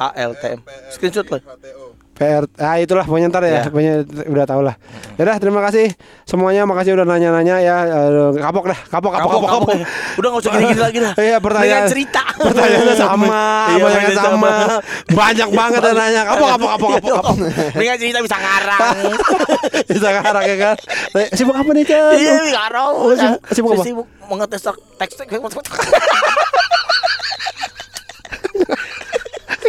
ALTM. 0.00 0.58
Screenshot 0.88 1.28
lah. 1.28 1.44
HTO 1.44 1.89
PR 2.20 2.44
ah 2.60 2.76
itulah 2.76 3.00
pokoknya 3.02 3.26
ntar 3.26 3.40
ya, 3.42 3.50
Ya. 3.50 3.62
pokoknya 3.64 3.94
udah 4.28 4.44
tau 4.44 4.60
lah. 4.60 4.76
Ya 5.16 5.24
udah 5.24 5.36
terima 5.36 5.64
kasih 5.64 5.88
semuanya, 6.22 6.62
makasih 6.62 6.92
udah 6.92 7.08
nanya-nanya 7.08 7.56
ya. 7.58 7.76
Eh, 7.88 8.36
kapok 8.36 8.68
dah, 8.68 8.76
kapok 8.86 9.08
kapok 9.10 9.40
kapok. 9.40 9.48
kapok. 9.48 9.74
Udah 10.14 10.28
gak 10.28 10.40
usah 10.44 10.50
gini-gini 10.52 10.80
lagi 10.80 10.98
dah. 11.00 11.12
Iya 11.16 11.36
pertanyaan 11.38 11.64
Dengan 11.80 11.88
cerita. 11.88 12.22
Pertanyaannya 12.36 12.94
sama, 12.94 13.40
Iya, 13.70 13.82
banyaknya 13.82 14.12
sama. 14.12 14.28
sama. 14.28 14.52
Banyak 15.10 15.48
banget 15.50 15.80
yang 15.80 15.96
nanya. 15.96 16.22
Kapok 16.26 16.48
kapok 16.50 16.68
kapok 16.70 16.88
kapok 16.90 17.10
kapok. 17.16 17.36
Mendingan 17.72 17.96
cerita 17.96 18.18
bisa 18.20 18.36
ngarang. 18.36 18.80
Bisa 19.90 20.08
ngarang 20.12 20.44
ya 20.44 20.56
kan? 20.56 20.76
Eh, 21.16 21.28
Sibuk 21.32 21.56
apa 21.56 21.70
nih 21.72 21.84
Chan? 21.84 22.12
Iya, 22.14 22.32
ngarang. 22.52 22.92
Oh, 22.92 23.10
sibuk- 23.10 23.42
sibuk 23.50 23.70
apa? 23.72 23.82
Sibuk 23.82 24.06
mengetes 24.28 24.60
teks 25.00 25.14
teks. 25.16 25.30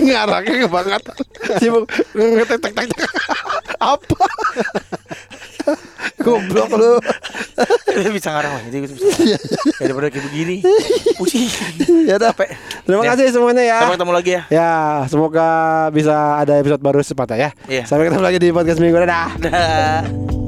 Ngarangnya 0.01 0.55
kebangetan. 0.65 1.17
Sibuk 1.57 1.85
ngetek 2.13 2.59
tek 2.59 2.73
tek. 2.73 2.87
Apa? 3.77 4.25
Goblok 6.17 6.69
lu. 6.73 6.97
Dia 7.91 8.09
bisa 8.09 8.33
ngarang 8.33 8.53
lah. 8.55 8.61
Jadi 8.65 8.77
bisa. 8.81 8.93
Iya. 9.21 9.37
Daripada 9.77 10.07
kayak 10.09 10.25
begini. 10.27 10.55
Pusing. 11.17 11.49
Ya 12.05 12.17
udah. 12.17 12.33
Capek. 12.33 12.49
Terima 12.81 13.01
Ya. 13.01 13.09
kasih 13.13 13.25
semuanya 13.31 13.63
ya. 13.63 13.77
Sampai 13.81 13.95
ketemu 13.97 14.13
lagi 14.13 14.31
ya. 14.31 14.41
Ya, 14.49 14.71
semoga 15.05 15.47
bisa 15.89 16.15
ada 16.37 16.57
episode 16.57 16.81
baru 16.81 16.99
secepatnya 17.01 17.37
ya. 17.37 17.49
Iya. 17.69 17.83
Sampai 17.85 18.09
ketemu 18.09 18.23
lagi 18.23 18.37
di 18.37 18.49
podcast 18.49 18.79
minggu. 18.81 18.97
Dadah. 19.01 19.29
Dah. 19.37 20.40